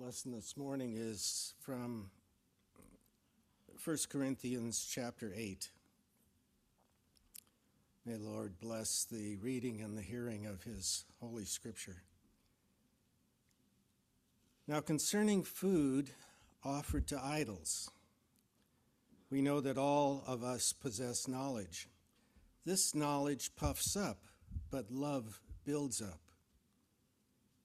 lesson 0.00 0.32
this 0.32 0.56
morning 0.56 0.94
is 0.96 1.52
from 1.60 2.10
1 3.84 3.96
Corinthians 4.08 4.88
chapter 4.90 5.30
8. 5.36 5.68
May 8.06 8.16
Lord 8.16 8.58
bless 8.58 9.04
the 9.04 9.36
reading 9.36 9.82
and 9.82 9.98
the 9.98 10.02
hearing 10.02 10.46
of 10.46 10.62
his 10.62 11.04
holy 11.20 11.44
scripture. 11.44 12.02
Now, 14.66 14.80
concerning 14.80 15.42
food 15.42 16.08
offered 16.64 17.06
to 17.08 17.22
idols, 17.22 17.90
we 19.30 19.42
know 19.42 19.60
that 19.60 19.76
all 19.76 20.24
of 20.26 20.42
us 20.42 20.72
possess 20.72 21.28
knowledge. 21.28 21.90
This 22.64 22.94
knowledge 22.94 23.50
puffs 23.54 23.96
up, 23.96 24.22
but 24.70 24.90
love 24.90 25.40
builds 25.66 26.00
up. 26.00 26.20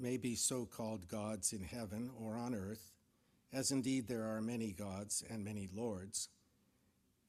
may 0.00 0.16
be 0.16 0.34
so 0.34 0.64
called 0.64 1.08
gods 1.08 1.52
in 1.52 1.62
heaven 1.62 2.10
or 2.18 2.36
on 2.36 2.54
earth, 2.54 2.92
as 3.52 3.70
indeed 3.70 4.08
there 4.08 4.24
are 4.24 4.40
many 4.40 4.72
gods 4.72 5.22
and 5.28 5.44
many 5.44 5.68
lords, 5.74 6.28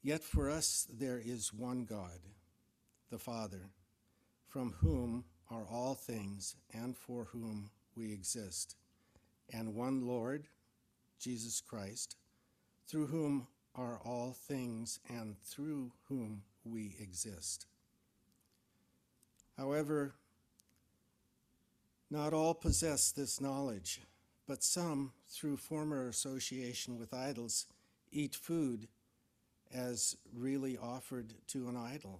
yet 0.02 0.23
for 0.23 0.50
us 0.50 0.88
there 0.92 1.22
is 1.23 1.53
one 1.53 1.83
God, 1.83 2.19
the 3.09 3.19
Father, 3.19 3.69
from 4.47 4.73
whom 4.80 5.25
are 5.49 5.66
all 5.69 5.95
things 5.95 6.55
and 6.73 6.95
for 6.95 7.25
whom 7.25 7.69
we 7.95 8.14
exist, 8.14 8.75
and 9.52 9.75
one 9.75 10.08
Lord, 10.08 10.47
Jesus 11.19 11.61
Christ, 11.61 12.16
through 12.88 13.08
whom 13.08 13.47
are 13.75 13.99
all 14.05 14.33
things 14.33 14.99
and 15.09 15.36
through 15.44 15.92
whom 16.08 16.44
we 16.64 16.95
exist. 16.99 17.66
However, 19.58 20.14
not 22.12 22.34
all 22.34 22.54
possess 22.54 23.12
this 23.12 23.40
knowledge, 23.40 24.02
but 24.45 24.62
some, 24.62 25.14
through 25.30 25.56
former 25.56 26.09
association 26.09 27.00
with 27.00 27.14
idols, 27.14 27.66
eat 28.12 28.36
food 28.36 28.90
as 29.73 30.17
really 30.36 30.78
offered 30.78 31.34
to 31.48 31.70
an 31.70 31.78
idol, 31.78 32.20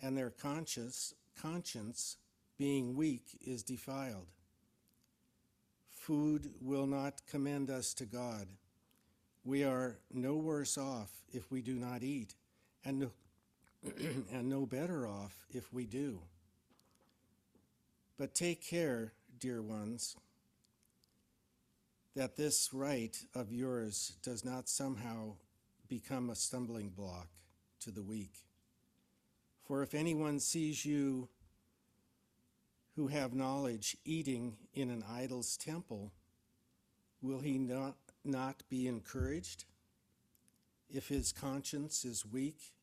and 0.00 0.16
their 0.16 0.30
conscience, 0.30 1.12
conscience 1.36 2.18
being 2.56 2.94
weak, 2.94 3.36
is 3.44 3.64
defiled. 3.64 4.28
Food 5.90 6.52
will 6.60 6.86
not 6.86 7.26
commend 7.28 7.68
us 7.68 7.92
to 7.94 8.06
God. 8.06 8.46
We 9.44 9.64
are 9.64 9.98
no 10.12 10.36
worse 10.36 10.78
off 10.78 11.10
if 11.32 11.50
we 11.50 11.62
do 11.62 11.74
not 11.74 12.04
eat, 12.04 12.36
and 12.84 13.00
no, 13.00 13.10
and 14.32 14.48
no 14.48 14.66
better 14.66 15.08
off 15.08 15.44
if 15.50 15.72
we 15.72 15.84
do. 15.84 16.20
But 18.20 18.34
take 18.34 18.62
care, 18.62 19.14
dear 19.38 19.62
ones, 19.62 20.14
that 22.14 22.36
this 22.36 22.68
right 22.70 23.16
of 23.34 23.50
yours 23.50 24.12
does 24.22 24.44
not 24.44 24.68
somehow 24.68 25.36
become 25.88 26.28
a 26.28 26.34
stumbling 26.34 26.90
block 26.90 27.28
to 27.80 27.90
the 27.90 28.02
weak. 28.02 28.34
For 29.66 29.82
if 29.82 29.94
anyone 29.94 30.38
sees 30.38 30.84
you 30.84 31.30
who 32.94 33.06
have 33.06 33.32
knowledge 33.32 33.96
eating 34.04 34.58
in 34.74 34.90
an 34.90 35.02
idol's 35.10 35.56
temple, 35.56 36.12
will 37.22 37.40
he 37.40 37.56
not, 37.56 37.96
not 38.22 38.64
be 38.68 38.86
encouraged? 38.86 39.64
If 40.90 41.08
his 41.08 41.32
conscience 41.32 42.04
is 42.04 42.26
weak 42.26 42.74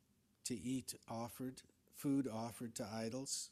to 0.45 0.59
eat 0.59 0.95
offered 1.07 1.61
food 1.95 2.27
offered 2.27 2.73
to 2.73 2.87
idols, 2.91 3.51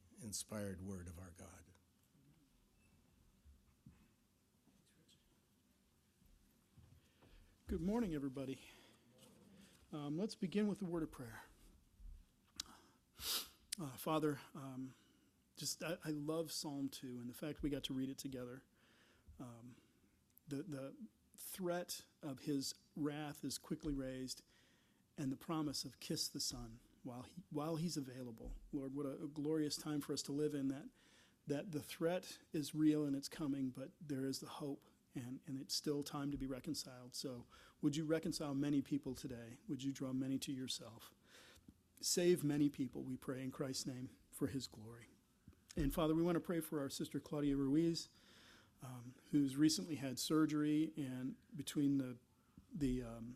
inspired 0.23 0.79
word 0.85 1.07
of 1.07 1.17
our 1.19 1.31
God. 1.37 1.47
Good 7.67 7.81
morning, 7.81 8.13
everybody. 8.13 8.59
Um, 9.93 10.17
let's 10.17 10.35
begin 10.35 10.67
with 10.67 10.81
a 10.81 10.85
word 10.85 11.03
of 11.03 11.11
prayer. 11.11 11.43
Uh, 13.81 13.85
Father, 13.97 14.39
um, 14.55 14.91
just 15.57 15.83
I, 15.83 15.93
I, 16.05 16.11
love 16.11 16.51
Psalm 16.51 16.89
2 16.91 17.07
and 17.07 17.29
the 17.29 17.33
fact 17.33 17.63
we 17.63 17.69
got 17.69 17.83
to 17.85 17.93
read 17.93 18.09
it 18.09 18.17
together. 18.17 18.61
Um, 19.39 19.75
the, 20.47 20.57
the 20.67 20.93
threat 21.53 22.01
of 22.21 22.39
his 22.39 22.75
wrath 22.95 23.39
is 23.43 23.57
quickly 23.57 23.93
raised, 23.93 24.43
and 25.17 25.31
the 25.31 25.37
promise 25.37 25.83
of 25.83 25.99
kiss 25.99 26.27
the 26.27 26.39
Son 26.39 26.79
while 27.03 27.25
he, 27.27 27.43
while 27.51 27.75
he's 27.75 27.97
available. 27.97 28.51
Lord, 28.73 28.95
what 28.95 29.05
a, 29.05 29.23
a, 29.23 29.27
glorious 29.33 29.75
time 29.75 30.01
for 30.01 30.13
us 30.13 30.21
to 30.23 30.31
live 30.31 30.53
in 30.53 30.67
that 30.69 30.85
that 31.47 31.71
the 31.71 31.79
threat 31.79 32.25
is 32.53 32.75
real 32.75 33.05
and 33.05 33.15
it's 33.15 33.27
coming, 33.27 33.73
but 33.75 33.89
there 34.07 34.25
is 34.25 34.39
the 34.39 34.47
hope 34.47 34.85
and, 35.15 35.39
and 35.47 35.59
it's 35.59 35.75
still 35.75 36.03
time 36.03 36.31
to 36.31 36.37
be 36.37 36.47
reconciled. 36.47 37.13
So 37.13 37.45
would 37.81 37.95
you 37.95 38.05
reconcile 38.05 38.53
many 38.53 38.81
people 38.81 39.13
today? 39.15 39.57
Would 39.67 39.83
you 39.83 39.91
draw 39.91 40.13
many 40.13 40.37
to 40.37 40.51
yourself? 40.51 41.11
Save 41.99 42.43
many 42.43 42.69
people, 42.69 43.03
we 43.03 43.15
pray 43.15 43.41
in 43.41 43.51
Christ's 43.51 43.87
name, 43.87 44.09
for 44.31 44.47
his 44.47 44.67
glory. 44.67 45.09
And 45.75 45.93
Father, 45.93 46.15
we 46.15 46.23
want 46.23 46.35
to 46.35 46.41
pray 46.41 46.59
for 46.59 46.79
our 46.79 46.89
sister 46.89 47.19
Claudia 47.19 47.55
Ruiz, 47.55 48.09
um, 48.83 49.13
who's 49.31 49.55
recently 49.55 49.95
had 49.95 50.19
surgery, 50.19 50.91
and 50.97 51.33
between 51.55 51.97
the 51.97 52.15
the 52.77 53.03
um, 53.03 53.35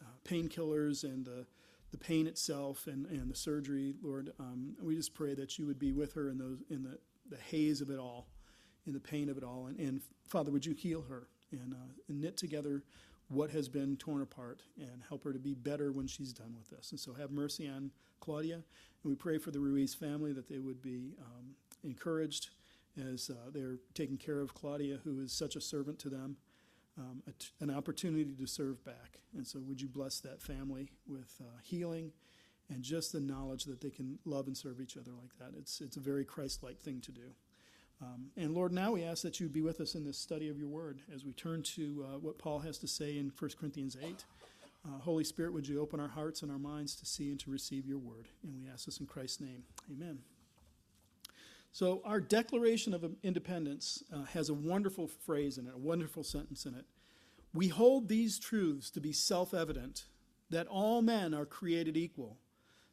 uh, 0.00 0.04
painkillers 0.24 1.04
and 1.04 1.24
the 1.24 1.46
the 1.90 1.98
pain 1.98 2.26
itself 2.26 2.86
and, 2.86 3.06
and 3.06 3.30
the 3.30 3.36
surgery, 3.36 3.94
Lord. 4.02 4.32
Um, 4.38 4.74
we 4.82 4.96
just 4.96 5.14
pray 5.14 5.34
that 5.34 5.58
you 5.58 5.66
would 5.66 5.78
be 5.78 5.92
with 5.92 6.12
her 6.14 6.28
in 6.28 6.38
those 6.38 6.58
in 6.70 6.82
the, 6.82 6.98
the 7.28 7.36
haze 7.36 7.80
of 7.80 7.90
it 7.90 7.98
all, 7.98 8.28
in 8.86 8.92
the 8.92 9.00
pain 9.00 9.28
of 9.28 9.36
it 9.36 9.44
all. 9.44 9.66
And, 9.66 9.78
and 9.78 10.00
Father, 10.26 10.50
would 10.50 10.66
you 10.66 10.74
heal 10.74 11.04
her 11.08 11.28
and, 11.52 11.72
uh, 11.72 11.92
and 12.08 12.20
knit 12.20 12.36
together 12.36 12.82
what 13.28 13.50
has 13.50 13.68
been 13.68 13.96
torn 13.96 14.22
apart 14.22 14.62
and 14.78 15.02
help 15.08 15.24
her 15.24 15.32
to 15.32 15.38
be 15.38 15.54
better 15.54 15.90
when 15.90 16.06
she's 16.06 16.32
done 16.32 16.54
with 16.56 16.70
this. 16.70 16.92
And 16.92 17.00
so 17.00 17.12
have 17.14 17.30
mercy 17.30 17.68
on 17.68 17.90
Claudia. 18.20 18.54
And 18.54 18.64
we 19.04 19.14
pray 19.14 19.38
for 19.38 19.50
the 19.50 19.58
Ruiz 19.58 19.94
family 19.94 20.32
that 20.32 20.48
they 20.48 20.58
would 20.58 20.80
be 20.80 21.14
um, 21.20 21.54
encouraged 21.82 22.50
as 23.10 23.30
uh, 23.30 23.50
they're 23.52 23.78
taking 23.94 24.16
care 24.16 24.40
of 24.40 24.54
Claudia, 24.54 24.98
who 25.04 25.20
is 25.20 25.32
such 25.32 25.56
a 25.56 25.60
servant 25.60 25.98
to 26.00 26.08
them 26.08 26.36
um, 26.98 27.22
an 27.60 27.70
opportunity 27.70 28.34
to 28.38 28.46
serve 28.46 28.84
back. 28.84 29.20
And 29.36 29.46
so, 29.46 29.60
would 29.60 29.80
you 29.80 29.88
bless 29.88 30.20
that 30.20 30.40
family 30.40 30.90
with 31.06 31.40
uh, 31.40 31.58
healing 31.62 32.12
and 32.68 32.82
just 32.82 33.12
the 33.12 33.20
knowledge 33.20 33.64
that 33.64 33.80
they 33.80 33.90
can 33.90 34.18
love 34.24 34.46
and 34.46 34.56
serve 34.56 34.80
each 34.80 34.96
other 34.96 35.12
like 35.12 35.36
that? 35.38 35.58
It's, 35.58 35.80
it's 35.80 35.96
a 35.96 36.00
very 36.00 36.24
Christ 36.24 36.62
like 36.62 36.78
thing 36.78 37.00
to 37.02 37.12
do. 37.12 37.34
Um, 38.02 38.26
and 38.36 38.54
Lord, 38.54 38.72
now 38.72 38.92
we 38.92 39.04
ask 39.04 39.22
that 39.22 39.40
you 39.40 39.48
be 39.48 39.62
with 39.62 39.80
us 39.80 39.94
in 39.94 40.04
this 40.04 40.18
study 40.18 40.48
of 40.48 40.58
your 40.58 40.68
word 40.68 41.00
as 41.14 41.24
we 41.24 41.32
turn 41.32 41.62
to 41.62 42.06
uh, 42.06 42.18
what 42.18 42.38
Paul 42.38 42.58
has 42.60 42.78
to 42.78 42.88
say 42.88 43.18
in 43.18 43.32
1 43.38 43.50
Corinthians 43.58 43.96
8. 44.02 44.24
Uh, 44.84 44.98
Holy 45.00 45.24
Spirit, 45.24 45.52
would 45.52 45.66
you 45.66 45.80
open 45.80 45.98
our 45.98 46.08
hearts 46.08 46.42
and 46.42 46.52
our 46.52 46.58
minds 46.58 46.94
to 46.96 47.06
see 47.06 47.30
and 47.30 47.40
to 47.40 47.50
receive 47.50 47.86
your 47.86 47.98
word? 47.98 48.28
And 48.42 48.54
we 48.54 48.70
ask 48.70 48.84
this 48.84 49.00
in 49.00 49.06
Christ's 49.06 49.40
name. 49.40 49.64
Amen. 49.90 50.18
So, 51.76 52.00
our 52.06 52.22
Declaration 52.22 52.94
of 52.94 53.04
Independence 53.22 54.02
uh, 54.10 54.22
has 54.32 54.48
a 54.48 54.54
wonderful 54.54 55.08
phrase 55.08 55.58
in 55.58 55.66
it, 55.66 55.74
a 55.74 55.78
wonderful 55.78 56.24
sentence 56.24 56.64
in 56.64 56.74
it. 56.74 56.86
We 57.52 57.68
hold 57.68 58.08
these 58.08 58.38
truths 58.38 58.90
to 58.92 59.00
be 59.02 59.12
self 59.12 59.52
evident 59.52 60.06
that 60.48 60.68
all 60.68 61.02
men 61.02 61.34
are 61.34 61.44
created 61.44 61.94
equal, 61.94 62.38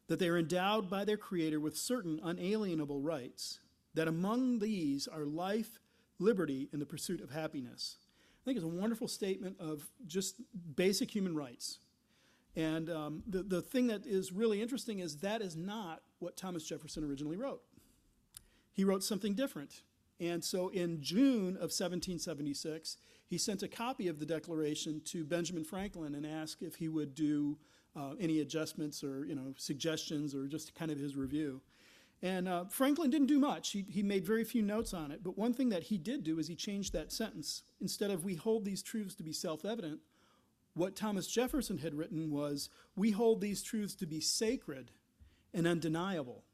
that 0.08 0.18
they 0.18 0.28
are 0.28 0.36
endowed 0.36 0.90
by 0.90 1.06
their 1.06 1.16
Creator 1.16 1.60
with 1.60 1.78
certain 1.78 2.20
unalienable 2.22 3.00
rights, 3.00 3.58
that 3.94 4.06
among 4.06 4.58
these 4.58 5.08
are 5.08 5.24
life, 5.24 5.80
liberty, 6.18 6.68
and 6.70 6.78
the 6.78 6.84
pursuit 6.84 7.22
of 7.22 7.30
happiness. 7.30 7.96
I 8.42 8.44
think 8.44 8.56
it's 8.56 8.66
a 8.66 8.68
wonderful 8.68 9.08
statement 9.08 9.56
of 9.60 9.88
just 10.06 10.42
basic 10.76 11.10
human 11.10 11.34
rights. 11.34 11.78
And 12.54 12.90
um, 12.90 13.22
the, 13.26 13.44
the 13.44 13.62
thing 13.62 13.86
that 13.86 14.04
is 14.04 14.30
really 14.30 14.60
interesting 14.60 14.98
is 14.98 15.16
that 15.20 15.40
is 15.40 15.56
not 15.56 16.02
what 16.18 16.36
Thomas 16.36 16.66
Jefferson 16.66 17.02
originally 17.02 17.38
wrote. 17.38 17.62
He 18.74 18.84
wrote 18.84 19.02
something 19.02 19.34
different. 19.34 19.82
And 20.20 20.44
so 20.44 20.68
in 20.68 21.00
June 21.00 21.56
of 21.56 21.70
1776, 21.72 22.98
he 23.26 23.38
sent 23.38 23.62
a 23.62 23.68
copy 23.68 24.08
of 24.08 24.20
the 24.20 24.26
Declaration 24.26 25.00
to 25.06 25.24
Benjamin 25.24 25.64
Franklin 25.64 26.14
and 26.14 26.26
asked 26.26 26.62
if 26.62 26.76
he 26.76 26.88
would 26.88 27.14
do 27.14 27.56
uh, 27.96 28.14
any 28.20 28.40
adjustments 28.40 29.02
or 29.04 29.24
you 29.24 29.34
know 29.34 29.54
suggestions 29.56 30.34
or 30.34 30.46
just 30.46 30.74
kind 30.74 30.90
of 30.90 30.98
his 30.98 31.16
review. 31.16 31.60
And 32.22 32.48
uh, 32.48 32.64
Franklin 32.66 33.10
didn't 33.10 33.26
do 33.26 33.38
much. 33.38 33.70
He, 33.70 33.84
he 33.88 34.02
made 34.02 34.24
very 34.24 34.44
few 34.44 34.62
notes 34.62 34.94
on 34.94 35.10
it. 35.10 35.22
But 35.22 35.36
one 35.36 35.52
thing 35.52 35.68
that 35.68 35.84
he 35.84 35.98
did 35.98 36.24
do 36.24 36.38
is 36.38 36.48
he 36.48 36.54
changed 36.54 36.92
that 36.94 37.12
sentence. 37.12 37.62
Instead 37.80 38.10
of 38.10 38.24
we 38.24 38.34
hold 38.34 38.64
these 38.64 38.82
truths 38.82 39.14
to 39.16 39.22
be 39.22 39.32
self 39.32 39.64
evident, 39.64 40.00
what 40.74 40.96
Thomas 40.96 41.26
Jefferson 41.26 41.78
had 41.78 41.94
written 41.94 42.30
was 42.30 42.68
we 42.96 43.12
hold 43.12 43.40
these 43.40 43.62
truths 43.62 43.94
to 43.96 44.06
be 44.06 44.20
sacred 44.20 44.90
and 45.52 45.66
undeniable. 45.66 46.44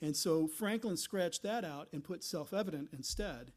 And 0.00 0.16
so 0.16 0.46
Franklin 0.46 0.96
scratched 0.96 1.42
that 1.42 1.64
out 1.64 1.88
and 1.92 2.04
put 2.04 2.22
self 2.22 2.52
evident 2.52 2.90
instead. 2.92 3.52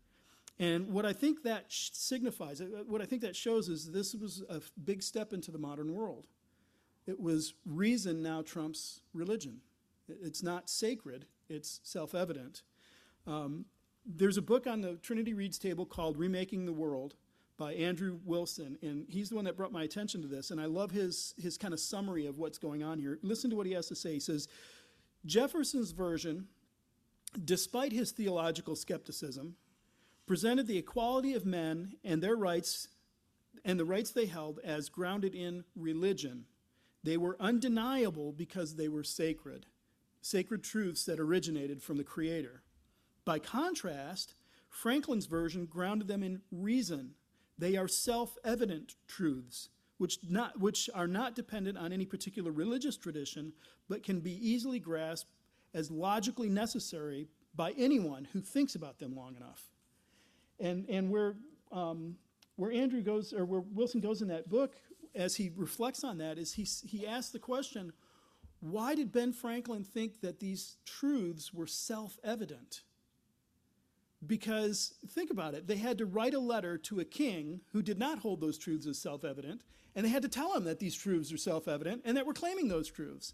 And 0.59 0.89
what 0.89 1.05
I 1.05 1.13
think 1.13 1.43
that 1.43 1.65
signifies, 1.69 2.61
uh, 2.61 2.83
what 2.85 3.01
I 3.01 3.05
think 3.05 3.21
that 3.23 3.35
shows 3.35 3.67
is 3.67 3.91
this 3.91 4.13
was 4.13 4.43
a 4.49 4.61
big 4.83 5.01
step 5.01 5.33
into 5.33 5.51
the 5.51 5.57
modern 5.57 5.93
world. 5.93 6.27
It 7.07 7.19
was 7.19 7.55
reason 7.65 8.21
now 8.21 8.41
trumps 8.41 9.01
religion. 9.13 9.61
It's 10.07 10.43
not 10.43 10.69
sacred, 10.69 11.25
it's 11.49 11.79
self 11.83 12.13
evident. 12.13 12.63
Um, 13.25 13.65
there's 14.05 14.37
a 14.37 14.41
book 14.41 14.67
on 14.67 14.81
the 14.81 14.95
Trinity 14.95 15.33
Reads 15.33 15.59
table 15.59 15.85
called 15.85 16.17
Remaking 16.17 16.65
the 16.65 16.73
World 16.73 17.15
by 17.57 17.73
Andrew 17.73 18.19
Wilson, 18.25 18.77
and 18.81 19.05
he's 19.07 19.29
the 19.29 19.35
one 19.35 19.45
that 19.45 19.55
brought 19.55 19.71
my 19.71 19.83
attention 19.83 20.21
to 20.23 20.27
this. 20.27 20.49
And 20.49 20.59
I 20.59 20.65
love 20.65 20.89
his, 20.89 21.35
his 21.37 21.57
kind 21.57 21.73
of 21.73 21.79
summary 21.79 22.25
of 22.25 22.39
what's 22.39 22.57
going 22.57 22.81
on 22.81 22.97
here. 22.97 23.19
Listen 23.21 23.49
to 23.51 23.55
what 23.55 23.67
he 23.67 23.73
has 23.73 23.87
to 23.87 23.95
say. 23.95 24.13
He 24.13 24.19
says, 24.19 24.47
Jefferson's 25.25 25.91
version, 25.91 26.47
despite 27.43 27.91
his 27.91 28.11
theological 28.11 28.75
skepticism, 28.75 29.55
presented 30.25 30.67
the 30.67 30.77
equality 30.77 31.33
of 31.33 31.45
men 31.45 31.93
and 32.03 32.21
their 32.21 32.35
rights 32.35 32.87
and 33.63 33.79
the 33.79 33.85
rights 33.85 34.11
they 34.11 34.25
held 34.25 34.59
as 34.63 34.89
grounded 34.89 35.35
in 35.35 35.63
religion. 35.75 36.45
They 37.03 37.17
were 37.17 37.37
undeniable 37.39 38.31
because 38.31 38.75
they 38.75 38.87
were 38.87 39.03
sacred, 39.03 39.65
sacred 40.21 40.63
truths 40.63 41.05
that 41.05 41.19
originated 41.19 41.81
from 41.81 41.97
the 41.97 42.03
Creator. 42.03 42.63
By 43.25 43.39
contrast, 43.39 44.35
Franklin's 44.69 45.25
version 45.25 45.65
grounded 45.65 46.07
them 46.07 46.23
in 46.23 46.41
reason. 46.51 47.11
They 47.57 47.75
are 47.75 47.87
self 47.87 48.37
evident 48.43 48.95
truths 49.07 49.69
which, 50.01 50.17
not, 50.27 50.59
which 50.59 50.89
are 50.95 51.05
not 51.05 51.35
dependent 51.35 51.77
on 51.77 51.93
any 51.93 52.07
particular 52.07 52.51
religious 52.51 52.97
tradition, 52.97 53.53
but 53.87 54.01
can 54.01 54.19
be 54.19 54.33
easily 54.41 54.79
grasped 54.79 55.29
as 55.75 55.91
logically 55.91 56.49
necessary 56.49 57.27
by 57.53 57.71
anyone 57.77 58.27
who 58.33 58.41
thinks 58.41 58.73
about 58.73 58.97
them 58.97 59.15
long 59.15 59.35
enough. 59.35 59.69
And, 60.59 60.89
and 60.89 61.11
where, 61.11 61.35
um, 61.71 62.15
where 62.55 62.71
Andrew 62.71 63.03
goes, 63.03 63.31
or 63.31 63.45
where 63.45 63.59
Wilson 63.59 64.01
goes 64.01 64.23
in 64.23 64.27
that 64.29 64.49
book, 64.49 64.73
as 65.13 65.35
he 65.35 65.51
reflects 65.55 66.03
on 66.03 66.17
that, 66.17 66.39
is 66.39 66.53
he, 66.53 66.63
he 66.63 67.05
asks 67.05 67.31
the 67.31 67.37
question 67.37 67.93
why 68.59 68.95
did 68.95 69.11
Ben 69.11 69.33
Franklin 69.33 69.83
think 69.83 70.21
that 70.21 70.39
these 70.39 70.77
truths 70.83 71.53
were 71.53 71.67
self 71.67 72.17
evident? 72.23 72.81
Because 74.25 74.93
think 75.09 75.31
about 75.31 75.55
it, 75.55 75.67
they 75.67 75.77
had 75.77 75.97
to 75.97 76.05
write 76.05 76.35
a 76.35 76.39
letter 76.39 76.77
to 76.77 76.99
a 76.99 77.05
king 77.05 77.61
who 77.71 77.81
did 77.81 77.97
not 77.97 78.19
hold 78.19 78.39
those 78.39 78.57
truths 78.57 78.85
as 78.85 78.99
self 78.99 79.23
evident, 79.23 79.63
and 79.95 80.05
they 80.05 80.09
had 80.09 80.21
to 80.21 80.29
tell 80.29 80.55
him 80.55 80.63
that 80.65 80.79
these 80.79 80.95
truths 80.95 81.33
are 81.33 81.37
self 81.37 81.67
evident 81.67 82.01
and 82.05 82.15
that 82.15 82.25
we're 82.25 82.33
claiming 82.33 82.67
those 82.67 82.89
truths. 82.89 83.33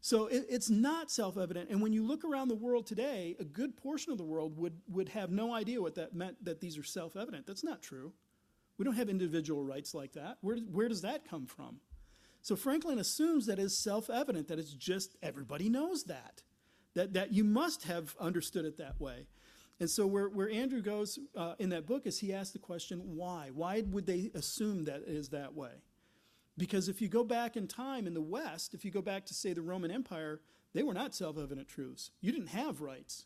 So 0.00 0.26
it, 0.26 0.46
it's 0.48 0.70
not 0.70 1.10
self 1.10 1.36
evident. 1.36 1.70
And 1.70 1.82
when 1.82 1.92
you 1.92 2.04
look 2.04 2.24
around 2.24 2.48
the 2.48 2.54
world 2.54 2.86
today, 2.86 3.36
a 3.38 3.44
good 3.44 3.76
portion 3.76 4.12
of 4.12 4.18
the 4.18 4.24
world 4.24 4.56
would, 4.56 4.80
would 4.88 5.10
have 5.10 5.30
no 5.30 5.52
idea 5.52 5.82
what 5.82 5.96
that 5.96 6.14
meant 6.14 6.42
that 6.44 6.60
these 6.60 6.78
are 6.78 6.84
self 6.84 7.16
evident. 7.16 7.46
That's 7.46 7.64
not 7.64 7.82
true. 7.82 8.12
We 8.78 8.84
don't 8.84 8.94
have 8.94 9.10
individual 9.10 9.62
rights 9.62 9.92
like 9.92 10.12
that. 10.12 10.38
Where, 10.40 10.56
where 10.56 10.88
does 10.88 11.02
that 11.02 11.28
come 11.28 11.46
from? 11.46 11.80
So 12.40 12.56
Franklin 12.56 12.98
assumes 12.98 13.46
that 13.46 13.58
it's 13.58 13.76
self 13.76 14.08
evident, 14.08 14.48
that 14.48 14.58
it's 14.58 14.72
just 14.72 15.16
everybody 15.22 15.68
knows 15.68 16.04
that, 16.04 16.42
that, 16.94 17.12
that 17.12 17.32
you 17.32 17.44
must 17.44 17.84
have 17.84 18.16
understood 18.18 18.64
it 18.64 18.78
that 18.78 18.98
way. 18.98 19.26
And 19.80 19.88
so 19.88 20.06
where, 20.06 20.28
where 20.28 20.50
Andrew 20.50 20.82
goes 20.82 21.18
uh, 21.34 21.54
in 21.58 21.70
that 21.70 21.86
book 21.86 22.06
is 22.06 22.18
he 22.18 22.34
asks 22.34 22.52
the 22.52 22.58
question, 22.58 23.00
why? 23.16 23.50
Why 23.52 23.80
would 23.80 24.06
they 24.06 24.30
assume 24.34 24.84
that 24.84 25.02
it 25.06 25.08
is 25.08 25.30
that 25.30 25.54
way? 25.54 25.72
Because 26.58 26.90
if 26.90 27.00
you 27.00 27.08
go 27.08 27.24
back 27.24 27.56
in 27.56 27.66
time 27.66 28.06
in 28.06 28.12
the 28.12 28.20
West, 28.20 28.74
if 28.74 28.84
you 28.84 28.90
go 28.90 29.00
back 29.00 29.24
to, 29.26 29.34
say, 29.34 29.54
the 29.54 29.62
Roman 29.62 29.90
Empire, 29.90 30.42
they 30.74 30.82
were 30.82 30.92
not 30.92 31.14
self 31.14 31.38
evident 31.38 31.66
truths. 31.66 32.10
You 32.20 32.30
didn't 32.30 32.48
have 32.48 32.82
rights. 32.82 33.24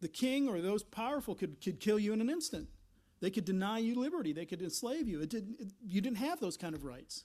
The 0.00 0.08
king 0.08 0.48
or 0.48 0.62
those 0.62 0.82
powerful 0.82 1.34
could, 1.34 1.60
could 1.60 1.78
kill 1.78 1.98
you 1.98 2.14
in 2.14 2.22
an 2.22 2.30
instant. 2.30 2.68
They 3.20 3.28
could 3.28 3.44
deny 3.44 3.78
you 3.78 3.94
liberty. 3.94 4.32
They 4.32 4.46
could 4.46 4.62
enslave 4.62 5.06
you. 5.06 5.20
It 5.20 5.28
didn't, 5.28 5.60
it, 5.60 5.72
you 5.86 6.00
didn't 6.00 6.16
have 6.16 6.40
those 6.40 6.56
kind 6.56 6.74
of 6.74 6.84
rights. 6.84 7.24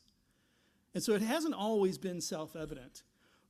And 0.94 1.02
so 1.02 1.14
it 1.14 1.22
hasn't 1.22 1.56
always 1.56 1.98
been 1.98 2.20
self 2.20 2.58
evident. 2.58 3.04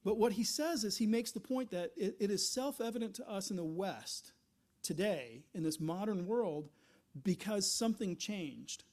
But 0.04 0.20
what 0.20 0.34
he 0.34 0.44
says 0.44 0.84
is 0.84 0.98
he 0.98 1.08
makes 1.08 1.32
the 1.32 1.40
point 1.40 1.72
that 1.72 1.92
it, 1.98 2.16
it 2.20 2.30
is 2.30 2.48
self 2.48 2.80
evident 2.80 3.16
to 3.16 3.28
us 3.28 3.50
in 3.50 3.58
the 3.58 3.64
West 3.64 4.34
today, 4.86 5.44
in 5.54 5.64
this 5.64 5.80
modern 5.80 6.28
world, 6.28 6.70
because 7.24 7.70
something 7.70 8.16
changed. 8.16 8.84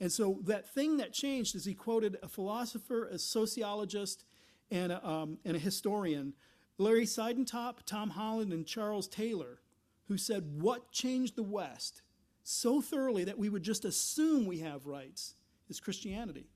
And 0.00 0.10
so 0.10 0.38
that 0.44 0.72
thing 0.72 0.98
that 0.98 1.12
changed 1.12 1.54
is 1.54 1.64
he 1.64 1.74
quoted 1.74 2.18
a 2.22 2.28
philosopher, 2.28 3.06
a 3.06 3.18
sociologist, 3.18 4.24
and 4.70 4.92
a, 4.92 5.06
um, 5.06 5.38
and 5.44 5.56
a 5.56 5.60
historian, 5.60 6.34
Larry 6.78 7.04
Siedentop, 7.04 7.76
Tom 7.86 8.10
Holland, 8.10 8.52
and 8.52 8.66
Charles 8.66 9.06
Taylor, 9.08 9.60
who 10.08 10.18
said, 10.18 10.60
What 10.60 10.90
changed 10.90 11.36
the 11.36 11.42
West 11.42 12.02
so 12.42 12.80
thoroughly 12.80 13.24
that 13.24 13.38
we 13.38 13.48
would 13.48 13.62
just 13.62 13.84
assume 13.84 14.46
we 14.46 14.58
have 14.58 14.86
rights 14.86 15.34
is 15.68 15.80
Christianity. 15.80 16.46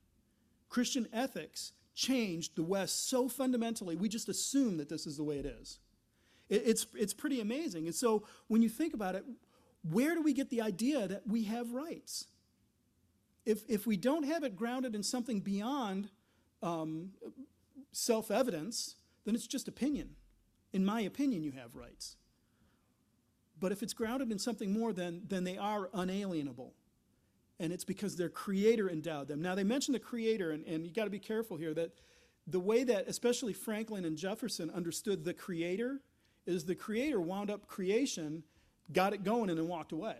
Christian 0.67 1.07
ethics 1.11 1.73
changed 1.95 2.55
the 2.55 2.63
West 2.63 3.09
so 3.09 3.27
fundamentally, 3.27 3.95
we 3.95 4.07
just 4.07 4.29
assume 4.29 4.77
that 4.77 4.89
this 4.89 5.07
is 5.07 5.17
the 5.17 5.23
way 5.23 5.39
it 5.39 5.45
is. 5.45 5.79
It, 6.49 6.63
it's, 6.65 6.87
it's 6.95 7.13
pretty 7.13 7.41
amazing. 7.41 7.85
And 7.85 7.95
so 7.95 8.23
when 8.47 8.61
you 8.61 8.69
think 8.69 8.93
about 8.93 9.15
it, 9.15 9.23
where 9.89 10.13
do 10.13 10.21
we 10.21 10.33
get 10.33 10.49
the 10.49 10.61
idea 10.61 11.07
that 11.07 11.27
we 11.27 11.43
have 11.43 11.71
rights? 11.71 12.25
if, 13.49 13.63
if 13.67 13.87
we 13.87 13.97
don't 13.97 14.23
have 14.23 14.43
it 14.43 14.55
grounded 14.55 14.93
in 14.93 15.01
something 15.01 15.39
beyond 15.39 16.09
um, 16.61 17.09
self 17.91 18.29
evidence, 18.29 18.95
then 19.25 19.33
it's 19.33 19.47
just 19.47 19.67
opinion. 19.67 20.11
In 20.71 20.85
my 20.85 21.01
opinion, 21.01 21.43
you 21.43 21.51
have 21.51 21.75
rights. 21.75 22.17
But 23.59 23.71
if 23.71 23.81
it's 23.81 23.93
grounded 23.93 24.31
in 24.31 24.37
something 24.37 24.71
more, 24.71 24.93
then, 24.93 25.23
then 25.27 25.43
they 25.43 25.57
are 25.57 25.89
unalienable. 25.93 26.73
And 27.59 27.73
it's 27.73 27.83
because 27.83 28.15
their 28.15 28.29
creator 28.29 28.89
endowed 28.89 29.27
them. 29.27 29.41
Now, 29.41 29.55
they 29.55 29.63
mention 29.63 29.93
the 29.93 29.99
creator, 29.99 30.51
and, 30.51 30.63
and 30.65 30.85
you 30.85 30.93
got 30.93 31.05
to 31.05 31.09
be 31.09 31.19
careful 31.19 31.57
here 31.57 31.73
that 31.73 31.91
the 32.45 32.59
way 32.59 32.83
that 32.83 33.07
especially 33.07 33.53
Franklin 33.53 34.05
and 34.05 34.15
Jefferson 34.15 34.69
understood 34.69 35.25
the 35.25 35.33
creator 35.33 36.01
is 36.45 36.65
the 36.65 36.75
creator 36.75 37.19
wound 37.19 37.49
up 37.49 37.67
creation, 37.67 38.43
got 38.91 39.13
it 39.13 39.23
going, 39.23 39.49
and 39.49 39.57
then 39.57 39.67
walked 39.67 39.91
away. 39.91 40.15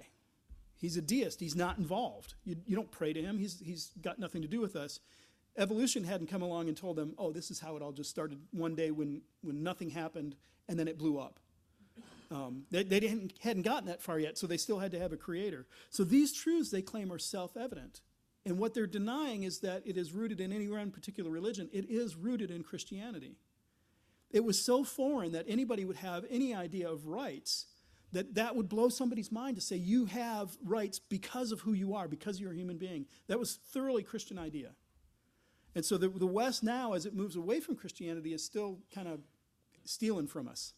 He's 0.78 0.96
a 0.96 1.02
deist. 1.02 1.40
He's 1.40 1.56
not 1.56 1.78
involved. 1.78 2.36
You, 2.46 2.56
you 2.66 2.76
don't 2.76 2.92
pray 2.92 3.12
to 3.14 3.22
him. 3.22 3.38
He's, 3.38 3.60
he's 3.60 3.92
got 4.02 4.20
nothing 4.20 4.42
to 4.42 4.48
do 4.48 4.62
with 4.62 4.76
us. 4.76 5.00
Evolution 5.58 6.06
hadn't 6.06 6.28
come 6.28 6.42
along 6.42 6.70
and 6.70 6.78
told 6.78 6.96
them, 6.96 7.14
oh, 7.18 7.32
this 7.32 7.52
is 7.52 7.60
how 7.60 7.76
it 7.76 7.82
all 7.82 7.92
just 7.92 8.10
started 8.10 8.40
one 8.52 8.76
day 8.76 8.92
when, 8.92 9.22
when 9.42 9.62
nothing 9.62 9.90
happened 9.90 10.36
and 10.70 10.80
then 10.80 10.88
it 10.88 10.98
blew 10.98 11.20
up. 11.20 11.40
Um, 12.32 12.64
they, 12.70 12.84
they 12.84 13.00
didn't, 13.00 13.34
hadn't 13.42 13.64
gotten 13.64 13.88
that 13.88 14.02
far 14.02 14.20
yet, 14.20 14.38
so 14.38 14.46
they 14.48 14.58
still 14.58 14.80
had 14.80 14.92
to 14.92 15.00
have 15.00 15.12
a 15.12 15.18
creator. 15.18 15.66
So 15.90 16.04
these 16.04 16.32
truths 16.32 16.70
they 16.70 16.84
claim 16.84 17.12
are 17.12 17.20
self 17.20 17.58
evident. 17.58 18.02
And 18.46 18.58
what 18.58 18.74
they're 18.74 18.88
denying 18.88 19.44
is 19.44 19.60
that 19.60 19.82
it 19.86 19.98
is 19.98 20.14
rooted 20.14 20.40
in 20.40 20.54
any 20.54 20.68
one 20.68 20.92
particular 20.92 21.30
religion, 21.30 21.70
it 21.74 21.90
is 21.90 22.16
rooted 22.16 22.52
in 22.52 22.64
Christianity. 22.64 23.36
It 24.32 24.44
was 24.44 24.64
so 24.64 24.84
foreign 24.84 25.32
that 25.32 25.46
anybody 25.48 25.86
would 25.86 25.98
have 25.98 26.26
any 26.30 26.54
idea 26.54 26.90
of 26.90 27.08
rights 27.08 27.66
that 28.12 28.36
that 28.36 28.56
would 28.56 28.70
blow 28.70 28.90
somebody's 28.90 29.32
mind 29.32 29.56
to 29.56 29.62
say 29.62 29.76
you 29.76 30.06
have 30.06 30.58
rights 30.64 31.00
because 31.00 31.52
of 31.52 31.62
who 31.62 31.74
you 31.74 31.94
are, 31.94 32.08
because 32.08 32.40
you're 32.40 32.52
a 32.52 32.56
human 32.56 32.78
being. 32.78 33.06
That 33.28 33.40
was 33.40 33.56
thoroughly 33.72 34.04
Christian 34.04 34.40
idea. 34.40 34.72
And 35.76 35.86
so 35.86 35.98
the, 35.98 36.10
the 36.10 36.26
West 36.26 36.64
now, 36.64 36.94
as 36.94 37.06
it 37.06 37.14
moves 37.14 37.36
away 37.36 37.60
from 37.60 37.76
Christianity, 37.76 38.34
is 38.34 38.44
still 38.44 38.80
kind 38.94 39.08
of 39.08 39.20
stealing 39.86 40.28
from 40.28 40.48
us. 40.48 40.74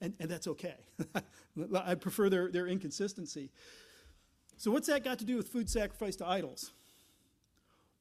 And, 0.00 0.14
and 0.20 0.30
that's 0.30 0.46
okay. 0.46 0.76
I 1.74 1.94
prefer 1.96 2.28
their, 2.28 2.50
their 2.50 2.66
inconsistency. 2.66 3.50
So, 4.56 4.70
what's 4.70 4.86
that 4.86 5.04
got 5.04 5.18
to 5.18 5.24
do 5.24 5.36
with 5.36 5.48
food 5.48 5.68
sacrifice 5.68 6.16
to 6.16 6.26
idols? 6.26 6.72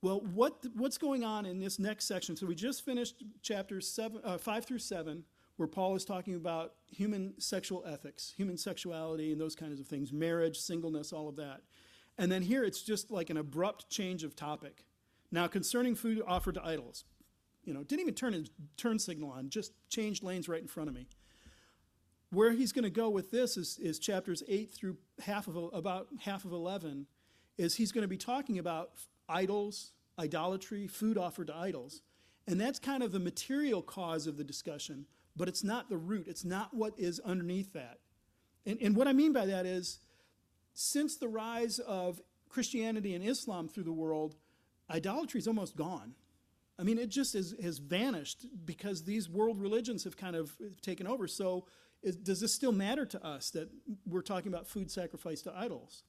Well, 0.01 0.21
what, 0.33 0.65
what's 0.75 0.97
going 0.97 1.23
on 1.23 1.45
in 1.45 1.59
this 1.59 1.77
next 1.77 2.05
section? 2.05 2.35
So, 2.35 2.45
we 2.45 2.55
just 2.55 2.85
finished 2.85 3.23
chapters 3.41 3.87
seven, 3.87 4.21
uh, 4.23 4.37
5 4.37 4.65
through 4.65 4.79
7 4.79 5.23
where 5.59 5.67
Paul 5.67 5.93
is 5.93 6.05
talking 6.05 6.35
about 6.35 6.75
human 6.89 7.33
sexual 7.37 7.83
ethics, 7.85 8.33
human 8.37 8.55
sexuality, 8.55 9.33
and 9.33 9.41
those 9.41 9.57
kinds 9.57 9.81
of 9.81 9.87
things, 9.87 10.13
marriage, 10.13 10.57
singleness, 10.57 11.11
all 11.11 11.27
of 11.27 11.35
that. 11.35 11.63
And 12.17 12.31
then 12.31 12.41
here 12.41 12.63
it's 12.63 12.81
just 12.81 13.11
like 13.11 13.29
an 13.29 13.35
abrupt 13.35 13.89
change 13.89 14.23
of 14.23 14.37
topic. 14.37 14.85
Now, 15.33 15.47
concerning 15.47 15.95
food 15.95 16.21
offered 16.25 16.55
to 16.55 16.65
idols, 16.65 17.03
you 17.65 17.73
know, 17.73 17.83
didn't 17.83 18.01
even 18.01 18.13
turn 18.13 18.31
his 18.31 18.49
turn 18.77 18.99
signal 18.99 19.31
on, 19.31 19.49
just 19.49 19.73
changed 19.89 20.23
lanes 20.23 20.47
right 20.47 20.61
in 20.61 20.67
front 20.67 20.87
of 20.87 20.95
me. 20.95 21.07
Where 22.31 22.53
he's 22.53 22.71
going 22.71 22.83
to 22.83 22.89
go 22.89 23.09
with 23.09 23.29
this 23.29 23.57
is, 23.57 23.77
is 23.79 23.99
chapters 23.99 24.41
8 24.47 24.73
through 24.73 24.95
half 25.25 25.49
of 25.49 25.57
about 25.73 26.07
half 26.21 26.45
of 26.45 26.53
11 26.53 27.05
is 27.57 27.75
he's 27.75 27.91
going 27.91 28.03
to 28.03 28.07
be 28.07 28.15
talking 28.15 28.59
about 28.59 28.91
idols, 29.29 29.91
idolatry, 30.17 30.87
food 30.87 31.17
offered 31.17 31.47
to 31.47 31.55
idols. 31.55 32.01
And 32.47 32.59
that's 32.59 32.79
kind 32.79 33.03
of 33.03 33.11
the 33.11 33.19
material 33.19 33.81
cause 33.81 34.27
of 34.27 34.37
the 34.37 34.43
discussion, 34.43 35.05
but 35.35 35.47
it's 35.47 35.63
not 35.63 35.89
the 35.89 35.97
root. 35.97 36.27
It's 36.27 36.43
not 36.43 36.73
what 36.73 36.93
is 36.97 37.19
underneath 37.19 37.73
that. 37.73 37.99
And, 38.65 38.79
and 38.81 38.95
what 38.95 39.07
I 39.07 39.13
mean 39.13 39.33
by 39.33 39.45
that 39.45 39.65
is, 39.65 39.99
since 40.73 41.15
the 41.15 41.27
rise 41.27 41.79
of 41.79 42.21
Christianity 42.49 43.13
and 43.13 43.23
Islam 43.23 43.67
through 43.67 43.83
the 43.83 43.91
world, 43.91 44.35
idolatry 44.89 45.39
is 45.39 45.47
almost 45.47 45.75
gone. 45.75 46.15
I 46.79 46.83
mean, 46.83 46.97
it 46.97 47.09
just 47.09 47.35
is, 47.35 47.53
has 47.61 47.77
vanished 47.77 48.45
because 48.65 49.03
these 49.03 49.29
world 49.29 49.59
religions 49.59 50.05
have 50.05 50.15
kind 50.15 50.35
of 50.35 50.55
taken 50.81 51.05
over. 51.05 51.27
So, 51.27 51.65
is, 52.01 52.15
does 52.15 52.39
this 52.39 52.53
still 52.53 52.71
matter 52.71 53.05
to 53.05 53.25
us 53.25 53.49
that 53.51 53.69
we're 54.07 54.21
talking 54.21 54.51
about 54.51 54.65
food 54.65 54.89
sacrifice 54.89 55.41
to 55.41 55.53
idols? 55.55 56.03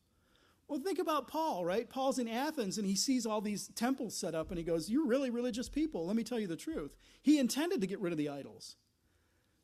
Well, 0.70 0.78
think 0.78 1.00
about 1.00 1.26
Paul, 1.26 1.64
right? 1.64 1.90
Paul's 1.90 2.20
in 2.20 2.28
Athens 2.28 2.78
and 2.78 2.86
he 2.86 2.94
sees 2.94 3.26
all 3.26 3.40
these 3.40 3.66
temples 3.74 4.14
set 4.14 4.36
up 4.36 4.50
and 4.50 4.56
he 4.56 4.62
goes, 4.62 4.88
You're 4.88 5.04
really 5.04 5.28
religious 5.28 5.68
people. 5.68 6.06
Let 6.06 6.14
me 6.14 6.22
tell 6.22 6.38
you 6.38 6.46
the 6.46 6.54
truth. 6.54 6.94
He 7.20 7.40
intended 7.40 7.80
to 7.80 7.88
get 7.88 7.98
rid 7.98 8.12
of 8.12 8.18
the 8.18 8.28
idols. 8.28 8.76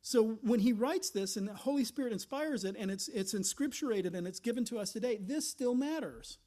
So 0.02 0.38
when 0.42 0.58
he 0.58 0.72
writes 0.72 1.10
this 1.10 1.36
and 1.36 1.46
the 1.46 1.54
Holy 1.54 1.84
Spirit 1.84 2.12
inspires 2.12 2.64
it 2.64 2.74
and 2.76 2.90
it's, 2.90 3.06
it's 3.06 3.34
inscripturated 3.34 4.14
and 4.14 4.26
it's 4.26 4.40
given 4.40 4.64
to 4.64 4.80
us 4.80 4.92
today, 4.92 5.16
this 5.20 5.48
still 5.48 5.76
matters. 5.76 6.38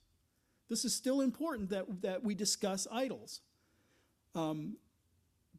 This 0.68 0.84
is 0.84 0.94
still 0.94 1.22
important 1.22 1.70
that, 1.70 2.02
that 2.02 2.26
we 2.26 2.36
discuss 2.36 2.86
idols. 2.92 3.40
Um, 4.36 4.76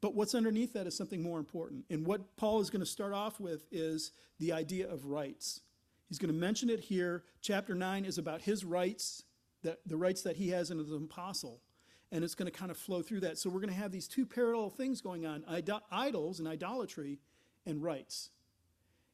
but 0.03 0.15
what's 0.15 0.35
underneath 0.35 0.75
that 0.75 0.87
is 0.87 0.95
something 0.95 1.23
more 1.23 1.39
important. 1.39 1.87
And 1.89 2.07
what 2.07 2.37
Paul 2.37 2.61
is 2.61 2.69
going 2.69 2.81
to 2.81 2.87
start 2.87 3.15
off 3.15 3.41
with 3.41 3.65
is 3.73 4.13
the 4.39 4.53
idea 4.53 4.91
of 4.91 5.07
rights. 5.07 5.63
He's 6.11 6.19
going 6.19 6.35
to 6.35 6.39
mention 6.39 6.69
it 6.69 6.81
here. 6.81 7.23
Chapter 7.41 7.75
9 7.75 8.05
is 8.05 8.19
about 8.19 8.43
his 8.43 8.65
rights, 8.65 9.23
that, 9.63 9.79
the 9.87 9.97
rights 9.97 10.23
that 10.23 10.37
he 10.37 10.49
has 10.49 10.73
as 10.73 10.91
an 10.91 11.05
apostle. 11.05 11.61
And 12.11 12.25
it's 12.25 12.35
going 12.35 12.51
to 12.51 12.59
kind 12.59 12.73
of 12.73 12.77
flow 12.77 13.01
through 13.01 13.21
that. 13.21 13.39
So 13.39 13.49
we're 13.49 13.61
going 13.61 13.73
to 13.73 13.81
have 13.81 13.93
these 13.93 14.09
two 14.09 14.27
parallel 14.27 14.71
things 14.71 15.01
going 15.01 15.25
on 15.25 15.45
idols 15.93 16.41
and 16.41 16.49
idolatry 16.49 17.21
and 17.65 17.81
rights. 17.81 18.31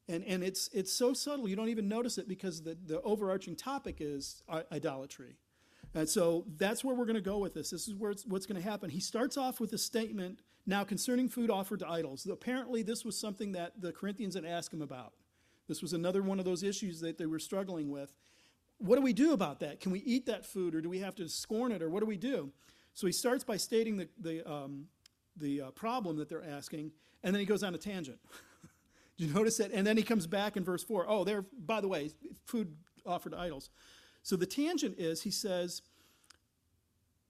And, 0.09 0.23
and 0.23 0.43
it's, 0.43 0.69
it's 0.73 0.91
so 0.91 1.13
subtle, 1.13 1.47
you 1.47 1.55
don't 1.55 1.69
even 1.69 1.87
notice 1.87 2.17
it 2.17 2.27
because 2.27 2.63
the, 2.63 2.75
the 2.87 2.99
overarching 3.01 3.55
topic 3.55 3.97
is 3.99 4.41
uh, 4.49 4.63
idolatry. 4.71 5.35
And 5.93 6.09
so 6.09 6.45
that's 6.57 6.83
where 6.83 6.95
we're 6.95 7.05
going 7.05 7.15
to 7.15 7.21
go 7.21 7.37
with 7.37 7.53
this. 7.53 7.69
This 7.69 7.87
is 7.87 7.93
where 7.93 8.13
what's 8.25 8.47
going 8.47 8.59
to 8.59 8.67
happen. 8.67 8.89
He 8.89 8.99
starts 8.99 9.37
off 9.37 9.59
with 9.59 9.71
a 9.73 9.77
statement 9.77 10.39
now 10.65 10.83
concerning 10.83 11.29
food 11.29 11.51
offered 11.51 11.79
to 11.79 11.87
idols. 11.87 12.25
Apparently, 12.25 12.81
this 12.81 13.05
was 13.05 13.17
something 13.17 13.51
that 13.51 13.81
the 13.81 13.91
Corinthians 13.91 14.33
had 14.33 14.45
asked 14.45 14.73
him 14.73 14.81
about. 14.81 15.13
This 15.67 15.81
was 15.81 15.93
another 15.93 16.21
one 16.21 16.39
of 16.39 16.45
those 16.45 16.63
issues 16.63 16.99
that 17.01 17.17
they 17.17 17.25
were 17.25 17.39
struggling 17.39 17.89
with. 17.89 18.13
What 18.79 18.95
do 18.95 19.01
we 19.01 19.13
do 19.13 19.33
about 19.33 19.59
that? 19.61 19.79
Can 19.79 19.91
we 19.91 19.99
eat 19.99 20.25
that 20.27 20.45
food 20.45 20.75
or 20.75 20.81
do 20.81 20.89
we 20.89 20.99
have 20.99 21.15
to 21.15 21.27
scorn 21.27 21.71
it 21.71 21.81
or 21.81 21.89
what 21.89 21.99
do 21.99 22.05
we 22.05 22.17
do? 22.17 22.51
So 22.93 23.07
he 23.07 23.13
starts 23.13 23.43
by 23.43 23.57
stating 23.57 23.97
the, 23.97 24.07
the, 24.19 24.49
um, 24.49 24.85
the 25.35 25.61
uh, 25.61 25.71
problem 25.71 26.17
that 26.17 26.29
they're 26.29 26.45
asking 26.45 26.91
and 27.23 27.33
then 27.33 27.39
he 27.39 27.45
goes 27.45 27.63
on 27.63 27.73
a 27.73 27.77
tangent. 27.77 28.19
do 29.17 29.25
you 29.25 29.33
notice 29.33 29.57
that? 29.57 29.71
And 29.71 29.85
then 29.85 29.97
he 29.97 30.03
comes 30.03 30.27
back 30.27 30.57
in 30.57 30.63
verse 30.63 30.83
4. 30.83 31.05
Oh, 31.07 31.23
there, 31.23 31.45
by 31.65 31.81
the 31.81 31.87
way, 31.87 32.11
food 32.45 32.75
offered 33.05 33.31
to 33.31 33.39
idols. 33.39 33.69
So 34.23 34.35
the 34.35 34.45
tangent 34.45 34.95
is 34.97 35.23
he 35.23 35.31
says, 35.31 35.81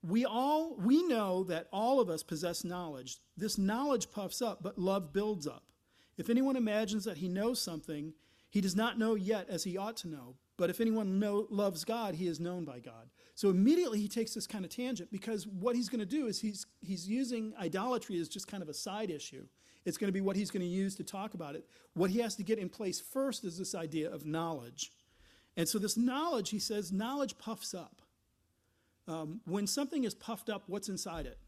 we 0.03 0.25
all 0.25 0.75
we 0.77 1.03
know 1.03 1.43
that 1.45 1.67
all 1.71 1.99
of 1.99 2.09
us 2.09 2.23
possess 2.23 2.63
knowledge. 2.63 3.17
This 3.35 3.57
knowledge 3.57 4.11
puffs 4.11 4.41
up, 4.41 4.61
but 4.61 4.77
love 4.77 5.11
builds 5.11 5.47
up. 5.47 5.63
If 6.17 6.29
anyone 6.29 6.55
imagines 6.55 7.03
that 7.05 7.17
he 7.17 7.27
knows 7.27 7.61
something, 7.61 8.13
he 8.49 8.61
does 8.61 8.75
not 8.75 8.97
know 8.97 9.15
yet 9.15 9.47
as 9.49 9.63
he 9.63 9.77
ought 9.77 9.97
to 9.97 10.07
know. 10.07 10.35
But 10.57 10.69
if 10.69 10.81
anyone 10.81 11.19
know, 11.19 11.45
loves 11.49 11.83
God, 11.83 12.15
he 12.15 12.27
is 12.27 12.39
known 12.39 12.65
by 12.65 12.79
God. 12.79 13.09
So 13.35 13.49
immediately 13.49 13.99
he 13.99 14.07
takes 14.07 14.33
this 14.33 14.47
kind 14.47 14.65
of 14.65 14.71
tangent 14.71 15.11
because 15.11 15.45
what 15.45 15.75
he's 15.75 15.89
going 15.89 15.99
to 15.99 16.05
do 16.05 16.25
is 16.25 16.39
he's, 16.39 16.65
he's 16.81 17.07
using 17.07 17.53
idolatry 17.59 18.19
as 18.19 18.27
just 18.27 18.47
kind 18.47 18.63
of 18.63 18.69
a 18.69 18.73
side 18.73 19.11
issue. 19.11 19.45
It's 19.85 19.97
going 19.97 20.07
to 20.07 20.13
be 20.13 20.21
what 20.21 20.35
he's 20.35 20.49
going 20.49 20.63
to 20.63 20.67
use 20.67 20.95
to 20.95 21.03
talk 21.03 21.35
about 21.35 21.55
it. 21.55 21.65
What 21.93 22.09
he 22.09 22.19
has 22.19 22.35
to 22.35 22.43
get 22.43 22.57
in 22.57 22.69
place 22.69 22.99
first 22.99 23.43
is 23.43 23.57
this 23.57 23.75
idea 23.75 24.11
of 24.11 24.25
knowledge. 24.25 24.91
And 25.55 25.67
so, 25.67 25.79
this 25.79 25.97
knowledge, 25.97 26.49
he 26.49 26.59
says, 26.59 26.91
knowledge 26.91 27.37
puffs 27.37 27.73
up. 27.73 28.01
Um, 29.07 29.39
when 29.45 29.65
something 29.65 30.03
is 30.03 30.13
puffed 30.13 30.49
up, 30.49 30.63
what's 30.67 30.89
inside 30.89 31.25
it? 31.25 31.39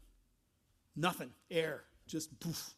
Nothing, 0.96 1.30
air, 1.50 1.84
just 2.06 2.40
poof. 2.40 2.74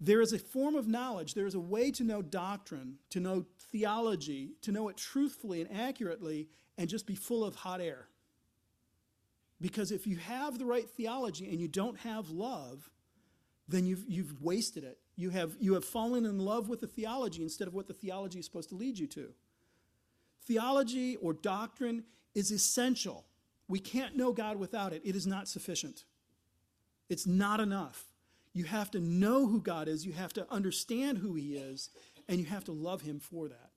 There 0.00 0.20
is 0.20 0.32
a 0.32 0.38
form 0.38 0.76
of 0.76 0.86
knowledge, 0.86 1.34
there 1.34 1.46
is 1.46 1.56
a 1.56 1.60
way 1.60 1.90
to 1.92 2.04
know 2.04 2.22
doctrine, 2.22 2.98
to 3.10 3.18
know 3.18 3.46
theology, 3.72 4.52
to 4.62 4.70
know 4.70 4.88
it 4.88 4.96
truthfully 4.96 5.60
and 5.60 5.72
accurately, 5.72 6.48
and 6.76 6.88
just 6.88 7.06
be 7.06 7.16
full 7.16 7.44
of 7.44 7.56
hot 7.56 7.80
air. 7.80 8.08
Because 9.60 9.90
if 9.90 10.06
you 10.06 10.16
have 10.16 10.58
the 10.58 10.64
right 10.64 10.88
theology 10.88 11.48
and 11.48 11.60
you 11.60 11.66
don't 11.66 11.98
have 11.98 12.30
love, 12.30 12.90
then 13.66 13.86
you've, 13.86 14.04
you've 14.06 14.40
wasted 14.40 14.84
it. 14.84 14.98
You 15.16 15.30
have, 15.30 15.56
you 15.58 15.74
have 15.74 15.84
fallen 15.84 16.24
in 16.24 16.38
love 16.38 16.68
with 16.68 16.80
the 16.80 16.86
theology 16.86 17.42
instead 17.42 17.66
of 17.66 17.74
what 17.74 17.88
the 17.88 17.92
theology 17.92 18.38
is 18.38 18.44
supposed 18.44 18.68
to 18.68 18.76
lead 18.76 18.98
you 18.98 19.08
to. 19.08 19.30
Theology 20.46 21.16
or 21.16 21.32
doctrine 21.32 22.04
is 22.36 22.52
essential. 22.52 23.26
We 23.66 23.80
can't 23.80 24.16
know 24.16 24.32
God 24.32 24.58
without 24.58 24.92
it. 24.92 25.02
It 25.04 25.16
is 25.16 25.26
not 25.26 25.48
sufficient. 25.48 26.04
It's 27.08 27.26
not 27.26 27.58
enough. 27.58 28.04
You 28.58 28.64
have 28.64 28.90
to 28.90 29.00
know 29.00 29.46
who 29.46 29.60
God 29.60 29.86
is, 29.86 30.04
you 30.04 30.12
have 30.14 30.32
to 30.32 30.44
understand 30.50 31.18
who 31.18 31.34
He 31.34 31.54
is, 31.54 31.90
and 32.28 32.40
you 32.40 32.46
have 32.46 32.64
to 32.64 32.72
love 32.72 33.02
Him 33.02 33.20
for 33.20 33.46
that. 33.46 33.70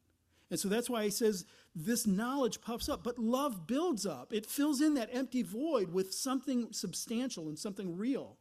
And 0.50 0.60
so 0.60 0.70
that's 0.70 0.90
why 0.90 1.04
he 1.04 1.12
says 1.12 1.46
this 1.76 2.08
knowledge 2.08 2.60
puffs 2.60 2.90
up, 2.90 3.04
but 3.04 3.20
love 3.20 3.68
builds 3.68 4.08
up. 4.08 4.34
It 4.34 4.46
fills 4.46 4.82
in 4.82 4.96
that 4.96 5.10
empty 5.14 5.44
void 5.44 5.94
with 5.94 6.14
something 6.14 6.68
substantial 6.72 7.48
and 7.48 7.58
something 7.58 7.96
real. 7.96 8.38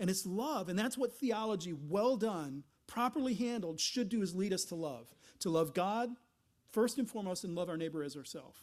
And 0.00 0.10
it's 0.10 0.26
love. 0.26 0.68
And 0.68 0.78
that's 0.78 0.98
what 0.98 1.12
theology, 1.12 1.72
well 1.72 2.16
done, 2.16 2.64
properly 2.86 3.34
handled, 3.34 3.78
should 3.78 4.08
do 4.08 4.22
is 4.22 4.34
lead 4.34 4.52
us 4.52 4.64
to 4.64 4.74
love. 4.74 5.14
To 5.40 5.50
love 5.50 5.72
God 5.72 6.08
first 6.72 6.98
and 6.98 7.08
foremost 7.08 7.44
and 7.44 7.54
love 7.54 7.68
our 7.68 7.76
neighbor 7.76 8.02
as 8.02 8.16
ourselves. 8.16 8.58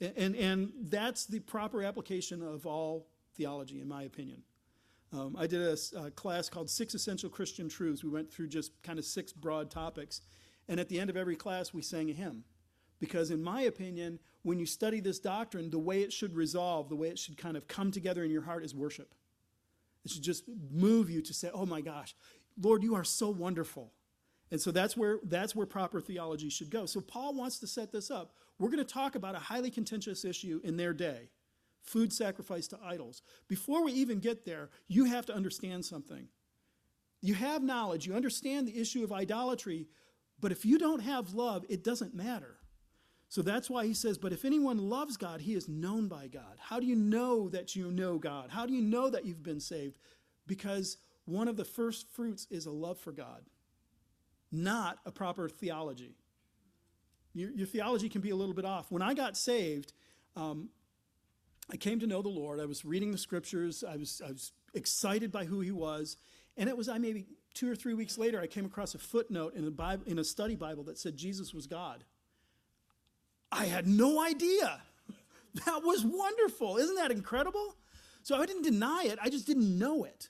And, 0.00 0.12
and, 0.16 0.36
and, 0.36 0.72
that's 0.88 1.26
the 1.26 1.40
proper 1.40 1.84
application 1.84 2.42
of 2.42 2.66
all 2.66 3.06
theology, 3.36 3.80
in 3.80 3.88
my 3.88 4.02
opinion. 4.02 4.42
Um, 5.12 5.36
I 5.38 5.46
did 5.46 5.62
a, 5.62 5.76
a 5.98 6.10
class 6.10 6.48
called 6.48 6.68
Six 6.68 6.94
Essential 6.94 7.30
Christian 7.30 7.68
Truths. 7.68 8.04
We 8.04 8.10
went 8.10 8.30
through 8.30 8.48
just 8.48 8.82
kind 8.82 8.98
of 8.98 9.04
six 9.04 9.32
broad 9.32 9.70
topics. 9.70 10.20
And 10.68 10.78
at 10.78 10.88
the 10.88 11.00
end 11.00 11.08
of 11.08 11.16
every 11.16 11.36
class, 11.36 11.72
we 11.72 11.82
sang 11.82 12.10
a 12.10 12.12
hymn. 12.12 12.44
Because, 13.00 13.30
in 13.30 13.42
my 13.42 13.62
opinion, 13.62 14.18
when 14.42 14.58
you 14.58 14.66
study 14.66 15.00
this 15.00 15.18
doctrine, 15.18 15.70
the 15.70 15.78
way 15.78 16.02
it 16.02 16.12
should 16.12 16.34
resolve, 16.34 16.88
the 16.88 16.96
way 16.96 17.08
it 17.08 17.18
should 17.18 17.38
kind 17.38 17.56
of 17.56 17.68
come 17.68 17.90
together 17.90 18.24
in 18.24 18.30
your 18.30 18.42
heart 18.42 18.64
is 18.64 18.74
worship. 18.74 19.14
It 20.04 20.10
should 20.10 20.22
just 20.22 20.44
move 20.70 21.08
you 21.08 21.22
to 21.22 21.32
say, 21.32 21.50
oh 21.54 21.64
my 21.64 21.80
gosh, 21.80 22.14
Lord, 22.60 22.82
you 22.82 22.94
are 22.94 23.04
so 23.04 23.30
wonderful. 23.30 23.92
And 24.50 24.60
so 24.60 24.70
that's 24.70 24.96
where, 24.96 25.20
that's 25.24 25.54
where 25.54 25.66
proper 25.66 26.00
theology 26.00 26.48
should 26.48 26.70
go. 26.70 26.86
So 26.86 27.00
Paul 27.00 27.34
wants 27.34 27.58
to 27.60 27.66
set 27.66 27.92
this 27.92 28.10
up. 28.10 28.32
We're 28.58 28.70
going 28.70 28.84
to 28.84 28.92
talk 28.92 29.14
about 29.14 29.34
a 29.34 29.40
highly 29.40 29.70
contentious 29.70 30.24
issue 30.24 30.60
in 30.64 30.76
their 30.76 30.92
day 30.92 31.28
food 31.82 32.12
sacrifice 32.12 32.68
to 32.68 32.78
idols. 32.84 33.22
Before 33.48 33.84
we 33.84 33.92
even 33.92 34.18
get 34.18 34.44
there, 34.44 34.70
you 34.86 35.04
have 35.04 35.26
to 35.26 35.34
understand 35.34 35.84
something. 35.84 36.28
You 37.20 37.34
have 37.34 37.62
knowledge, 37.62 38.06
you 38.06 38.14
understand 38.14 38.68
the 38.68 38.80
issue 38.80 39.02
of 39.02 39.12
idolatry, 39.12 39.88
but 40.40 40.52
if 40.52 40.64
you 40.64 40.78
don't 40.78 41.00
have 41.00 41.34
love, 41.34 41.64
it 41.68 41.82
doesn't 41.82 42.14
matter. 42.14 42.58
So 43.28 43.42
that's 43.42 43.68
why 43.68 43.86
he 43.86 43.94
says, 43.94 44.16
But 44.16 44.32
if 44.32 44.44
anyone 44.44 44.78
loves 44.78 45.16
God, 45.16 45.40
he 45.40 45.54
is 45.54 45.68
known 45.68 46.08
by 46.08 46.28
God. 46.28 46.56
How 46.58 46.80
do 46.80 46.86
you 46.86 46.96
know 46.96 47.48
that 47.50 47.76
you 47.76 47.90
know 47.90 48.18
God? 48.18 48.50
How 48.50 48.64
do 48.64 48.72
you 48.72 48.80
know 48.80 49.10
that 49.10 49.26
you've 49.26 49.42
been 49.42 49.60
saved? 49.60 49.98
Because 50.46 50.96
one 51.24 51.48
of 51.48 51.56
the 51.56 51.64
first 51.64 52.08
fruits 52.14 52.46
is 52.50 52.66
a 52.66 52.70
love 52.70 52.98
for 52.98 53.12
God, 53.12 53.42
not 54.50 54.98
a 55.04 55.10
proper 55.10 55.48
theology. 55.48 56.16
Your, 57.34 57.50
your 57.50 57.66
theology 57.66 58.08
can 58.08 58.22
be 58.22 58.30
a 58.30 58.36
little 58.36 58.54
bit 58.54 58.64
off. 58.64 58.90
When 58.90 59.02
I 59.02 59.12
got 59.12 59.36
saved, 59.36 59.92
um, 60.36 60.70
I 61.70 61.76
came 61.76 62.00
to 62.00 62.06
know 62.06 62.22
the 62.22 62.28
Lord. 62.28 62.60
I 62.60 62.66
was 62.66 62.84
reading 62.84 63.10
the 63.12 63.18
scriptures, 63.18 63.84
I 63.86 63.96
was, 63.96 64.22
I 64.24 64.30
was 64.30 64.52
excited 64.74 65.30
by 65.30 65.44
who 65.44 65.60
he 65.60 65.70
was. 65.70 66.16
And 66.56 66.68
it 66.68 66.76
was, 66.76 66.88
I 66.88 66.98
maybe 66.98 67.26
two 67.54 67.70
or 67.70 67.76
three 67.76 67.94
weeks 67.94 68.18
later, 68.18 68.40
I 68.40 68.46
came 68.46 68.64
across 68.64 68.94
a 68.94 68.98
footnote 68.98 69.54
in 69.54 69.66
a, 69.66 69.70
Bible, 69.70 70.04
in 70.06 70.18
a 70.18 70.24
study 70.24 70.56
Bible 70.56 70.84
that 70.84 70.98
said 70.98 71.16
Jesus 71.16 71.54
was 71.54 71.66
God. 71.66 72.04
I 73.52 73.66
had 73.66 73.86
no 73.86 74.22
idea. 74.22 74.82
That 75.64 75.82
was 75.82 76.04
wonderful. 76.04 76.76
Isn't 76.76 76.96
that 76.96 77.10
incredible? 77.10 77.74
So 78.22 78.36
I 78.36 78.44
didn't 78.44 78.62
deny 78.62 79.04
it, 79.06 79.18
I 79.20 79.30
just 79.30 79.46
didn't 79.46 79.78
know 79.78 80.04
it. 80.04 80.28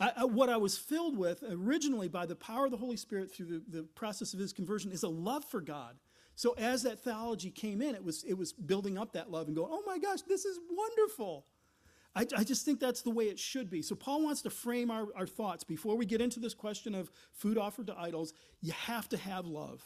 I, 0.00 0.12
I, 0.16 0.24
what 0.24 0.50
I 0.50 0.56
was 0.56 0.76
filled 0.76 1.16
with 1.16 1.44
originally 1.48 2.08
by 2.08 2.26
the 2.26 2.34
power 2.34 2.64
of 2.64 2.72
the 2.72 2.76
Holy 2.76 2.96
Spirit 2.96 3.32
through 3.32 3.46
the, 3.46 3.62
the 3.68 3.82
process 3.84 4.34
of 4.34 4.40
his 4.40 4.52
conversion 4.52 4.90
is 4.90 5.04
a 5.04 5.08
love 5.08 5.44
for 5.44 5.60
God. 5.60 5.96
So 6.34 6.54
as 6.58 6.82
that 6.84 7.02
theology 7.04 7.50
came 7.50 7.82
in, 7.82 7.94
it 7.94 8.04
was, 8.04 8.24
it 8.24 8.34
was 8.34 8.52
building 8.52 8.98
up 8.98 9.12
that 9.12 9.30
love 9.30 9.46
and 9.46 9.56
going, 9.56 9.70
oh 9.70 9.82
my 9.86 9.98
gosh, 9.98 10.22
this 10.22 10.44
is 10.44 10.58
wonderful. 10.70 11.46
I, 12.14 12.26
I, 12.36 12.44
just 12.44 12.64
think 12.64 12.78
that's 12.78 13.02
the 13.02 13.10
way 13.10 13.24
it 13.24 13.38
should 13.38 13.70
be. 13.70 13.80
So 13.80 13.94
Paul 13.94 14.22
wants 14.22 14.42
to 14.42 14.50
frame 14.50 14.90
our, 14.90 15.06
our 15.16 15.26
thoughts. 15.26 15.64
Before 15.64 15.96
we 15.96 16.04
get 16.04 16.20
into 16.20 16.40
this 16.40 16.54
question 16.54 16.94
of 16.94 17.10
food 17.32 17.56
offered 17.56 17.86
to 17.86 17.98
idols, 17.98 18.34
you 18.60 18.72
have 18.72 19.08
to 19.10 19.16
have 19.16 19.46
love. 19.46 19.82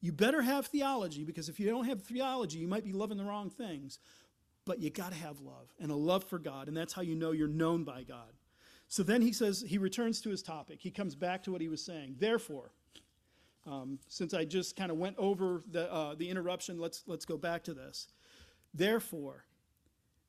You 0.00 0.12
better 0.12 0.42
have 0.42 0.66
theology 0.66 1.24
because 1.24 1.48
if 1.48 1.58
you 1.58 1.68
don't 1.68 1.86
have 1.86 2.02
theology, 2.02 2.58
you 2.58 2.68
might 2.68 2.84
be 2.84 2.92
loving 2.92 3.18
the 3.18 3.24
wrong 3.24 3.50
things. 3.50 3.98
But 4.64 4.80
you 4.80 4.90
got 4.90 5.12
to 5.12 5.18
have 5.18 5.40
love 5.40 5.72
and 5.80 5.90
a 5.90 5.96
love 5.96 6.24
for 6.24 6.38
God, 6.38 6.68
and 6.68 6.76
that's 6.76 6.92
how 6.92 7.00
you 7.00 7.14
know 7.14 7.32
you're 7.32 7.48
known 7.48 7.84
by 7.84 8.02
God. 8.02 8.34
So 8.86 9.02
then 9.02 9.22
he 9.22 9.32
says, 9.32 9.64
he 9.66 9.78
returns 9.78 10.20
to 10.22 10.30
his 10.30 10.42
topic. 10.42 10.80
He 10.80 10.90
comes 10.90 11.14
back 11.14 11.42
to 11.44 11.52
what 11.52 11.62
he 11.62 11.68
was 11.68 11.82
saying. 11.82 12.16
Therefore, 12.18 12.72
um, 13.66 13.98
since 14.08 14.34
I 14.34 14.44
just 14.44 14.76
kind 14.76 14.90
of 14.90 14.96
went 14.96 15.16
over 15.18 15.62
the, 15.70 15.92
uh, 15.92 16.14
the 16.14 16.28
interruption, 16.28 16.78
let's, 16.78 17.04
let's 17.06 17.24
go 17.24 17.36
back 17.36 17.64
to 17.64 17.74
this. 17.74 18.08
Therefore, 18.72 19.44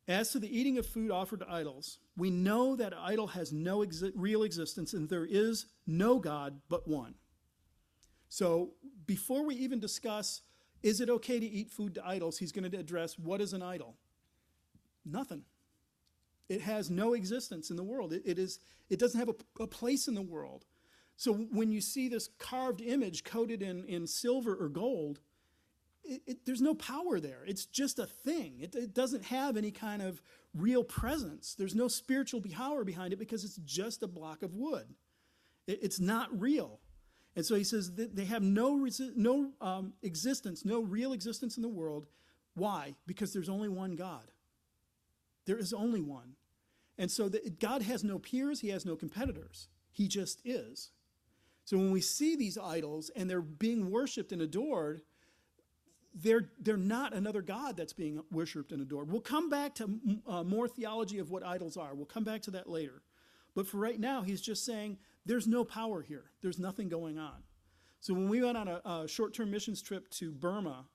as 0.08 0.32
to 0.32 0.40
the 0.40 0.58
eating 0.58 0.78
of 0.78 0.86
food 0.86 1.12
offered 1.12 1.42
to 1.42 1.50
idols, 1.50 2.00
we 2.18 2.32
know 2.32 2.76
that 2.76 2.94
idol 2.98 3.28
has 3.28 3.54
no 3.54 3.80
exi- 3.80 4.12
real 4.16 4.44
existence 4.44 4.94
and 4.94 5.08
there 5.08 5.26
is 5.26 5.68
no 5.86 6.20
God 6.20 6.60
but 6.68 6.88
one. 6.88 7.14
So 8.28 8.72
before 9.06 9.46
we 9.46 9.56
even 9.56 9.80
discuss, 9.80 10.42
is 10.82 11.02
it 11.02 11.10
okay 11.10 11.40
to 11.40 11.46
eat 11.46 11.70
food 11.70 11.96
to 11.96 12.06
idols, 12.06 12.38
he's 12.38 12.52
going 12.52 12.70
to 12.70 12.78
address 12.78 13.20
what 13.20 13.42
is 13.42 13.54
an 13.54 13.62
idol? 13.62 13.98
Nothing. 15.06 15.44
It 16.48 16.62
has 16.62 16.90
no 16.90 17.14
existence 17.14 17.70
in 17.70 17.76
the 17.76 17.84
world. 17.84 18.12
It, 18.12 18.24
it, 18.26 18.40
is, 18.40 18.60
it 18.90 19.00
doesn't 19.00 19.20
have 19.20 19.30
a, 19.30 19.64
a 19.64 19.68
place 19.68 20.08
in 20.08 20.16
the 20.16 20.22
world. 20.22 20.66
So 21.20 21.34
when 21.34 21.70
you 21.70 21.82
see 21.82 22.08
this 22.08 22.30
carved 22.40 22.80
image 22.80 23.26
coated 23.26 23.62
in, 23.62 23.84
in 23.84 24.08
silver 24.08 24.56
or 24.56 24.70
gold, 24.70 25.20
it, 26.02 26.22
it, 26.26 26.46
there's 26.46 26.62
no 26.62 26.74
power 26.74 27.20
there. 27.20 27.42
It's 27.46 27.66
just 27.66 28.00
a 28.00 28.06
thing. 28.06 28.56
It, 28.62 28.74
it, 28.74 28.94
doesn't 28.94 29.26
have 29.26 29.58
any 29.58 29.70
kind 29.70 30.02
of 30.02 30.22
real 30.54 30.82
presence. 30.82 31.56
There's 31.56 31.76
no 31.76 31.90
spiritual 31.90 32.42
power 32.42 32.86
behind 32.86 33.12
it 33.12 33.20
because 33.20 33.44
it's 33.44 33.58
just 33.58 34.02
a 34.02 34.08
block 34.08 34.44
of 34.44 34.56
wood. 34.56 34.96
it's 35.68 36.00
not 36.00 36.30
real. 36.40 36.80
And 37.36 37.46
so 37.46 37.56
he 37.56 37.66
says 37.66 37.92
they 37.92 38.24
have 38.24 38.42
no, 38.42 38.78
resi- 38.78 39.14
no 39.18 39.52
um, 39.60 39.92
existence, 40.02 40.64
no 40.64 40.80
real 40.80 41.12
existence 41.12 41.58
in 41.58 41.64
the 41.64 41.68
world. 41.68 42.08
Why? 42.54 42.96
Because 43.06 43.34
there's 43.34 43.50
only 43.50 43.68
one 43.68 43.98
God. 43.98 44.32
There 45.46 45.58
is 45.58 45.74
only 45.74 46.02
one. 46.02 46.36
And 46.98 47.12
so 47.12 47.28
the, 47.28 47.54
God 47.60 47.82
has 47.82 48.06
no 48.06 48.20
peers, 48.20 48.62
he 48.62 48.70
has 48.70 48.86
no 48.86 48.96
competitors. 48.96 49.68
He 49.92 50.08
just 50.08 50.40
is. 50.46 50.92
So 51.70 51.78
when 51.78 51.92
we 51.92 52.02
see 52.02 52.36
these 52.36 52.58
idols 52.58 53.12
and 53.16 53.30
they're 53.30 53.44
being 53.44 53.92
worshiped 53.92 54.32
and 54.32 54.42
adored, 54.42 55.04
they're, 56.16 56.50
they're 56.60 56.78
not 56.78 57.14
another 57.14 57.44
God 57.44 57.78
that's 57.78 57.94
being 57.94 58.24
worshiped 58.32 58.72
and 58.72 58.82
adored. 58.82 59.12
We'll 59.12 59.22
come 59.22 59.52
back 59.52 59.76
to 59.76 60.00
uh, 60.26 60.44
more 60.44 60.68
theology 60.68 61.20
of 61.20 61.30
what 61.30 61.46
idols 61.46 61.78
are. 61.78 61.94
We'll 61.94 62.08
come 62.08 62.24
back 62.24 62.42
to 62.44 62.52
that 62.52 62.68
later. 62.68 63.04
But 63.54 63.68
for 63.68 63.78
right 63.78 64.00
now, 64.00 64.24
he's 64.24 64.42
just 64.42 64.66
saying 64.66 64.98
there's 65.28 65.46
no 65.46 65.64
power 65.64 66.02
here, 66.02 66.32
there's 66.42 66.58
nothing 66.58 66.90
going 66.90 67.20
on. 67.20 67.44
So 68.00 68.16
when 68.16 68.30
we 68.30 68.42
went 68.42 68.58
on 68.58 68.68
a, 68.68 68.82
a 68.84 69.08
short 69.08 69.36
term 69.36 69.52
missions 69.52 69.84
trip 69.84 70.10
to 70.14 70.32
Burma, 70.32 70.88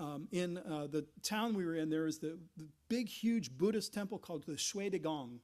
um, 0.00 0.26
in 0.32 0.58
uh, 0.58 0.88
the 0.90 1.06
town 1.22 1.54
we 1.54 1.64
were 1.64 1.76
in, 1.76 1.90
there 1.90 2.06
is 2.06 2.18
the, 2.18 2.40
the, 2.56 2.66
big, 2.88 3.08
huge 3.08 3.56
Buddhist 3.56 3.94
temple 3.94 4.18
called 4.18 4.46
the 4.46 4.54
Shwe 4.54 4.90
Dagon. 4.90 5.38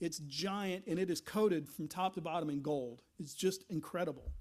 It's 0.00 0.18
giant 0.18 0.84
and 0.86 0.98
it 0.98 1.10
is 1.10 1.20
coated 1.20 1.68
from 1.68 1.88
top 1.88 2.14
to 2.14 2.20
bottom 2.20 2.50
in 2.50 2.62
gold. 2.62 3.02
It's 3.18 3.34
just 3.34 3.64
incredible. 3.70 4.32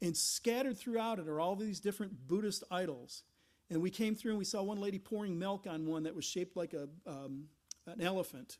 And 0.00 0.16
scattered 0.16 0.78
throughout 0.78 1.18
it 1.18 1.28
are 1.28 1.40
all 1.40 1.56
these 1.56 1.80
different 1.80 2.26
Buddhist 2.26 2.64
idols. 2.70 3.22
And 3.70 3.80
we 3.80 3.90
came 3.90 4.14
through 4.14 4.32
and 4.32 4.38
we 4.38 4.44
saw 4.44 4.62
one 4.62 4.80
lady 4.80 4.98
pouring 4.98 5.38
milk 5.38 5.66
on 5.68 5.86
one 5.86 6.02
that 6.04 6.14
was 6.14 6.24
shaped 6.24 6.56
like 6.56 6.74
a, 6.74 6.88
um, 7.06 7.44
an 7.86 8.00
elephant. 8.00 8.58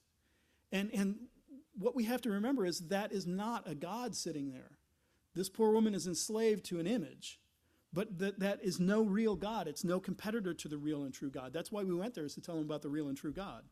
And, 0.73 0.91
and 0.95 1.17
what 1.77 1.95
we 1.95 2.05
have 2.05 2.23
to 2.23 2.31
remember 2.31 2.65
is 2.65 2.89
that 2.89 3.13
is 3.13 3.27
not 3.27 3.69
a 3.69 3.75
God 3.75 4.15
sitting 4.15 4.51
there. 4.51 4.79
This 5.35 5.49
poor 5.49 5.73
woman 5.73 5.95
is 5.95 6.07
enslaved 6.07 6.65
to 6.67 6.79
an 6.79 6.87
image. 6.87 7.41
But 7.93 8.19
that, 8.19 8.41
that 8.41 8.61
is 8.63 8.81
no 8.81 9.03
real 9.03 9.37
God. 9.37 9.69
It's 9.69 9.85
no 9.85 10.01
competitor 10.01 10.53
to 10.53 10.69
the 10.69 10.79
real 10.79 11.05
and 11.05 11.15
true 11.15 11.31
God. 11.31 11.53
That's 11.53 11.71
why 11.71 11.85
we 11.85 11.95
went 11.95 12.15
there, 12.15 12.25
is 12.25 12.35
to 12.35 12.41
tell 12.41 12.57
them 12.57 12.65
about 12.65 12.83
the 12.83 12.89
real 12.89 13.09
and 13.09 13.17
true 13.17 13.33
God. 13.33 13.63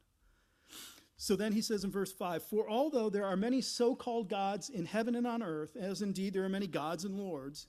So 1.22 1.36
then 1.36 1.52
he 1.52 1.60
says 1.60 1.84
in 1.84 1.92
verse 1.92 2.10
5 2.10 2.42
For 2.42 2.68
although 2.68 3.08
there 3.08 3.24
are 3.24 3.36
many 3.36 3.60
so 3.60 3.94
called 3.94 4.28
gods 4.28 4.68
in 4.68 4.86
heaven 4.86 5.14
and 5.14 5.24
on 5.24 5.40
earth, 5.40 5.76
as 5.76 6.02
indeed 6.02 6.34
there 6.34 6.42
are 6.42 6.48
many 6.48 6.66
gods 6.66 7.04
and 7.04 7.16
lords, 7.16 7.68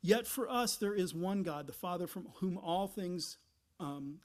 yet 0.00 0.26
for 0.26 0.48
us 0.48 0.76
there 0.76 0.94
is 0.94 1.14
one 1.14 1.42
God, 1.42 1.66
the 1.66 1.74
Father, 1.74 2.06
from 2.06 2.26
whom 2.36 2.56
all 2.56 2.88
things. 2.88 3.36
Um, 3.78 4.20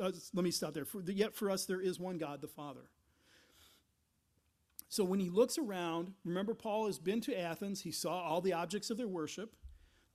uh, 0.00 0.12
let 0.34 0.44
me 0.44 0.52
stop 0.52 0.72
there. 0.72 0.84
For, 0.84 1.02
yet 1.02 1.34
for 1.34 1.50
us 1.50 1.64
there 1.64 1.80
is 1.80 1.98
one 1.98 2.16
God, 2.16 2.40
the 2.40 2.46
Father. 2.46 2.82
So 4.88 5.02
when 5.02 5.18
he 5.18 5.28
looks 5.28 5.58
around, 5.58 6.12
remember, 6.24 6.54
Paul 6.54 6.86
has 6.86 7.00
been 7.00 7.20
to 7.22 7.36
Athens. 7.36 7.82
He 7.82 7.90
saw 7.90 8.22
all 8.22 8.40
the 8.40 8.52
objects 8.52 8.88
of 8.90 8.98
their 8.98 9.08
worship. 9.08 9.56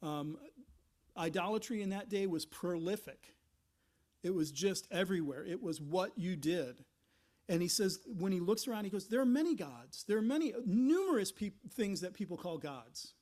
Um, 0.02 0.38
Idolatry 1.18 1.82
in 1.82 1.90
that 1.90 2.08
day 2.08 2.26
was 2.26 2.46
prolific. 2.46 3.34
It 4.24 4.34
was 4.34 4.50
just 4.50 4.88
everywhere. 4.92 5.44
It 5.44 5.62
was 5.62 5.82
what 5.82 6.14
you 6.16 6.38
did. 6.38 6.86
And 7.50 7.62
he 7.62 7.68
says, 7.68 8.00
when 8.06 8.32
he 8.32 8.40
looks 8.40 8.68
around, 8.68 8.84
he 8.84 8.90
goes, 8.90 9.08
There 9.08 9.22
are 9.22 9.26
many 9.26 9.56
gods. 9.56 10.04
There 10.08 10.18
are 10.18 10.22
many, 10.22 10.54
numerous 10.66 11.32
things 11.74 12.02
that 12.02 12.14
people 12.14 12.38
call 12.38 12.58
gods. 12.58 13.14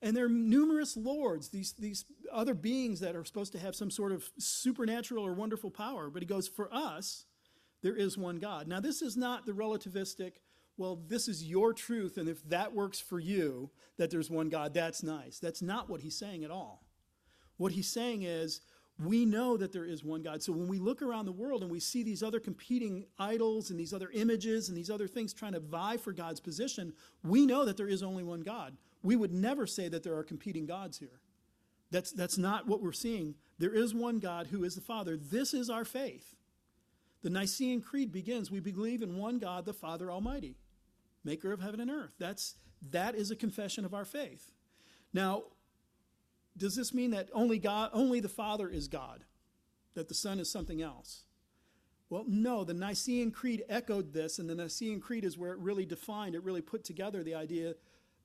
And 0.00 0.16
there 0.16 0.26
are 0.26 0.30
numerous 0.30 0.96
lords, 0.96 1.48
these, 1.48 1.72
these 1.72 2.04
other 2.32 2.54
beings 2.54 3.00
that 3.00 3.16
are 3.16 3.24
supposed 3.24 3.52
to 3.52 3.58
have 3.58 3.74
some 3.74 3.90
sort 3.90 4.12
of 4.12 4.30
supernatural 4.38 5.26
or 5.26 5.32
wonderful 5.32 5.70
power. 5.70 6.08
But 6.08 6.22
he 6.22 6.26
goes, 6.26 6.48
For 6.48 6.72
us, 6.72 7.26
there 7.82 7.96
is 7.96 8.16
one 8.16 8.38
God. 8.38 8.68
Now, 8.68 8.80
this 8.80 9.02
is 9.02 9.16
not 9.16 9.44
the 9.44 9.52
relativistic, 9.52 10.34
well, 10.76 11.00
this 11.06 11.28
is 11.28 11.44
your 11.44 11.72
truth, 11.72 12.16
and 12.16 12.28
if 12.28 12.42
that 12.48 12.72
works 12.72 13.00
for 13.00 13.18
you, 13.18 13.70
that 13.98 14.10
there's 14.10 14.30
one 14.30 14.48
God, 14.48 14.72
that's 14.72 15.02
nice. 15.02 15.38
That's 15.38 15.62
not 15.62 15.90
what 15.90 16.00
he's 16.00 16.16
saying 16.16 16.44
at 16.44 16.50
all. 16.50 16.84
What 17.56 17.72
he's 17.72 17.90
saying 17.90 18.22
is, 18.22 18.60
we 19.02 19.24
know 19.24 19.56
that 19.56 19.72
there 19.72 19.84
is 19.84 20.02
one 20.02 20.22
God. 20.22 20.42
So 20.42 20.52
when 20.52 20.66
we 20.66 20.78
look 20.78 21.02
around 21.02 21.26
the 21.26 21.32
world 21.32 21.62
and 21.62 21.70
we 21.70 21.78
see 21.78 22.02
these 22.02 22.22
other 22.22 22.40
competing 22.40 23.04
idols 23.18 23.70
and 23.70 23.78
these 23.78 23.94
other 23.94 24.10
images 24.12 24.68
and 24.68 24.76
these 24.76 24.90
other 24.90 25.06
things 25.06 25.32
trying 25.32 25.52
to 25.52 25.60
vie 25.60 25.96
for 25.96 26.12
God's 26.12 26.40
position, 26.40 26.92
we 27.22 27.46
know 27.46 27.64
that 27.64 27.76
there 27.76 27.88
is 27.88 28.02
only 28.02 28.24
one 28.24 28.40
God. 28.40 28.76
We 29.02 29.14
would 29.14 29.32
never 29.32 29.66
say 29.66 29.88
that 29.88 30.02
there 30.02 30.16
are 30.16 30.24
competing 30.24 30.66
gods 30.66 30.98
here. 30.98 31.20
That's, 31.90 32.10
that's 32.10 32.38
not 32.38 32.66
what 32.66 32.82
we're 32.82 32.92
seeing. 32.92 33.36
There 33.58 33.72
is 33.72 33.94
one 33.94 34.18
God 34.18 34.48
who 34.48 34.64
is 34.64 34.74
the 34.74 34.80
Father. 34.80 35.16
This 35.16 35.54
is 35.54 35.70
our 35.70 35.84
faith. 35.84 36.34
The 37.22 37.30
Nicene 37.30 37.80
Creed 37.80 38.12
begins 38.12 38.50
we 38.50 38.60
believe 38.60 39.02
in 39.02 39.16
one 39.16 39.38
God, 39.38 39.64
the 39.64 39.72
Father 39.72 40.10
Almighty, 40.10 40.56
maker 41.24 41.52
of 41.52 41.60
heaven 41.60 41.80
and 41.80 41.90
earth. 41.90 42.14
That's, 42.18 42.56
that 42.90 43.14
is 43.14 43.30
a 43.30 43.36
confession 43.36 43.84
of 43.84 43.94
our 43.94 44.04
faith. 44.04 44.52
Now, 45.12 45.44
does 46.58 46.76
this 46.76 46.92
mean 46.92 47.12
that 47.12 47.28
only 47.32 47.58
God, 47.58 47.90
only 47.92 48.20
the 48.20 48.28
Father 48.28 48.68
is 48.68 48.88
God? 48.88 49.24
That 49.94 50.08
the 50.08 50.14
Son 50.14 50.38
is 50.38 50.50
something 50.50 50.82
else? 50.82 51.24
Well, 52.10 52.24
no, 52.26 52.64
the 52.64 52.74
Nicene 52.74 53.30
Creed 53.30 53.64
echoed 53.68 54.12
this, 54.12 54.38
and 54.38 54.48
the 54.48 54.54
Nicene 54.54 55.00
Creed 55.00 55.24
is 55.24 55.36
where 55.36 55.52
it 55.52 55.58
really 55.58 55.84
defined, 55.84 56.34
it 56.34 56.42
really 56.42 56.62
put 56.62 56.84
together 56.84 57.22
the 57.22 57.34
idea, 57.34 57.74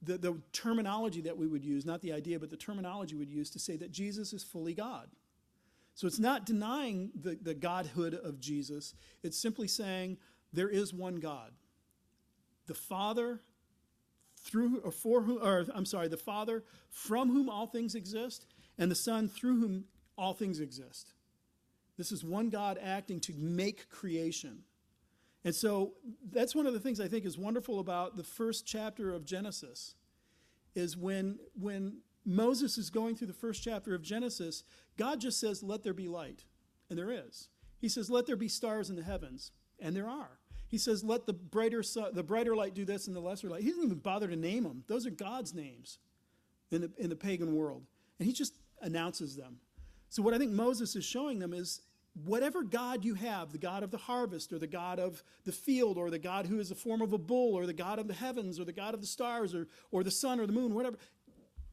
the, 0.02 0.17
the 0.17 0.41
terminology 0.54 1.22
that 1.22 1.38
we 1.38 1.48
would 1.48 1.63
use, 1.63 1.86
not 1.86 2.02
the 2.02 2.13
idea, 2.13 2.39
but 2.39 2.50
the 2.50 2.58
terminology 2.58 3.15
we 3.15 3.19
would 3.19 3.30
use 3.30 3.50
to 3.52 3.60
say 3.60 3.76
that 3.78 3.91
Jesus 3.91 4.34
is 4.34 4.43
fully 4.43 4.74
God. 4.74 5.10
So 5.96 6.08
it's 6.08 6.19
not 6.19 6.46
denying 6.46 7.12
the, 7.13 7.38
the 7.41 7.54
godhood 7.54 8.13
of 8.13 8.39
Jesus, 8.39 8.96
it's 9.22 9.38
simply 9.38 9.67
saying 9.67 10.17
there 10.52 10.69
is 10.69 10.93
one 10.93 11.17
God. 11.17 11.52
The 12.67 12.74
Father, 12.74 13.41
through 14.43 14.82
or 14.82 14.91
for 14.91 15.21
whom, 15.21 15.39
or 15.41 15.65
I'm 15.73 15.86
sorry, 15.86 16.08
the 16.08 16.17
Father 16.17 16.63
from 16.89 17.32
whom 17.32 17.49
all 17.49 17.65
things 17.65 17.95
exist, 17.95 18.45
and 18.77 18.91
the 18.91 18.95
Son 18.95 19.27
through 19.27 19.60
whom 19.60 19.86
all 20.17 20.34
things 20.34 20.60
exist. 20.60 21.13
This 21.97 22.12
is 22.12 22.23
one 22.23 22.49
God 22.49 22.79
acting 22.82 23.19
to 23.21 23.34
make 23.34 23.89
creation. 23.89 24.63
And 25.45 25.53
so 25.53 25.93
that's 26.32 26.56
one 26.56 26.67
of 26.67 26.73
the 26.73 26.79
things 26.79 26.99
I 26.99 27.08
think 27.08 27.25
is 27.25 27.38
wonderful 27.38 27.79
about 27.79 28.17
the 28.17 28.23
first 28.23 28.65
chapter 28.65 29.13
of 29.13 29.25
Genesis 29.25 29.95
is 30.75 30.97
when 30.97 31.39
when 31.60 31.99
Moses 32.25 32.77
is 32.77 32.89
going 32.89 33.15
through 33.15 33.27
the 33.27 33.34
first 33.34 33.63
chapter 33.63 33.93
of 33.93 34.01
Genesis, 34.01 34.63
God 34.97 35.19
just 35.19 35.39
says, 35.39 35.62
"Let 35.62 35.84
there 35.84 35.93
be 35.93 36.08
light." 36.08 36.45
And 36.89 36.97
there 36.97 37.12
is. 37.12 37.49
He 37.79 37.89
says, 37.89 38.10
"Let 38.10 38.25
there 38.25 38.38
be 38.38 38.47
stars 38.47 38.89
in 38.89 38.95
the 38.95 39.03
heavens." 39.03 39.51
And 39.79 39.95
there 39.95 40.10
are. 40.10 40.39
He 40.74 40.80
says, 40.80 41.04
let 41.04 41.28
the 41.28 41.34
brighter, 41.34 41.84
the 42.14 42.24
brighter 42.24 42.56
light 42.56 42.74
do 42.74 42.84
this 42.84 43.06
and 43.06 43.16
the 43.16 43.20
lesser 43.20 43.48
light. 43.48 43.62
He 43.62 43.70
doesn't 43.70 43.84
even 43.84 44.00
bother 44.00 44.28
to 44.28 44.36
name 44.36 44.64
them. 44.64 44.84
Those 44.88 45.06
are 45.06 45.12
God's 45.12 45.54
names 45.54 46.00
in 46.72 46.82
the, 46.82 46.92
in 46.98 47.12
the 47.12 47.16
pagan 47.16 47.56
world. 47.56 47.84
And 48.18 48.26
he 48.26 48.34
just 48.34 48.56
announces 48.82 49.36
them. 49.36 49.58
So 50.10 50.24
what 50.24 50.34
I 50.34 50.40
think 50.40 50.50
Moses 50.50 50.96
is 50.96 51.06
showing 51.06 51.38
them 51.38 51.54
is 51.54 51.82
whatever 52.26 52.64
God 52.64 53.06
you 53.06 53.14
have, 53.14 53.52
the 53.52 53.60
God 53.60 53.84
of 53.84 53.92
the 53.92 54.00
harvest, 54.00 54.52
or 54.52 54.58
the 54.58 54.66
God 54.66 54.98
of 54.98 55.22
the 55.46 55.52
field, 55.52 56.00
or 56.00 56.10
the 56.10 56.18
God 56.18 56.48
who 56.48 56.60
is 56.60 56.70
the 56.70 56.76
form 56.76 57.04
of 57.04 57.14
a 57.14 57.20
bull, 57.20 57.54
or 57.54 57.68
the 57.68 57.74
God 57.74 58.00
of 58.00 58.08
the 58.08 58.16
heavens, 58.16 58.60
or 58.60 58.66
the 58.66 58.74
God 58.74 58.96
of 58.96 59.02
the 59.02 59.06
stars, 59.06 59.54
or, 59.54 59.68
or 59.92 60.04
the 60.04 60.10
sun, 60.10 60.40
or 60.40 60.48
the 60.48 60.54
moon, 60.54 60.74
whatever, 60.74 60.98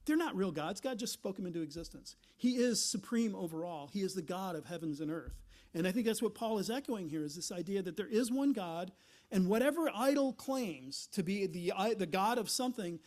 they're 0.05 0.15
not 0.15 0.37
real 0.37 0.53
gods. 0.53 0.79
God 0.79 0.99
just 0.99 1.15
spoke 1.15 1.37
them 1.37 1.47
into 1.47 1.63
existence. 1.63 2.17
He 2.37 2.57
is 2.57 2.85
supreme 2.85 3.35
over 3.35 3.65
all. 3.65 3.89
He 3.91 4.03
is 4.03 4.15
the 4.15 4.21
God 4.21 4.57
of 4.57 4.67
heavens 4.67 5.01
and 5.01 5.11
earth. 5.11 5.41
And 5.75 5.87
I 5.87 5.93
think 5.93 6.07
that's 6.07 6.23
what 6.23 6.35
Paul 6.35 6.59
is 6.59 6.71
echoing 6.71 7.09
here 7.09 7.25
is 7.25 7.37
this 7.37 7.53
idea 7.53 7.83
that 7.83 7.97
there 7.97 8.09
is 8.09 8.31
one 8.31 8.53
God, 8.53 8.93
and 9.31 9.49
whatever 9.49 9.91
idol 9.95 10.33
claims 10.33 11.09
to 11.13 11.23
be 11.23 11.47
the, 11.47 11.73
the 11.97 12.07
God 12.07 12.39
of 12.39 12.51
something, 12.51 12.99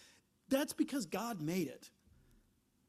that's 0.47 0.73
because 0.73 1.05
God 1.05 1.41
made 1.41 1.67
it 1.67 1.89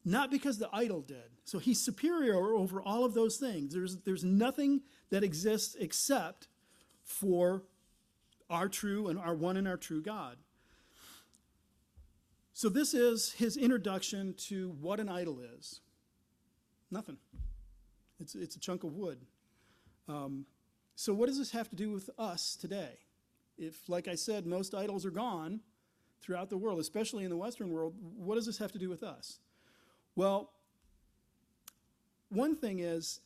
not 0.05 0.31
because 0.31 0.59
the 0.59 0.69
idol 0.73 1.01
did. 1.01 1.31
So 1.45 1.59
he's 1.59 1.81
superior 1.81 2.55
over 2.55 2.83
all 2.83 3.05
of 3.05 3.15
those 3.15 3.37
things. 3.37 3.73
There's, 3.73 3.97
there's 3.99 4.25
nothing 4.25 4.83
that 5.11 5.25
exists 5.25 5.77
except 5.79 6.49
for 7.03 7.63
our 8.51 8.69
true 8.69 9.09
and 9.09 9.19
our 9.19 9.35
one 9.35 9.57
and 9.57 9.67
our 9.67 9.77
true 9.77 10.03
God. 10.03 10.37
So 12.53 12.69
this 12.69 12.95
is 12.95 13.33
his 13.33 13.57
introduction 13.57 14.35
to 14.49 14.77
what 14.81 15.01
an 15.01 15.09
idol 15.09 15.41
is. 15.41 15.81
Nothing. 16.91 17.17
It's, 18.21 18.35
it's 18.35 18.57
a 18.57 18.61
chunk 18.61 18.85
of 18.85 18.93
wood. 18.93 19.19
Um, 20.09 20.47
so 20.97 21.13
what 21.13 21.27
does 21.27 21.39
this 21.39 21.51
have 21.53 21.69
to 21.71 21.77
do 21.77 21.91
with 21.91 22.11
us 22.19 22.57
today? 22.57 22.99
If, 23.57 23.89
like 23.89 24.09
I 24.09 24.15
said, 24.15 24.47
most 24.47 24.75
idols 24.75 25.05
are 25.05 25.11
gone 25.11 25.61
throughout 26.21 26.51
the 26.51 26.57
world, 26.57 26.81
especially 26.81 27.25
in 27.25 27.31
the 27.31 27.37
Western 27.37 27.71
world, 27.71 27.95
what 28.17 28.37
does 28.37 28.47
this 28.47 28.59
have 28.59 28.73
to 28.73 28.79
do 28.79 28.89
with 28.89 29.03
us? 29.03 29.39
Well, 30.17 30.51
one 32.29 32.57
thing 32.57 32.81
is, 32.81 33.21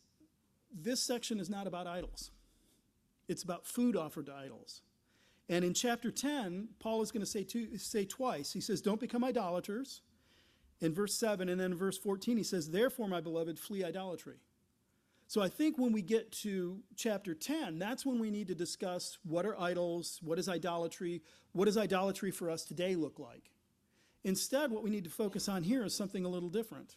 this 0.72 1.00
section 1.00 1.40
is 1.40 1.48
not 1.48 1.66
about 1.66 1.86
idols. 1.86 2.30
It's 3.28 3.42
about 3.42 3.66
food 3.66 3.96
offered 3.96 4.26
to 4.26 4.34
idols. 4.34 4.82
And 5.48 5.64
in 5.64 5.72
chapter 5.72 6.10
10, 6.10 6.68
Paul 6.78 7.00
is 7.02 7.10
going 7.10 7.20
to 7.20 7.26
say, 7.26 7.42
two, 7.42 7.78
say 7.78 8.04
twice. 8.04 8.52
He 8.52 8.60
says, 8.60 8.82
Don't 8.82 9.00
become 9.00 9.24
idolaters 9.24 10.02
in 10.80 10.92
verse 10.92 11.14
7. 11.14 11.48
And 11.48 11.58
then 11.58 11.72
in 11.72 11.78
verse 11.78 11.96
14, 11.96 12.36
he 12.36 12.42
says, 12.42 12.70
Therefore, 12.70 13.08
my 13.08 13.20
beloved, 13.20 13.58
flee 13.58 13.82
idolatry. 13.82 14.36
So 15.28 15.42
I 15.42 15.48
think 15.48 15.76
when 15.76 15.92
we 15.92 16.00
get 16.00 16.32
to 16.32 16.80
chapter 16.96 17.34
10, 17.34 17.78
that's 17.78 18.06
when 18.06 18.18
we 18.18 18.30
need 18.30 18.48
to 18.48 18.54
discuss 18.54 19.18
what 19.24 19.44
are 19.44 19.60
idols, 19.60 20.18
what 20.22 20.38
is 20.38 20.48
idolatry, 20.48 21.22
what 21.52 21.66
does 21.66 21.76
idolatry 21.76 22.30
for 22.30 22.50
us 22.50 22.64
today 22.64 22.96
look 22.96 23.18
like. 23.18 23.50
Instead, 24.24 24.70
what 24.70 24.82
we 24.82 24.88
need 24.88 25.04
to 25.04 25.10
focus 25.10 25.46
on 25.46 25.62
here 25.62 25.84
is 25.84 25.94
something 25.94 26.24
a 26.24 26.28
little 26.28 26.48
different. 26.48 26.96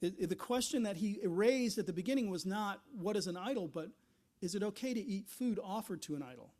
The 0.00 0.34
question 0.34 0.82
that 0.82 0.96
he 0.96 1.20
raised 1.24 1.78
at 1.78 1.86
the 1.86 1.92
beginning 1.92 2.30
was 2.30 2.44
not 2.44 2.80
what 2.92 3.16
is 3.16 3.28
an 3.28 3.36
idol, 3.36 3.68
but 3.68 3.90
is 4.40 4.56
it 4.56 4.64
okay 4.64 4.92
to 4.92 5.00
eat 5.00 5.28
food 5.28 5.60
offered 5.62 6.02
to 6.02 6.16
an 6.16 6.24
idol? 6.24 6.52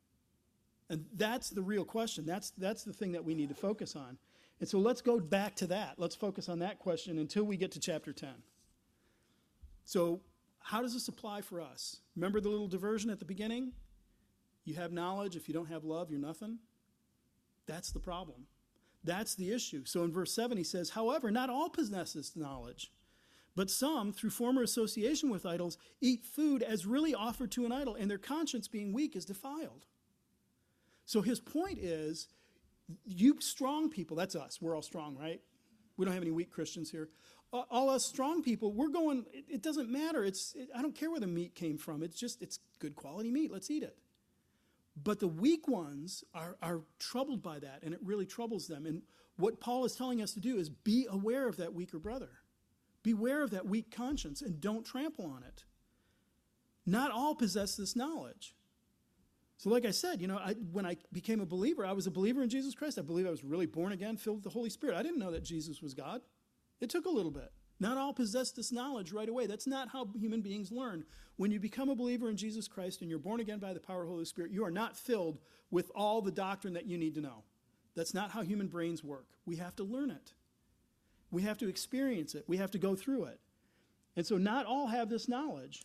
And 0.88 1.04
that's 1.16 1.50
the 1.50 1.62
real 1.62 1.84
question. 1.84 2.24
That's, 2.24 2.50
that's 2.50 2.84
the 2.84 2.92
thing 2.92 3.10
that 3.12 3.24
we 3.24 3.34
need 3.34 3.48
to 3.48 3.56
focus 3.56 3.96
on. 3.96 4.18
And 4.60 4.68
so 4.68 4.78
let's 4.78 5.00
go 5.00 5.18
back 5.18 5.56
to 5.56 5.66
that. 5.68 5.94
Let's 5.96 6.14
focus 6.14 6.48
on 6.48 6.60
that 6.60 6.78
question 6.78 7.18
until 7.18 7.42
we 7.42 7.56
get 7.56 7.72
to 7.72 7.80
chapter 7.80 8.12
10. 8.12 8.28
So, 9.84 10.20
how 10.60 10.82
does 10.82 10.94
this 10.94 11.08
apply 11.08 11.40
for 11.40 11.60
us? 11.60 11.96
Remember 12.16 12.40
the 12.40 12.48
little 12.48 12.68
diversion 12.68 13.10
at 13.10 13.18
the 13.18 13.24
beginning? 13.24 13.72
You 14.64 14.74
have 14.74 14.92
knowledge. 14.92 15.36
If 15.36 15.48
you 15.48 15.54
don't 15.54 15.70
have 15.70 15.84
love, 15.84 16.10
you're 16.10 16.20
nothing. 16.20 16.58
That's 17.66 17.92
the 17.92 18.00
problem. 18.00 18.46
That's 19.02 19.34
the 19.34 19.52
issue. 19.52 19.84
So 19.84 20.04
in 20.04 20.12
verse 20.12 20.34
7, 20.34 20.58
he 20.58 20.64
says, 20.64 20.90
However, 20.90 21.30
not 21.30 21.50
all 21.50 21.70
possess 21.70 22.12
this 22.12 22.36
knowledge, 22.36 22.92
but 23.56 23.70
some, 23.70 24.12
through 24.12 24.30
former 24.30 24.62
association 24.62 25.30
with 25.30 25.46
idols, 25.46 25.78
eat 26.00 26.24
food 26.24 26.62
as 26.62 26.86
really 26.86 27.14
offered 27.14 27.50
to 27.52 27.64
an 27.64 27.72
idol, 27.72 27.94
and 27.94 28.10
their 28.10 28.18
conscience, 28.18 28.68
being 28.68 28.92
weak, 28.92 29.16
is 29.16 29.24
defiled. 29.24 29.86
So 31.06 31.22
his 31.22 31.40
point 31.40 31.78
is, 31.78 32.28
you 33.04 33.36
strong 33.40 33.88
people, 33.88 34.16
that's 34.16 34.36
us, 34.36 34.60
we're 34.60 34.76
all 34.76 34.82
strong, 34.82 35.16
right? 35.16 35.40
We 35.96 36.04
don't 36.04 36.14
have 36.14 36.22
any 36.22 36.30
weak 36.30 36.50
Christians 36.50 36.90
here. 36.90 37.08
All 37.52 37.90
us 37.90 38.06
strong 38.06 38.42
people, 38.42 38.72
we're 38.72 38.90
going, 38.90 39.24
it, 39.32 39.60
doesn't 39.60 39.90
matter. 39.90 40.24
It's, 40.24 40.54
it, 40.54 40.68
I 40.74 40.82
don't 40.82 40.94
care 40.94 41.10
where 41.10 41.18
the 41.18 41.26
meat 41.26 41.56
came 41.56 41.78
from. 41.78 42.02
It's 42.02 42.18
just, 42.18 42.42
it's 42.42 42.60
good 42.78 42.94
quality 42.94 43.30
meat. 43.30 43.50
Let's 43.50 43.70
eat 43.70 43.82
it. 43.82 43.98
But 45.02 45.18
the 45.18 45.26
weak 45.26 45.66
ones 45.66 46.22
are, 46.32 46.56
are 46.62 46.82
troubled 47.00 47.42
by 47.42 47.58
that, 47.58 47.80
and 47.82 47.92
it 47.92 48.00
really 48.04 48.26
troubles 48.26 48.68
them. 48.68 48.86
And 48.86 49.02
what 49.36 49.60
Paul 49.60 49.84
is 49.84 49.94
telling 49.94 50.22
us 50.22 50.32
to 50.34 50.40
do 50.40 50.58
is 50.58 50.68
be 50.68 51.06
aware 51.10 51.48
of 51.48 51.56
that 51.56 51.74
weaker 51.74 51.98
brother. 51.98 52.30
Beware 53.02 53.42
of 53.42 53.50
that 53.50 53.66
weak 53.66 53.90
conscience 53.90 54.42
and 54.42 54.60
don't 54.60 54.84
trample 54.84 55.24
on 55.24 55.42
it. 55.42 55.64
Not 56.86 57.10
all 57.10 57.34
possess 57.34 57.76
this 57.76 57.96
knowledge. 57.96 58.54
So, 59.56 59.70
like 59.70 59.84
I 59.84 59.90
said, 59.90 60.20
you 60.20 60.26
know, 60.26 60.38
I, 60.38 60.54
when 60.72 60.86
I 60.86 60.96
became 61.12 61.40
a 61.40 61.46
believer, 61.46 61.84
I 61.84 61.92
was 61.92 62.06
a 62.06 62.10
believer 62.10 62.42
in 62.42 62.48
Jesus 62.48 62.74
Christ. 62.74 62.98
I 62.98 63.02
believe 63.02 63.26
I 63.26 63.30
was 63.30 63.44
really 63.44 63.66
born 63.66 63.92
again, 63.92 64.16
filled 64.16 64.38
with 64.38 64.44
the 64.44 64.50
Holy 64.50 64.70
Spirit. 64.70 64.96
I 64.96 65.02
didn't 65.02 65.18
know 65.18 65.32
that 65.32 65.44
Jesus 65.44 65.82
was 65.82 65.94
God. 65.94 66.22
It 66.80 66.90
took 66.90 67.06
a 67.06 67.10
little 67.10 67.30
bit. 67.30 67.52
Not 67.78 67.96
all 67.96 68.12
possess 68.12 68.50
this 68.50 68.72
knowledge 68.72 69.10
right 69.10 69.28
away. 69.28 69.46
That's 69.46 69.66
not 69.66 69.88
how 69.88 70.06
human 70.14 70.42
beings 70.42 70.70
learn. 70.70 71.04
When 71.36 71.50
you 71.50 71.58
become 71.58 71.88
a 71.88 71.94
believer 71.94 72.28
in 72.28 72.36
Jesus 72.36 72.68
Christ 72.68 73.00
and 73.00 73.08
you're 73.08 73.18
born 73.18 73.40
again 73.40 73.58
by 73.58 73.72
the 73.72 73.80
power 73.80 74.02
of 74.02 74.06
the 74.06 74.12
Holy 74.12 74.26
Spirit, 74.26 74.52
you 74.52 74.64
are 74.64 74.70
not 74.70 74.96
filled 74.96 75.38
with 75.70 75.90
all 75.94 76.20
the 76.20 76.30
doctrine 76.30 76.74
that 76.74 76.86
you 76.86 76.98
need 76.98 77.14
to 77.14 77.22
know. 77.22 77.44
That's 77.96 78.12
not 78.12 78.30
how 78.30 78.42
human 78.42 78.68
brains 78.68 79.02
work. 79.02 79.26
We 79.46 79.56
have 79.56 79.74
to 79.76 79.84
learn 79.84 80.10
it, 80.10 80.34
we 81.30 81.42
have 81.42 81.58
to 81.58 81.68
experience 81.68 82.34
it, 82.34 82.44
we 82.46 82.58
have 82.58 82.70
to 82.72 82.78
go 82.78 82.94
through 82.94 83.24
it. 83.24 83.40
And 84.16 84.26
so, 84.26 84.36
not 84.36 84.66
all 84.66 84.88
have 84.88 85.08
this 85.08 85.28
knowledge. 85.28 85.82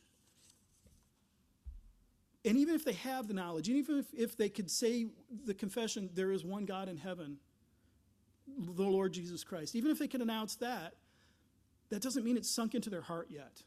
And 2.43 2.57
even 2.57 2.75
if 2.75 2.85
they 2.85 2.93
have 2.93 3.27
the 3.27 3.33
knowledge, 3.33 3.69
and 3.69 3.77
even 3.77 3.97
if, 3.97 4.05
if 4.13 4.37
they 4.37 4.49
could 4.49 4.69
say 4.69 5.07
the 5.45 5.53
confession, 5.53 6.11
there 6.13 6.31
is 6.31 6.45
one 6.45 6.65
God 6.65 6.89
in 6.89 6.97
heaven, 6.97 7.37
the 8.57 8.83
Lord 8.83 9.13
Jesus 9.13 9.43
Christ, 9.43 9.75
even 9.75 9.91
if 9.91 9.99
they 9.99 10.07
can 10.07 10.21
announce 10.21 10.55
that, 10.57 10.93
that 11.89 12.01
doesn't 12.01 12.25
mean 12.25 12.37
it's 12.37 12.49
sunk 12.49 12.75
into 12.75 12.89
their 12.89 13.01
heart 13.01 13.27
yet. 13.29 13.63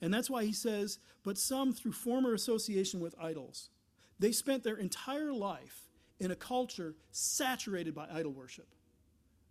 And 0.00 0.12
that's 0.12 0.28
why 0.28 0.44
he 0.44 0.52
says, 0.52 0.98
but 1.22 1.38
some 1.38 1.72
through 1.72 1.92
former 1.92 2.34
association 2.34 3.00
with 3.00 3.14
idols. 3.20 3.70
They 4.18 4.32
spent 4.32 4.62
their 4.62 4.76
entire 4.76 5.32
life 5.32 5.88
in 6.20 6.30
a 6.30 6.36
culture 6.36 6.94
saturated 7.10 7.94
by 7.94 8.06
idol 8.12 8.32
worship. 8.32 8.68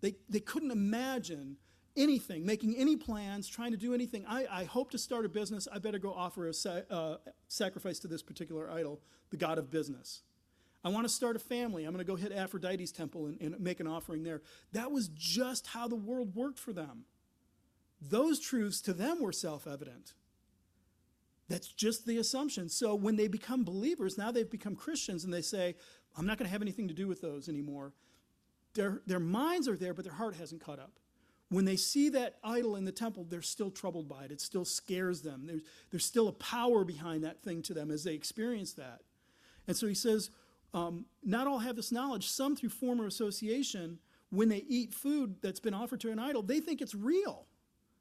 They, 0.01 0.15
they 0.29 0.39
couldn't 0.39 0.71
imagine 0.71 1.57
anything, 1.95 2.45
making 2.45 2.75
any 2.75 2.95
plans, 2.95 3.47
trying 3.47 3.71
to 3.71 3.77
do 3.77 3.93
anything. 3.93 4.25
I, 4.27 4.45
I 4.49 4.63
hope 4.65 4.91
to 4.91 4.97
start 4.97 5.25
a 5.25 5.29
business. 5.29 5.67
I 5.71 5.79
better 5.79 5.99
go 5.99 6.13
offer 6.13 6.47
a 6.47 6.53
sa- 6.53 6.81
uh, 6.89 7.17
sacrifice 7.47 7.99
to 7.99 8.07
this 8.07 8.21
particular 8.21 8.69
idol, 8.69 9.01
the 9.29 9.37
God 9.37 9.57
of 9.57 9.69
business. 9.69 10.21
I 10.83 10.89
want 10.89 11.05
to 11.05 11.13
start 11.13 11.35
a 11.35 11.39
family. 11.39 11.85
I'm 11.85 11.93
going 11.93 12.05
to 12.05 12.11
go 12.11 12.17
hit 12.17 12.31
Aphrodite's 12.33 12.91
temple 12.91 13.27
and, 13.27 13.39
and 13.41 13.59
make 13.59 13.79
an 13.79 13.87
offering 13.87 14.23
there. 14.23 14.41
That 14.73 14.91
was 14.91 15.07
just 15.09 15.67
how 15.67 15.87
the 15.87 15.95
world 15.95 16.35
worked 16.35 16.59
for 16.59 16.73
them. 16.73 17.05
Those 18.01 18.39
truths 18.39 18.81
to 18.81 18.93
them 18.93 19.21
were 19.21 19.31
self 19.31 19.65
evident. 19.65 20.13
That's 21.49 21.67
just 21.67 22.05
the 22.05 22.17
assumption. 22.17 22.69
So 22.69 22.95
when 22.95 23.15
they 23.15 23.27
become 23.27 23.63
believers, 23.63 24.17
now 24.17 24.31
they've 24.31 24.49
become 24.49 24.75
Christians 24.75 25.23
and 25.23 25.33
they 25.33 25.41
say, 25.41 25.75
I'm 26.17 26.25
not 26.25 26.37
going 26.37 26.47
to 26.47 26.51
have 26.51 26.61
anything 26.61 26.87
to 26.87 26.93
do 26.93 27.07
with 27.07 27.21
those 27.21 27.49
anymore. 27.49 27.93
Their, 28.75 29.01
their 29.05 29.19
minds 29.19 29.67
are 29.67 29.77
there, 29.77 29.93
but 29.93 30.03
their 30.03 30.13
heart 30.13 30.35
hasn't 30.35 30.63
caught 30.63 30.79
up. 30.79 30.99
When 31.49 31.65
they 31.65 31.75
see 31.75 32.09
that 32.09 32.39
idol 32.43 32.75
in 32.75 32.85
the 32.85 32.91
temple, 32.91 33.25
they're 33.29 33.41
still 33.41 33.69
troubled 33.69 34.09
by 34.09 34.23
it. 34.23 34.31
It 34.31 34.41
still 34.41 34.65
scares 34.65 35.21
them. 35.21 35.43
There's, 35.45 35.61
there's 35.91 36.05
still 36.05 36.27
a 36.27 36.33
power 36.33 36.83
behind 36.83 37.23
that 37.23 37.43
thing 37.43 37.61
to 37.63 37.73
them 37.73 37.91
as 37.91 38.03
they 38.03 38.15
experience 38.15 38.73
that. 38.73 39.01
And 39.67 39.77
so 39.77 39.85
he 39.85 39.93
says, 39.93 40.31
um, 40.73 41.05
not 41.23 41.47
all 41.47 41.59
have 41.59 41.75
this 41.75 41.91
knowledge. 41.91 42.27
Some, 42.27 42.55
through 42.55 42.69
former 42.69 43.05
association, 43.05 43.99
when 44.29 44.49
they 44.49 44.63
eat 44.67 44.93
food 44.93 45.35
that's 45.41 45.59
been 45.59 45.73
offered 45.73 46.01
to 46.01 46.11
an 46.11 46.19
idol, 46.19 46.41
they 46.41 46.59
think 46.59 46.81
it's 46.81 46.95
real. 46.95 47.45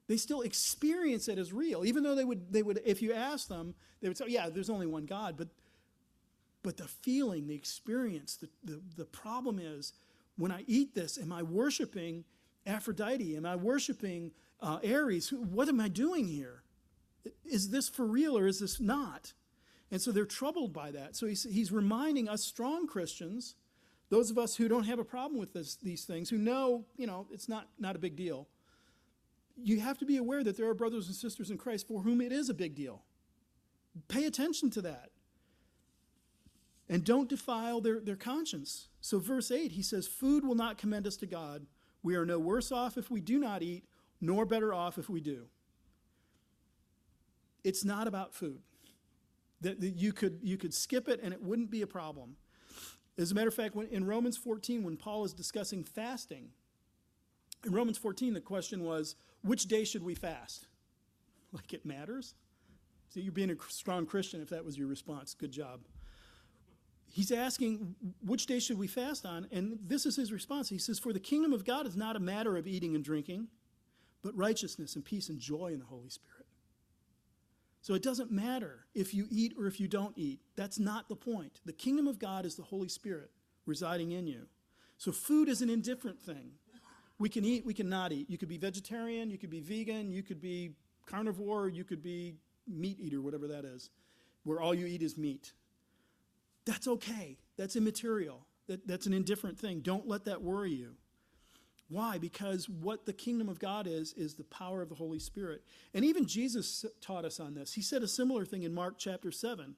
They 0.08 0.16
still 0.16 0.42
experience 0.42 1.28
it 1.28 1.38
as 1.38 1.52
real 1.52 1.84
even 1.84 2.02
though 2.02 2.14
they 2.14 2.24
would 2.24 2.52
they 2.52 2.62
would 2.62 2.80
if 2.84 3.00
you 3.00 3.12
ask 3.12 3.48
them 3.48 3.74
they 4.00 4.08
would 4.08 4.18
say 4.18 4.26
yeah 4.28 4.48
there's 4.48 4.70
only 4.70 4.86
one 4.86 5.06
god. 5.06 5.36
But 5.36 5.48
but 6.62 6.76
the 6.76 6.84
feeling 6.88 7.46
the 7.46 7.54
experience 7.54 8.36
the, 8.36 8.48
the, 8.64 8.80
the 8.96 9.04
problem 9.04 9.58
is 9.58 9.92
when 10.36 10.50
i 10.52 10.64
eat 10.66 10.94
this 10.94 11.18
am 11.18 11.32
i 11.32 11.42
worshiping 11.42 12.24
aphrodite? 12.66 13.36
Am 13.36 13.46
i 13.46 13.56
worshiping 13.56 14.32
uh, 14.60 14.78
ares? 14.84 15.32
What 15.32 15.68
am 15.68 15.80
i 15.80 15.88
doing 15.88 16.26
here? 16.26 16.62
Is 17.44 17.70
this 17.70 17.88
for 17.88 18.06
real 18.06 18.36
or 18.36 18.46
is 18.46 18.60
this 18.60 18.80
not 18.80 19.32
and 19.92 20.00
so 20.00 20.10
they're 20.10 20.24
troubled 20.24 20.72
by 20.72 20.90
that 20.90 21.14
so 21.14 21.26
he's, 21.26 21.44
he's 21.44 21.70
reminding 21.70 22.28
us 22.28 22.42
strong 22.42 22.88
christians 22.88 23.54
those 24.08 24.30
of 24.30 24.36
us 24.36 24.56
who 24.56 24.68
don't 24.68 24.84
have 24.84 24.98
a 24.98 25.04
problem 25.04 25.40
with 25.40 25.54
this, 25.54 25.76
these 25.76 26.04
things 26.04 26.28
who 26.28 26.38
know 26.38 26.84
you 26.96 27.06
know 27.06 27.28
it's 27.30 27.48
not 27.48 27.68
not 27.78 27.94
a 27.94 28.00
big 28.00 28.16
deal 28.16 28.48
you 29.56 29.80
have 29.80 29.98
to 29.98 30.04
be 30.04 30.16
aware 30.16 30.42
that 30.44 30.56
there 30.56 30.68
are 30.68 30.74
brothers 30.74 31.06
and 31.06 31.14
sisters 31.14 31.50
in 31.50 31.58
Christ 31.58 31.86
for 31.86 32.02
whom 32.02 32.20
it 32.20 32.32
is 32.32 32.48
a 32.48 32.54
big 32.54 32.74
deal. 32.74 33.02
Pay 34.08 34.24
attention 34.24 34.70
to 34.70 34.82
that. 34.82 35.10
And 36.88 37.04
don't 37.04 37.28
defile 37.28 37.80
their, 37.80 38.00
their 38.00 38.16
conscience. 38.16 38.88
So, 39.00 39.18
verse 39.18 39.50
8, 39.50 39.72
he 39.72 39.82
says, 39.82 40.06
Food 40.06 40.44
will 40.44 40.54
not 40.54 40.78
commend 40.78 41.06
us 41.06 41.16
to 41.18 41.26
God. 41.26 41.66
We 42.02 42.16
are 42.16 42.26
no 42.26 42.38
worse 42.38 42.72
off 42.72 42.98
if 42.98 43.10
we 43.10 43.20
do 43.20 43.38
not 43.38 43.62
eat, 43.62 43.84
nor 44.20 44.44
better 44.44 44.74
off 44.74 44.98
if 44.98 45.08
we 45.08 45.20
do. 45.20 45.46
It's 47.64 47.84
not 47.84 48.08
about 48.08 48.34
food. 48.34 48.60
That, 49.62 49.80
that 49.80 49.94
you, 49.96 50.12
could, 50.12 50.40
you 50.42 50.56
could 50.56 50.74
skip 50.74 51.08
it 51.08 51.20
and 51.22 51.32
it 51.32 51.42
wouldn't 51.42 51.70
be 51.70 51.82
a 51.82 51.86
problem. 51.86 52.36
As 53.18 53.30
a 53.30 53.34
matter 53.34 53.48
of 53.48 53.54
fact, 53.54 53.74
when, 53.74 53.86
in 53.88 54.04
Romans 54.04 54.36
14, 54.36 54.82
when 54.82 54.96
Paul 54.96 55.24
is 55.24 55.32
discussing 55.32 55.84
fasting, 55.84 56.50
in 57.64 57.72
Romans 57.72 57.98
14, 57.98 58.34
the 58.34 58.40
question 58.40 58.84
was, 58.84 59.14
which 59.42 59.66
day 59.66 59.84
should 59.84 60.02
we 60.02 60.14
fast? 60.14 60.66
Like 61.54 61.74
it 61.74 61.84
matters? 61.84 62.34
So 63.10 63.20
you're 63.20 63.30
being 63.30 63.50
a 63.50 63.56
strong 63.68 64.06
Christian 64.06 64.40
if 64.40 64.48
that 64.48 64.64
was 64.64 64.78
your 64.78 64.86
response. 64.88 65.34
Good 65.34 65.52
job. 65.52 65.80
He's 67.10 67.30
asking, 67.30 67.94
which 68.24 68.46
day 68.46 68.58
should 68.58 68.78
we 68.78 68.86
fast 68.86 69.26
on? 69.26 69.46
And 69.52 69.78
this 69.82 70.06
is 70.06 70.16
his 70.16 70.32
response. 70.32 70.70
He 70.70 70.78
says, 70.78 70.98
For 70.98 71.12
the 71.12 71.20
kingdom 71.20 71.52
of 71.52 71.66
God 71.66 71.86
is 71.86 71.94
not 71.94 72.16
a 72.16 72.20
matter 72.20 72.56
of 72.56 72.66
eating 72.66 72.94
and 72.94 73.04
drinking, 73.04 73.48
but 74.22 74.34
righteousness 74.34 74.96
and 74.96 75.04
peace 75.04 75.28
and 75.28 75.38
joy 75.38 75.72
in 75.74 75.80
the 75.80 75.84
Holy 75.84 76.08
Spirit. 76.08 76.31
So 77.82 77.94
it 77.94 78.02
doesn't 78.02 78.30
matter 78.30 78.86
if 78.94 79.12
you 79.12 79.26
eat 79.28 79.54
or 79.58 79.66
if 79.66 79.80
you 79.80 79.88
don't 79.88 80.16
eat. 80.16 80.40
That's 80.56 80.78
not 80.78 81.08
the 81.08 81.16
point. 81.16 81.60
The 81.64 81.72
kingdom 81.72 82.06
of 82.06 82.20
God 82.20 82.46
is 82.46 82.54
the 82.54 82.62
Holy 82.62 82.88
Spirit 82.88 83.30
residing 83.66 84.12
in 84.12 84.26
you. 84.28 84.46
So 84.98 85.10
food 85.10 85.48
is 85.48 85.62
an 85.62 85.68
indifferent 85.68 86.20
thing. 86.20 86.52
We 87.18 87.28
can 87.28 87.44
eat, 87.44 87.66
we 87.66 87.74
can 87.74 87.88
not 87.88 88.12
eat. 88.12 88.30
You 88.30 88.38
could 88.38 88.48
be 88.48 88.56
vegetarian, 88.56 89.30
you 89.30 89.38
could 89.38 89.50
be 89.50 89.60
vegan, 89.60 90.12
you 90.12 90.22
could 90.22 90.40
be 90.40 90.76
carnivore, 91.06 91.68
you 91.68 91.82
could 91.82 92.02
be 92.02 92.36
meat 92.68 93.00
eater, 93.00 93.20
whatever 93.20 93.48
that 93.48 93.64
is, 93.64 93.90
where 94.44 94.60
all 94.60 94.74
you 94.74 94.86
eat 94.86 95.02
is 95.02 95.18
meat. 95.18 95.52
That's 96.64 96.86
okay. 96.86 97.36
That's 97.56 97.74
immaterial. 97.74 98.46
That, 98.68 98.86
that's 98.86 99.06
an 99.06 99.12
indifferent 99.12 99.58
thing. 99.58 99.80
Don't 99.80 100.06
let 100.06 100.24
that 100.26 100.40
worry 100.40 100.72
you. 100.72 100.94
Why? 101.88 102.18
Because 102.18 102.68
what 102.68 103.04
the 103.04 103.12
kingdom 103.12 103.48
of 103.48 103.58
God 103.58 103.86
is, 103.86 104.14
is 104.14 104.34
the 104.34 104.44
power 104.44 104.80
of 104.80 104.88
the 104.88 104.94
Holy 104.94 105.18
Spirit. 105.18 105.62
And 105.92 106.04
even 106.04 106.26
Jesus 106.26 106.86
taught 107.00 107.24
us 107.24 107.38
on 107.38 107.54
this. 107.54 107.74
He 107.74 107.82
said 107.82 108.02
a 108.02 108.08
similar 108.08 108.44
thing 108.44 108.62
in 108.62 108.72
Mark 108.72 108.94
chapter 108.98 109.30
7. 109.30 109.74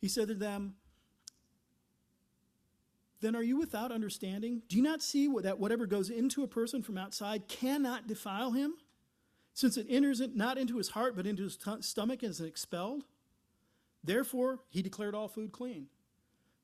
He 0.00 0.08
said 0.08 0.28
to 0.28 0.34
them, 0.34 0.76
Then 3.20 3.34
are 3.34 3.42
you 3.42 3.56
without 3.56 3.90
understanding? 3.90 4.62
Do 4.68 4.76
you 4.76 4.82
not 4.82 5.02
see 5.02 5.28
that 5.42 5.58
whatever 5.58 5.86
goes 5.86 6.08
into 6.08 6.42
a 6.42 6.48
person 6.48 6.82
from 6.82 6.96
outside 6.96 7.48
cannot 7.48 8.06
defile 8.06 8.52
him? 8.52 8.74
Since 9.52 9.76
it 9.76 9.86
enters 9.90 10.20
it 10.20 10.36
not 10.36 10.56
into 10.56 10.76
his 10.76 10.90
heart, 10.90 11.16
but 11.16 11.26
into 11.26 11.42
his 11.42 11.58
stomach 11.80 12.22
and 12.22 12.30
is 12.30 12.40
expelled? 12.40 13.04
Therefore, 14.02 14.60
he 14.70 14.82
declared 14.82 15.14
all 15.14 15.28
food 15.28 15.52
clean. 15.52 15.88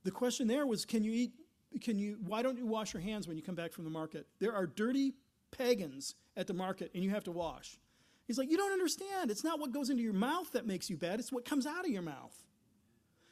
The 0.04 0.10
question 0.10 0.46
there 0.46 0.66
was, 0.66 0.84
can 0.84 1.02
you 1.02 1.12
eat 1.12 1.32
can 1.78 1.98
you 1.98 2.18
why 2.26 2.42
don't 2.42 2.58
you 2.58 2.66
wash 2.66 2.92
your 2.92 3.02
hands 3.02 3.26
when 3.26 3.36
you 3.36 3.42
come 3.42 3.54
back 3.54 3.72
from 3.72 3.84
the 3.84 3.90
market? 3.90 4.26
There 4.40 4.54
are 4.54 4.66
dirty 4.66 5.14
pagans 5.50 6.14
at 6.36 6.46
the 6.46 6.54
market 6.54 6.90
and 6.94 7.04
you 7.04 7.10
have 7.10 7.24
to 7.24 7.32
wash. 7.32 7.78
He's 8.26 8.38
like 8.38 8.50
you 8.50 8.56
don't 8.56 8.72
understand. 8.72 9.30
It's 9.30 9.44
not 9.44 9.60
what 9.60 9.72
goes 9.72 9.90
into 9.90 10.02
your 10.02 10.12
mouth 10.12 10.52
that 10.52 10.66
makes 10.66 10.90
you 10.90 10.96
bad. 10.96 11.20
It's 11.20 11.32
what 11.32 11.44
comes 11.44 11.66
out 11.66 11.84
of 11.84 11.90
your 11.90 12.02
mouth. 12.02 12.34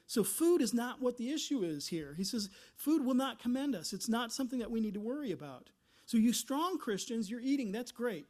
So 0.06 0.22
food 0.22 0.60
is 0.60 0.74
not 0.74 1.00
what 1.00 1.16
the 1.16 1.30
issue 1.30 1.62
is 1.62 1.88
here. 1.88 2.14
He 2.16 2.24
says 2.24 2.50
food 2.76 3.04
will 3.04 3.14
not 3.14 3.38
commend 3.38 3.74
us. 3.74 3.92
It's 3.92 4.08
not 4.08 4.32
something 4.32 4.58
that 4.58 4.70
we 4.70 4.80
need 4.80 4.94
to 4.94 5.00
worry 5.00 5.32
about. 5.32 5.70
So 6.06 6.18
you 6.18 6.32
strong 6.32 6.78
christians 6.78 7.30
you're 7.30 7.40
eating. 7.40 7.72
That's 7.72 7.92
great 7.92 8.26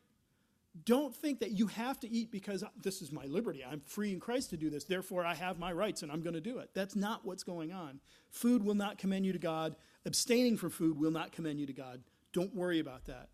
don't 0.83 1.15
think 1.15 1.39
that 1.41 1.53
you 1.53 1.69
have 1.69 2.01
to 2.01 2.11
eat 2.11 2.33
because 2.33 2.65
this 2.83 3.01
is 3.01 3.13
my 3.13 3.25
liberty. 3.27 3.65
I'm 3.65 3.81
free 3.81 4.13
in 4.13 4.19
Christ 4.19 4.51
to 4.51 4.57
do 4.57 4.71
this. 4.71 4.85
Therefore, 4.85 5.25
I 5.25 5.35
have 5.35 5.59
my 5.59 5.73
rights 5.73 6.03
and 6.03 6.11
I'm 6.11 6.23
going 6.23 6.35
to 6.35 6.41
do 6.41 6.59
it. 6.59 6.71
That's 6.75 6.97
not 6.97 7.25
what's 7.25 7.45
going 7.45 7.73
on. 7.73 8.01
Food 8.31 8.65
will 8.65 8.75
not 8.75 8.99
commend 8.99 9.25
you 9.25 9.33
to 9.33 9.39
God. 9.39 9.77
Abstaining 10.05 10.57
from 10.57 10.71
food 10.71 10.99
will 10.99 11.13
not 11.13 11.31
commend 11.31 11.61
you 11.61 11.67
to 11.67 11.73
God. 11.73 12.03
Don't 12.33 12.55
worry 12.55 12.81
about 12.81 13.05
that. 13.05 13.29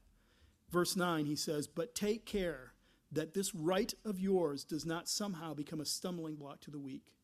Verse 0.70 0.96
9, 0.96 1.24
he 1.24 1.34
says, 1.34 1.66
But 1.66 1.94
take 1.94 2.26
care 2.26 2.74
that 3.10 3.32
this 3.32 3.54
right 3.54 3.92
of 4.04 4.20
yours 4.20 4.62
does 4.62 4.84
not 4.84 5.08
somehow 5.08 5.54
become 5.54 5.80
a 5.80 5.86
stumbling 5.86 6.36
block 6.36 6.60
to 6.60 6.70
the 6.70 6.78
weak. 6.78 7.14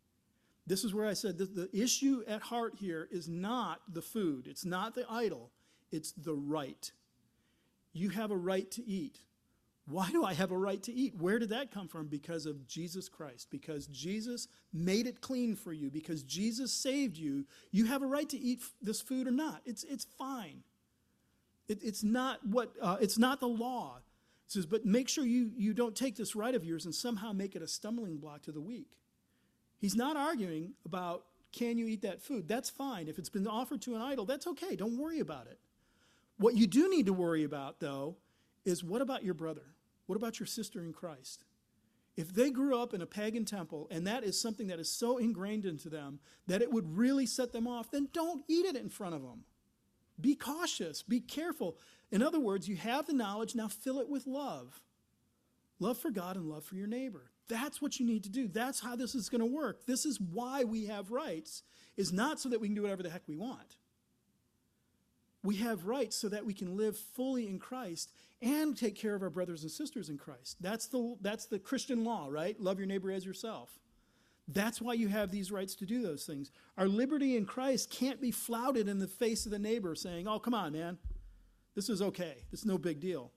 This 0.66 0.82
is 0.82 0.92
where 0.92 1.06
I 1.06 1.12
said 1.12 1.38
the 1.38 1.70
issue 1.72 2.24
at 2.26 2.42
heart 2.42 2.74
here 2.76 3.06
is 3.12 3.28
not 3.28 3.82
the 3.88 4.02
food, 4.02 4.48
it's 4.48 4.64
not 4.64 4.96
the 4.96 5.06
idol, 5.08 5.52
it's 5.92 6.10
the 6.12 6.34
right. 6.34 6.90
You 7.92 8.08
have 8.10 8.32
a 8.32 8.36
right 8.36 8.68
to 8.72 8.84
eat. 8.84 9.20
Why 9.88 10.10
do 10.10 10.24
I 10.24 10.34
have 10.34 10.50
a 10.50 10.58
right 10.58 10.82
to 10.82 10.92
eat? 10.92 11.14
Where 11.16 11.38
did 11.38 11.50
that 11.50 11.70
come 11.70 11.86
from? 11.86 12.08
Because 12.08 12.44
of 12.44 12.66
Jesus 12.66 13.08
Christ. 13.08 13.48
Because 13.50 13.86
Jesus 13.86 14.48
made 14.72 15.06
it 15.06 15.20
clean 15.20 15.54
for 15.54 15.72
you. 15.72 15.90
Because 15.90 16.24
Jesus 16.24 16.72
saved 16.72 17.16
you. 17.16 17.44
You 17.70 17.84
have 17.84 18.02
a 18.02 18.06
right 18.06 18.28
to 18.28 18.38
eat 18.38 18.62
this 18.82 19.00
food 19.00 19.28
or 19.28 19.30
not. 19.30 19.60
It's, 19.64 19.84
it's 19.84 20.04
fine. 20.18 20.64
It, 21.68 21.78
it's, 21.82 22.02
not 22.02 22.44
what, 22.44 22.72
uh, 22.82 22.96
it's 23.00 23.16
not 23.16 23.38
the 23.38 23.48
law. 23.48 23.98
It 24.46 24.52
says, 24.52 24.66
but 24.66 24.84
make 24.84 25.08
sure 25.08 25.24
you, 25.24 25.52
you 25.56 25.72
don't 25.72 25.94
take 25.94 26.16
this 26.16 26.34
right 26.34 26.54
of 26.54 26.64
yours 26.64 26.84
and 26.84 26.94
somehow 26.94 27.32
make 27.32 27.54
it 27.54 27.62
a 27.62 27.68
stumbling 27.68 28.16
block 28.18 28.42
to 28.42 28.52
the 28.52 28.60
weak. 28.60 28.90
He's 29.78 29.94
not 29.94 30.16
arguing 30.16 30.72
about 30.84 31.24
can 31.52 31.78
you 31.78 31.86
eat 31.86 32.02
that 32.02 32.22
food. 32.22 32.48
That's 32.48 32.70
fine. 32.70 33.08
If 33.08 33.18
it's 33.18 33.28
been 33.28 33.46
offered 33.46 33.82
to 33.82 33.94
an 33.94 34.02
idol, 34.02 34.24
that's 34.24 34.46
okay. 34.48 34.76
Don't 34.76 34.98
worry 34.98 35.20
about 35.20 35.46
it. 35.46 35.58
What 36.38 36.54
you 36.54 36.66
do 36.66 36.90
need 36.90 37.06
to 37.06 37.12
worry 37.12 37.44
about, 37.44 37.80
though, 37.80 38.16
is 38.64 38.84
what 38.84 39.00
about 39.00 39.24
your 39.24 39.34
brother? 39.34 39.62
What 40.06 40.16
about 40.16 40.40
your 40.40 40.46
sister 40.46 40.80
in 40.80 40.92
Christ? 40.92 41.44
If 42.16 42.32
they 42.34 42.50
grew 42.50 42.80
up 42.80 42.94
in 42.94 43.02
a 43.02 43.06
pagan 43.06 43.44
temple 43.44 43.88
and 43.90 44.06
that 44.06 44.24
is 44.24 44.40
something 44.40 44.68
that 44.68 44.80
is 44.80 44.90
so 44.90 45.18
ingrained 45.18 45.66
into 45.66 45.90
them 45.90 46.20
that 46.46 46.62
it 46.62 46.72
would 46.72 46.96
really 46.96 47.26
set 47.26 47.52
them 47.52 47.66
off, 47.66 47.90
then 47.90 48.08
don't 48.12 48.44
eat 48.48 48.64
it 48.64 48.76
in 48.76 48.88
front 48.88 49.14
of 49.14 49.22
them. 49.22 49.44
Be 50.18 50.34
cautious, 50.34 51.02
be 51.02 51.20
careful. 51.20 51.76
In 52.10 52.22
other 52.22 52.40
words, 52.40 52.68
you 52.68 52.76
have 52.76 53.06
the 53.06 53.12
knowledge, 53.12 53.54
now 53.54 53.68
fill 53.68 54.00
it 54.00 54.08
with 54.08 54.26
love. 54.26 54.80
Love 55.78 55.98
for 55.98 56.10
God 56.10 56.36
and 56.36 56.48
love 56.48 56.64
for 56.64 56.76
your 56.76 56.86
neighbor. 56.86 57.30
That's 57.48 57.82
what 57.82 58.00
you 58.00 58.06
need 58.06 58.24
to 58.24 58.30
do. 58.30 58.48
That's 58.48 58.80
how 58.80 58.96
this 58.96 59.14
is 59.14 59.28
going 59.28 59.40
to 59.40 59.46
work. 59.46 59.84
This 59.86 60.06
is 60.06 60.20
why 60.20 60.64
we 60.64 60.86
have 60.86 61.10
rights, 61.10 61.62
is 61.96 62.12
not 62.12 62.40
so 62.40 62.48
that 62.48 62.60
we 62.60 62.68
can 62.68 62.74
do 62.74 62.82
whatever 62.82 63.02
the 63.02 63.10
heck 63.10 63.28
we 63.28 63.36
want. 63.36 63.76
We 65.42 65.56
have 65.56 65.84
rights 65.84 66.16
so 66.16 66.28
that 66.30 66.46
we 66.46 66.54
can 66.54 66.76
live 66.76 66.96
fully 66.96 67.46
in 67.46 67.58
Christ 67.58 68.10
and 68.42 68.76
take 68.76 68.94
care 68.94 69.14
of 69.14 69.22
our 69.22 69.30
brothers 69.30 69.62
and 69.62 69.70
sisters 69.70 70.08
in 70.08 70.18
Christ. 70.18 70.56
That's 70.60 70.86
the, 70.88 71.16
that's 71.20 71.46
the 71.46 71.58
Christian 71.58 72.04
law, 72.04 72.28
right? 72.30 72.58
Love 72.60 72.78
your 72.78 72.86
neighbor 72.86 73.10
as 73.10 73.24
yourself. 73.24 73.78
That's 74.48 74.80
why 74.80 74.92
you 74.92 75.08
have 75.08 75.30
these 75.30 75.50
rights 75.50 75.74
to 75.76 75.86
do 75.86 76.02
those 76.02 76.24
things. 76.24 76.52
Our 76.78 76.86
liberty 76.86 77.36
in 77.36 77.46
Christ 77.46 77.90
can't 77.90 78.20
be 78.20 78.30
flouted 78.30 78.88
in 78.88 78.98
the 78.98 79.08
face 79.08 79.44
of 79.44 79.52
the 79.52 79.58
neighbor 79.58 79.94
saying, 79.94 80.28
oh, 80.28 80.38
come 80.38 80.54
on, 80.54 80.72
man. 80.72 80.98
This 81.74 81.88
is 81.88 82.00
okay. 82.00 82.36
This 82.50 82.60
is 82.60 82.66
no 82.66 82.78
big 82.78 83.00
deal. 83.00 83.32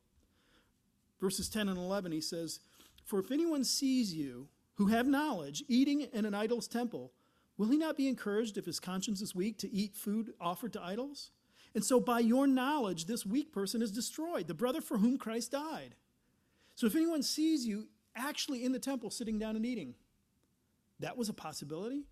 Verses 1.20 1.50
10 1.50 1.68
and 1.68 1.78
11, 1.78 2.12
he 2.12 2.22
says, 2.22 2.60
For 3.06 3.20
if 3.20 3.32
anyone 3.32 3.64
sees 3.64 4.14
you 4.14 4.48
who 4.76 4.88
have 4.88 5.08
knowledge 5.08 5.64
eating 5.68 6.02
in 6.02 6.26
an 6.26 6.34
idol's 6.34 6.68
temple, 6.68 7.12
will 7.58 7.68
he 7.68 7.78
not 7.78 7.98
be 7.98 8.08
encouraged 8.08 8.58
if 8.58 8.66
his 8.66 8.80
conscience 8.80 9.22
is 9.22 9.36
weak 9.36 9.58
to 9.60 9.74
eat 9.74 9.96
food 9.96 10.34
offered 10.40 10.74
to 10.74 10.82
idols? 10.82 11.32
And 11.75 11.84
so, 11.84 11.99
by 11.99 12.19
your 12.19 12.47
knowledge, 12.47 13.05
this 13.05 13.25
weak 13.25 13.51
person 13.51 13.82
is 13.82 13.91
destroyed, 13.91 14.47
the 14.47 14.53
brother 14.53 14.82
for 14.82 14.97
whom 14.97 15.17
Christ 15.17 15.51
died. 15.51 15.95
So, 16.75 16.88
if 16.88 16.95
anyone 16.95 17.21
sees 17.21 17.65
you 17.65 17.88
actually 18.15 18.65
in 18.65 18.71
the 18.71 18.79
temple 18.79 19.12
sitting 19.12 19.38
down 19.38 19.55
and 19.55 19.65
eating, 19.65 19.95
that 20.99 21.17
was 21.17 21.29
a 21.29 21.34
possibility. 21.34 22.03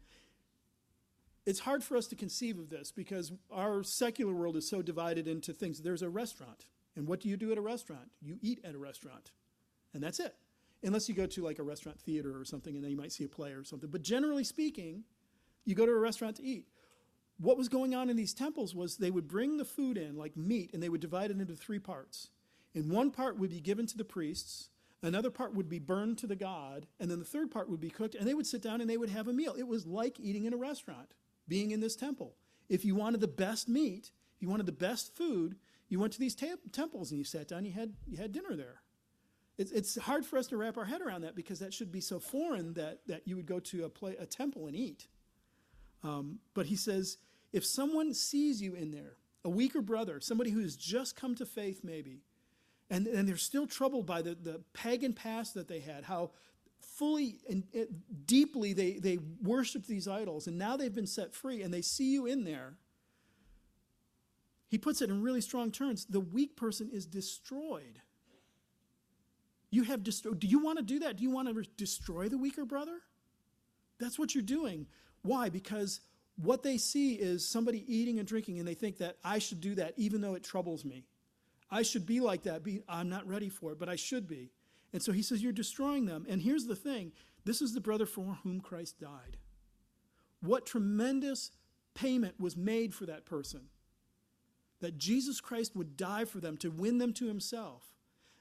It's 1.45 1.59
hard 1.61 1.83
for 1.83 1.95
us 1.95 2.07
to 2.07 2.15
conceive 2.15 2.59
of 2.59 2.69
this 2.69 2.91
because 2.91 3.31
our 3.49 3.81
secular 3.81 4.33
world 4.33 4.57
is 4.57 4.69
so 4.69 4.81
divided 4.81 5.27
into 5.27 5.53
things. 5.53 5.81
There's 5.81 6.01
a 6.01 6.09
restaurant. 6.09 6.65
And 6.95 7.07
what 7.07 7.21
do 7.21 7.29
you 7.29 7.37
do 7.37 7.51
at 7.51 7.57
a 7.57 7.61
restaurant? 7.61 8.11
You 8.21 8.37
eat 8.41 8.59
at 8.65 8.75
a 8.75 8.77
restaurant. 8.77 9.31
And 9.93 10.03
that's 10.03 10.19
it. 10.19 10.35
Unless 10.83 11.07
you 11.07 11.15
go 11.15 11.25
to 11.25 11.43
like 11.43 11.59
a 11.59 11.63
restaurant 11.63 11.99
theater 11.99 12.37
or 12.37 12.43
something 12.43 12.75
and 12.75 12.83
then 12.83 12.91
you 12.91 12.97
might 12.97 13.13
see 13.13 13.23
a 13.23 13.29
play 13.29 13.51
or 13.51 13.63
something. 13.63 13.89
But 13.89 14.01
generally 14.01 14.43
speaking, 14.43 15.03
you 15.63 15.73
go 15.73 15.85
to 15.85 15.91
a 15.91 15.99
restaurant 15.99 16.35
to 16.37 16.43
eat 16.43 16.67
what 17.39 17.57
was 17.57 17.69
going 17.69 17.93
on 17.93 18.09
in 18.09 18.15
these 18.15 18.33
temples 18.33 18.73
was 18.73 18.97
they 18.97 19.11
would 19.11 19.27
bring 19.27 19.57
the 19.57 19.65
food 19.65 19.97
in, 19.97 20.17
like 20.17 20.35
meat, 20.35 20.71
and 20.73 20.81
they 20.81 20.89
would 20.89 21.01
divide 21.01 21.31
it 21.31 21.39
into 21.39 21.55
three 21.55 21.79
parts. 21.79 22.29
And 22.73 22.91
one 22.91 23.11
part 23.11 23.37
would 23.37 23.49
be 23.49 23.61
given 23.61 23.85
to 23.87 23.97
the 23.97 24.03
priests, 24.03 24.69
another 25.03 25.29
part 25.29 25.53
would 25.53 25.69
be 25.69 25.79
burned 25.79 26.17
to 26.19 26.27
the 26.27 26.35
god, 26.35 26.87
and 26.99 27.09
then 27.09 27.19
the 27.19 27.25
third 27.25 27.51
part 27.51 27.69
would 27.69 27.79
be 27.79 27.89
cooked, 27.89 28.15
and 28.15 28.27
they 28.27 28.33
would 28.33 28.47
sit 28.47 28.61
down 28.61 28.81
and 28.81 28.89
they 28.89 28.97
would 28.97 29.09
have 29.09 29.27
a 29.27 29.33
meal. 29.33 29.55
It 29.57 29.67
was 29.67 29.85
like 29.85 30.19
eating 30.19 30.45
in 30.45 30.53
a 30.53 30.57
restaurant, 30.57 31.13
being 31.47 31.71
in 31.71 31.79
this 31.79 31.95
temple. 31.95 32.35
If 32.69 32.83
you 32.83 32.95
wanted 32.95 33.21
the 33.21 33.27
best 33.27 33.69
meat, 33.69 34.11
if 34.35 34.41
you 34.41 34.49
wanted 34.49 34.65
the 34.65 34.71
best 34.71 35.15
food, 35.15 35.55
you 35.89 35.99
went 35.99 36.13
to 36.13 36.19
these 36.19 36.35
te- 36.35 36.53
temples 36.71 37.11
and 37.11 37.19
you 37.19 37.23
sat 37.23 37.47
down, 37.47 37.65
you 37.65 37.71
had, 37.71 37.93
you 38.05 38.17
had 38.17 38.31
dinner 38.31 38.55
there. 38.55 38.81
It's, 39.57 39.71
it's 39.71 39.97
hard 39.97 40.25
for 40.25 40.37
us 40.37 40.47
to 40.47 40.57
wrap 40.57 40.77
our 40.77 40.85
head 40.85 41.01
around 41.01 41.21
that 41.21 41.35
because 41.35 41.59
that 41.59 41.73
should 41.73 41.91
be 41.91 42.01
so 42.01 42.19
foreign 42.19 42.73
that, 42.73 42.99
that 43.07 43.21
you 43.25 43.35
would 43.35 43.45
go 43.45 43.59
to 43.59 43.85
a, 43.85 43.89
play, 43.89 44.15
a 44.19 44.25
temple 44.25 44.67
and 44.67 44.75
eat. 44.75 45.07
Um, 46.03 46.39
but 46.53 46.67
he 46.67 46.75
says, 46.75 47.17
if 47.53 47.65
someone 47.65 48.13
sees 48.13 48.61
you 48.61 48.73
in 48.73 48.91
there, 48.91 49.13
a 49.43 49.49
weaker 49.49 49.81
brother, 49.81 50.19
somebody 50.19 50.51
who 50.51 50.61
has 50.61 50.75
just 50.75 51.15
come 51.15 51.35
to 51.35 51.45
faith 51.45 51.81
maybe, 51.83 52.21
and, 52.89 53.07
and 53.07 53.27
they're 53.27 53.37
still 53.37 53.67
troubled 53.67 54.05
by 54.05 54.21
the, 54.21 54.35
the 54.35 54.61
pagan 54.73 55.13
past 55.13 55.53
that 55.53 55.67
they 55.67 55.79
had, 55.79 56.03
how 56.03 56.31
fully 56.79 57.39
and 57.49 57.63
eh, 57.73 57.85
deeply 58.25 58.73
they, 58.73 58.93
they 58.93 59.19
worshiped 59.41 59.87
these 59.87 60.07
idols, 60.07 60.47
and 60.47 60.57
now 60.57 60.77
they've 60.77 60.95
been 60.95 61.07
set 61.07 61.33
free, 61.33 61.61
and 61.61 61.73
they 61.73 61.81
see 61.81 62.11
you 62.13 62.25
in 62.25 62.43
there, 62.43 62.73
he 64.69 64.77
puts 64.77 65.01
it 65.01 65.09
in 65.09 65.21
really 65.21 65.41
strong 65.41 65.71
terms 65.71 66.05
the 66.05 66.19
weak 66.19 66.55
person 66.55 66.89
is 66.91 67.05
destroyed. 67.05 68.01
You 69.69 69.83
have 69.83 70.03
destroyed. 70.03 70.39
Do 70.39 70.47
you 70.47 70.59
want 70.59 70.77
to 70.77 70.83
do 70.83 70.99
that? 70.99 71.17
Do 71.17 71.23
you 71.23 71.29
want 71.29 71.47
to 71.49 71.63
destroy 71.77 72.29
the 72.29 72.37
weaker 72.37 72.65
brother? 72.65 72.99
That's 73.99 74.17
what 74.17 74.33
you're 74.33 74.43
doing. 74.43 74.87
Why? 75.23 75.49
Because 75.49 76.01
what 76.41 76.63
they 76.63 76.77
see 76.77 77.13
is 77.13 77.47
somebody 77.47 77.83
eating 77.87 78.19
and 78.19 78.27
drinking, 78.27 78.59
and 78.59 78.67
they 78.67 78.75
think 78.75 78.97
that 78.99 79.17
I 79.23 79.39
should 79.39 79.59
do 79.59 79.75
that 79.75 79.93
even 79.97 80.21
though 80.21 80.35
it 80.35 80.43
troubles 80.43 80.85
me. 80.85 81.05
I 81.69 81.81
should 81.81 82.05
be 82.05 82.19
like 82.19 82.43
that. 82.43 82.63
Be, 82.63 82.81
I'm 82.87 83.09
not 83.09 83.27
ready 83.27 83.49
for 83.49 83.71
it, 83.71 83.79
but 83.79 83.89
I 83.89 83.95
should 83.95 84.27
be. 84.27 84.51
And 84.93 85.01
so 85.01 85.11
he 85.11 85.21
says, 85.21 85.43
You're 85.43 85.51
destroying 85.51 86.05
them. 86.05 86.25
And 86.29 86.41
here's 86.41 86.65
the 86.65 86.75
thing 86.75 87.11
this 87.43 87.61
is 87.61 87.73
the 87.73 87.81
brother 87.81 88.05
for 88.05 88.37
whom 88.43 88.61
Christ 88.61 88.99
died. 88.99 89.37
What 90.41 90.65
tremendous 90.65 91.51
payment 91.93 92.39
was 92.39 92.55
made 92.55 92.93
for 92.93 93.05
that 93.07 93.25
person. 93.25 93.61
That 94.79 94.97
Jesus 94.97 95.41
Christ 95.41 95.75
would 95.75 95.97
die 95.97 96.25
for 96.25 96.39
them 96.39 96.55
to 96.57 96.69
win 96.69 96.99
them 96.99 97.11
to 97.13 97.25
himself. 97.25 97.83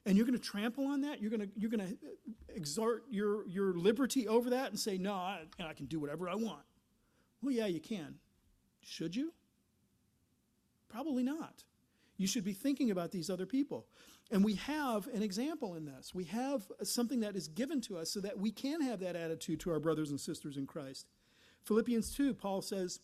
And 0.05 0.17
you're 0.17 0.27
going 0.27 0.39
to 0.39 0.45
trample 0.45 0.87
on 0.87 1.01
that? 1.01 1.21
You're 1.21 1.31
going 1.31 1.41
to, 1.41 1.49
you're 1.57 1.71
going 1.71 1.87
to 1.87 1.95
uh, 1.95 2.55
exert 2.55 3.05
your, 3.11 3.47
your 3.49 3.73
liberty 3.73 4.29
over 4.29 4.51
that 4.51 4.71
and 4.71 4.79
say, 4.79 4.99
No, 4.99 5.15
I, 5.15 5.41
I 5.59 5.73
can 5.73 5.87
do 5.87 5.99
whatever 5.99 6.29
I 6.29 6.35
want. 6.35 6.63
Well, 7.43 7.53
yeah, 7.53 7.67
you 7.67 7.81
can. 7.81 8.17
Should 8.83 9.17
you? 9.17 9.33
Probably 10.89 11.23
not. 11.23 11.65
You 12.17 12.27
should 12.27 12.45
be 12.45 12.53
thinking 12.53 12.91
about 12.91 13.13
these 13.13 13.29
other 13.29 13.47
people. 13.47 13.87
And 14.31 14.45
we 14.45 14.55
have 14.55 15.07
an 15.09 15.23
example 15.23 15.75
in 15.75 15.85
this. 15.85 16.15
We 16.15 16.25
have 16.25 16.63
something 16.83 17.21
that 17.21 17.37
is 17.37 17.49
given 17.49 17.81
to 17.83 17.99
us 17.99 18.11
so 18.11 18.21
that 18.21 18.39
we 18.39 18.51
can 18.51 18.81
have 18.81 19.01
that 19.01 19.17
attitude 19.17 19.61
to 19.61 19.71
our 19.71 19.79
brothers 19.79 20.11
and 20.11 20.21
sisters 20.21 20.57
in 20.57 20.67
Christ. 20.67 21.07
Philippians 21.65 22.15
2, 22.15 22.35
Paul 22.35 22.63
says, 22.63 23.01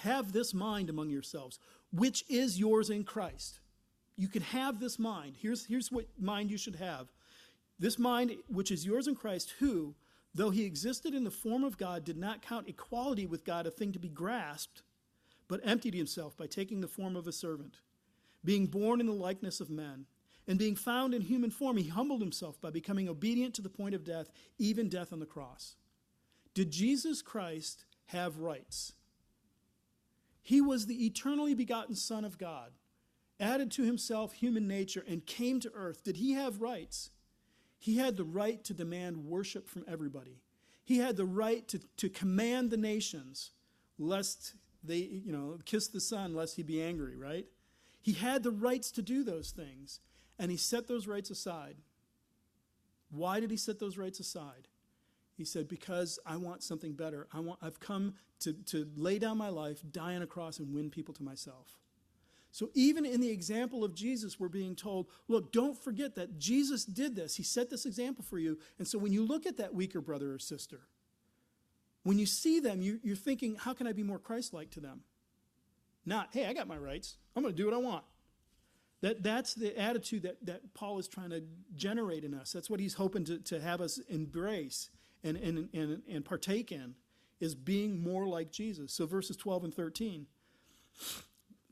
Have 0.00 0.32
this 0.32 0.52
mind 0.52 0.90
among 0.90 1.10
yourselves, 1.10 1.58
which 1.92 2.24
is 2.28 2.58
yours 2.58 2.90
in 2.90 3.04
Christ. 3.04 3.60
You 4.16 4.28
can 4.28 4.42
have 4.42 4.80
this 4.80 4.98
mind. 4.98 5.36
Here's, 5.38 5.66
here's 5.66 5.92
what 5.92 6.06
mind 6.18 6.50
you 6.50 6.58
should 6.58 6.76
have 6.76 7.08
this 7.78 7.98
mind, 7.98 8.34
which 8.48 8.70
is 8.70 8.86
yours 8.86 9.06
in 9.06 9.14
Christ, 9.14 9.52
who, 9.58 9.94
though 10.36 10.50
he 10.50 10.64
existed 10.64 11.14
in 11.14 11.24
the 11.24 11.30
form 11.30 11.64
of 11.64 11.78
God, 11.78 12.04
did 12.04 12.18
not 12.18 12.42
count 12.42 12.68
equality 12.68 13.26
with 13.26 13.44
God 13.44 13.66
a 13.66 13.70
thing 13.70 13.92
to 13.92 13.98
be 13.98 14.08
grasped, 14.08 14.82
but 15.48 15.60
emptied 15.64 15.94
himself 15.94 16.36
by 16.36 16.46
taking 16.46 16.80
the 16.80 16.88
form 16.88 17.16
of 17.16 17.26
a 17.26 17.32
servant, 17.32 17.80
being 18.44 18.66
born 18.66 19.00
in 19.00 19.06
the 19.06 19.12
likeness 19.12 19.60
of 19.60 19.70
men. 19.70 20.06
And 20.48 20.58
being 20.60 20.76
found 20.76 21.12
in 21.12 21.22
human 21.22 21.50
form, 21.50 21.76
he 21.76 21.88
humbled 21.88 22.20
himself 22.20 22.60
by 22.60 22.70
becoming 22.70 23.08
obedient 23.08 23.54
to 23.54 23.62
the 23.62 23.68
point 23.68 23.96
of 23.96 24.04
death, 24.04 24.30
even 24.58 24.88
death 24.88 25.12
on 25.12 25.18
the 25.18 25.26
cross. 25.26 25.74
Did 26.54 26.70
Jesus 26.70 27.20
Christ 27.20 27.84
have 28.06 28.38
rights? 28.38 28.92
He 30.42 30.60
was 30.60 30.86
the 30.86 31.04
eternally 31.04 31.54
begotten 31.54 31.96
Son 31.96 32.24
of 32.24 32.38
God, 32.38 32.70
added 33.40 33.72
to 33.72 33.82
himself 33.82 34.34
human 34.34 34.68
nature, 34.68 35.04
and 35.08 35.26
came 35.26 35.58
to 35.60 35.72
earth. 35.74 36.04
Did 36.04 36.18
he 36.18 36.34
have 36.34 36.60
rights? 36.60 37.10
He 37.78 37.96
had 37.96 38.16
the 38.16 38.24
right 38.24 38.62
to 38.64 38.74
demand 38.74 39.26
worship 39.26 39.68
from 39.68 39.84
everybody. 39.86 40.40
He 40.84 40.98
had 40.98 41.16
the 41.16 41.26
right 41.26 41.66
to, 41.68 41.80
to 41.98 42.08
command 42.08 42.70
the 42.70 42.76
nations, 42.76 43.50
lest 43.98 44.54
they, 44.82 44.98
you 44.98 45.32
know, 45.32 45.58
kiss 45.64 45.88
the 45.88 46.00
Son, 46.00 46.34
lest 46.34 46.56
he 46.56 46.62
be 46.62 46.82
angry, 46.82 47.16
right? 47.16 47.46
He 48.00 48.12
had 48.12 48.42
the 48.42 48.52
rights 48.52 48.90
to 48.92 49.02
do 49.02 49.24
those 49.24 49.50
things. 49.50 50.00
And 50.38 50.50
he 50.50 50.56
set 50.56 50.86
those 50.86 51.06
rights 51.06 51.30
aside. 51.30 51.76
Why 53.10 53.40
did 53.40 53.50
he 53.50 53.56
set 53.56 53.78
those 53.78 53.98
rights 53.98 54.20
aside? 54.20 54.68
He 55.34 55.44
said, 55.44 55.68
Because 55.68 56.18
I 56.26 56.36
want 56.36 56.62
something 56.62 56.92
better. 56.92 57.26
I 57.32 57.40
want, 57.40 57.58
I've 57.62 57.80
come 57.80 58.14
to, 58.40 58.52
to 58.52 58.86
lay 58.96 59.18
down 59.18 59.38
my 59.38 59.48
life, 59.48 59.82
die 59.90 60.14
on 60.14 60.22
a 60.22 60.26
cross, 60.26 60.58
and 60.58 60.74
win 60.74 60.90
people 60.90 61.14
to 61.14 61.22
myself. 61.22 61.78
So, 62.56 62.70
even 62.72 63.04
in 63.04 63.20
the 63.20 63.28
example 63.28 63.84
of 63.84 63.94
Jesus, 63.94 64.40
we're 64.40 64.48
being 64.48 64.74
told, 64.74 65.08
look, 65.28 65.52
don't 65.52 65.76
forget 65.76 66.14
that 66.14 66.38
Jesus 66.38 66.86
did 66.86 67.14
this. 67.14 67.36
He 67.36 67.42
set 67.42 67.68
this 67.68 67.84
example 67.84 68.24
for 68.24 68.38
you. 68.38 68.56
And 68.78 68.88
so, 68.88 68.96
when 68.96 69.12
you 69.12 69.26
look 69.26 69.44
at 69.44 69.58
that 69.58 69.74
weaker 69.74 70.00
brother 70.00 70.32
or 70.32 70.38
sister, 70.38 70.80
when 72.02 72.18
you 72.18 72.24
see 72.24 72.60
them, 72.60 72.80
you, 72.80 72.98
are 73.12 73.14
thinking, 73.14 73.56
how 73.56 73.74
can 73.74 73.86
I 73.86 73.92
be 73.92 74.02
more 74.02 74.18
Christ 74.18 74.54
like 74.54 74.70
to 74.70 74.80
them? 74.80 75.02
Not, 76.06 76.30
hey, 76.32 76.46
I 76.46 76.54
got 76.54 76.66
my 76.66 76.78
rights. 76.78 77.18
I'm 77.36 77.42
going 77.42 77.54
to 77.54 77.62
do 77.62 77.66
what 77.66 77.74
I 77.74 77.76
want. 77.76 78.04
That, 79.02 79.22
that's 79.22 79.52
the 79.52 79.78
attitude 79.78 80.22
that, 80.22 80.38
that 80.46 80.72
Paul 80.72 80.98
is 80.98 81.08
trying 81.08 81.28
to 81.28 81.42
generate 81.74 82.24
in 82.24 82.32
us. 82.32 82.52
That's 82.54 82.70
what 82.70 82.80
he's 82.80 82.94
hoping 82.94 83.26
to, 83.26 83.36
to 83.36 83.60
have 83.60 83.82
us 83.82 84.00
embrace 84.08 84.88
and, 85.22 85.36
and, 85.36 85.68
and, 85.74 86.00
and 86.10 86.24
partake 86.24 86.72
in, 86.72 86.94
is 87.38 87.54
being 87.54 88.02
more 88.02 88.26
like 88.26 88.50
Jesus. 88.50 88.94
So 88.94 89.04
verses 89.04 89.36
12 89.36 89.64
and 89.64 89.74
13. 89.74 90.26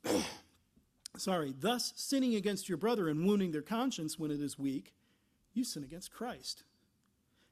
Sorry, 1.17 1.53
thus 1.57 1.93
sinning 1.95 2.35
against 2.35 2.67
your 2.67 2.77
brother 2.77 3.07
and 3.07 3.25
wounding 3.25 3.51
their 3.51 3.61
conscience 3.61 4.19
when 4.19 4.31
it 4.31 4.41
is 4.41 4.59
weak, 4.59 4.93
you 5.53 5.63
sin 5.63 5.83
against 5.83 6.11
Christ. 6.11 6.63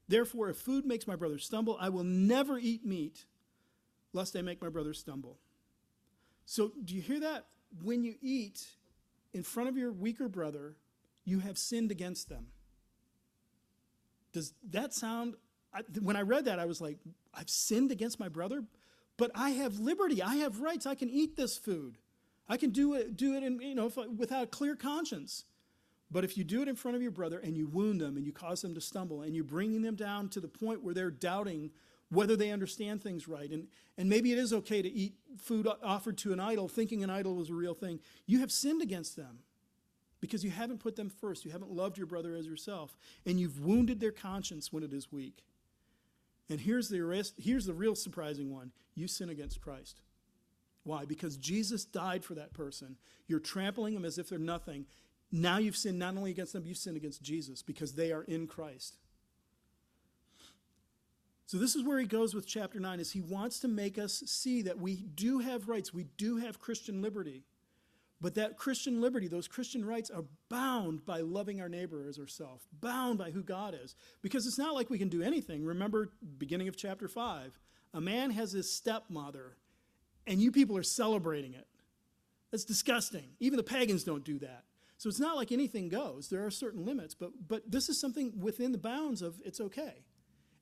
Therefore, 0.07 0.49
if 0.49 0.57
food 0.57 0.85
makes 0.85 1.07
my 1.07 1.15
brother 1.15 1.37
stumble, 1.37 1.77
I 1.79 1.89
will 1.89 2.03
never 2.03 2.57
eat 2.57 2.85
meat, 2.85 3.25
lest 4.11 4.35
I 4.35 4.41
make 4.41 4.61
my 4.61 4.69
brother 4.69 4.93
stumble. 4.93 5.37
So, 6.45 6.73
do 6.83 6.93
you 6.93 7.01
hear 7.01 7.21
that? 7.21 7.45
When 7.81 8.03
you 8.03 8.15
eat, 8.21 8.65
in 9.33 9.43
front 9.43 9.69
of 9.69 9.77
your 9.77 9.91
weaker 9.91 10.27
brother, 10.27 10.75
you 11.23 11.39
have 11.39 11.57
sinned 11.57 11.89
against 11.89 12.29
them. 12.29 12.47
Does 14.33 14.53
that 14.71 14.93
sound? 14.93 15.35
I, 15.73 15.81
when 16.01 16.15
I 16.15 16.21
read 16.21 16.45
that, 16.45 16.59
I 16.59 16.65
was 16.65 16.81
like, 16.81 16.97
I've 17.33 17.49
sinned 17.49 17.91
against 17.91 18.19
my 18.19 18.27
brother, 18.27 18.63
but 19.17 19.31
I 19.33 19.51
have 19.51 19.79
liberty. 19.79 20.21
I 20.21 20.35
have 20.37 20.59
rights. 20.59 20.85
I 20.85 20.95
can 20.95 21.09
eat 21.09 21.35
this 21.35 21.57
food. 21.57 21.97
I 22.47 22.57
can 22.57 22.71
do 22.71 22.93
it, 22.93 23.15
do 23.15 23.35
it 23.35 23.43
in, 23.43 23.61
you 23.61 23.75
know, 23.75 23.91
without 24.17 24.43
a 24.43 24.47
clear 24.47 24.75
conscience. 24.75 25.45
But 26.11 26.23
if 26.23 26.37
you 26.37 26.43
do 26.43 26.61
it 26.61 26.67
in 26.67 26.75
front 26.75 26.95
of 26.95 27.01
your 27.01 27.11
brother 27.11 27.39
and 27.39 27.57
you 27.57 27.67
wound 27.67 27.99
them 27.99 28.17
and 28.17 28.25
you 28.25 28.31
cause 28.31 28.61
them 28.61 28.75
to 28.75 28.81
stumble 28.81 29.21
and 29.21 29.33
you're 29.33 29.43
bringing 29.43 29.81
them 29.81 29.95
down 29.95 30.29
to 30.29 30.39
the 30.39 30.47
point 30.47 30.83
where 30.83 30.93
they're 30.93 31.09
doubting 31.09 31.71
whether 32.09 32.35
they 32.35 32.51
understand 32.51 33.01
things 33.01 33.27
right. 33.27 33.49
And, 33.49 33.67
and 33.97 34.07
maybe 34.07 34.31
it 34.31 34.37
is 34.37 34.53
okay 34.53 34.81
to 34.81 34.89
eat 34.89 35.15
food 35.37 35.67
offered 35.81 36.17
to 36.19 36.33
an 36.33 36.39
idol, 36.39 36.67
thinking 36.67 37.03
an 37.03 37.09
idol 37.09 37.35
was 37.35 37.49
a 37.49 37.53
real 37.53 37.73
thing. 37.73 37.99
You 38.27 38.39
have 38.39 38.51
sinned 38.51 38.83
against 38.83 39.15
them 39.15 39.39
because 40.21 40.43
you 40.43 40.51
haven't 40.51 40.79
put 40.79 40.95
them 40.95 41.09
first. 41.09 41.43
You 41.43 41.51
haven't 41.51 41.71
loved 41.71 41.97
your 41.97 42.07
brother 42.07 42.35
as 42.35 42.45
yourself. 42.45 42.95
And 43.25 43.39
you've 43.39 43.65
wounded 43.65 43.99
their 43.99 44.11
conscience 44.11 44.71
when 44.71 44.83
it 44.83 44.93
is 44.93 45.11
weak. 45.11 45.43
And 46.49 46.61
here's 46.61 46.89
the, 46.89 47.01
rest, 47.01 47.33
here's 47.37 47.65
the 47.65 47.73
real 47.73 47.95
surprising 47.95 48.53
one 48.53 48.71
you 48.95 49.07
sin 49.07 49.29
against 49.29 49.59
Christ. 49.61 50.01
Why? 50.83 51.05
Because 51.05 51.37
Jesus 51.37 51.85
died 51.85 52.23
for 52.23 52.35
that 52.35 52.53
person. 52.53 52.97
You're 53.27 53.39
trampling 53.39 53.93
them 53.93 54.05
as 54.05 54.17
if 54.17 54.29
they're 54.29 54.39
nothing. 54.39 54.85
Now 55.31 55.57
you've 55.57 55.77
sinned 55.77 55.99
not 55.99 56.15
only 56.17 56.31
against 56.31 56.53
them, 56.53 56.65
you've 56.65 56.77
sinned 56.77 56.97
against 56.97 57.23
Jesus 57.23 57.61
because 57.61 57.93
they 57.93 58.11
are 58.11 58.23
in 58.23 58.47
Christ. 58.47 58.97
So 61.45 61.57
this 61.57 61.75
is 61.75 61.83
where 61.83 61.99
he 61.99 62.05
goes 62.05 62.33
with 62.33 62.47
chapter 62.47 62.79
9 62.79 62.99
is 62.99 63.11
he 63.11 63.21
wants 63.21 63.59
to 63.59 63.67
make 63.67 63.97
us 63.97 64.23
see 64.25 64.61
that 64.63 64.79
we 64.79 64.95
do 64.95 65.39
have 65.39 65.69
rights, 65.69 65.93
we 65.93 66.05
do 66.17 66.37
have 66.37 66.59
Christian 66.59 67.01
liberty. 67.01 67.43
But 68.19 68.35
that 68.35 68.57
Christian 68.57 69.01
liberty, 69.01 69.27
those 69.27 69.49
Christian 69.49 69.83
rights 69.83 70.09
are 70.09 70.23
bound 70.47 71.05
by 71.05 71.19
loving 71.19 71.59
our 71.59 71.67
neighbor 71.67 72.05
as 72.07 72.17
ourselves, 72.17 72.65
bound 72.79 73.17
by 73.17 73.31
who 73.31 73.43
God 73.43 73.75
is. 73.83 73.95
Because 74.21 74.47
it's 74.47 74.57
not 74.57 74.73
like 74.73 74.89
we 74.89 74.97
can 74.97 75.09
do 75.09 75.21
anything. 75.21 75.65
Remember 75.65 76.09
beginning 76.37 76.69
of 76.69 76.77
chapter 76.77 77.09
5. 77.09 77.59
A 77.93 78.01
man 78.01 78.31
has 78.31 78.53
his 78.53 78.71
stepmother 78.71 79.57
and 80.27 80.41
you 80.41 80.51
people 80.51 80.77
are 80.77 80.83
celebrating 80.83 81.53
it. 81.53 81.67
That's 82.51 82.65
disgusting. 82.65 83.29
Even 83.39 83.57
the 83.57 83.63
pagans 83.63 84.03
don't 84.03 84.23
do 84.23 84.39
that. 84.39 84.63
So 84.97 85.09
it's 85.09 85.19
not 85.19 85.35
like 85.35 85.51
anything 85.51 85.89
goes. 85.89 86.29
There 86.29 86.45
are 86.45 86.51
certain 86.51 86.85
limits, 86.85 87.13
but 87.15 87.31
but 87.47 87.69
this 87.69 87.89
is 87.89 87.99
something 87.99 88.31
within 88.39 88.71
the 88.71 88.77
bounds 88.77 89.21
of 89.21 89.41
it's 89.43 89.59
okay. 89.59 90.05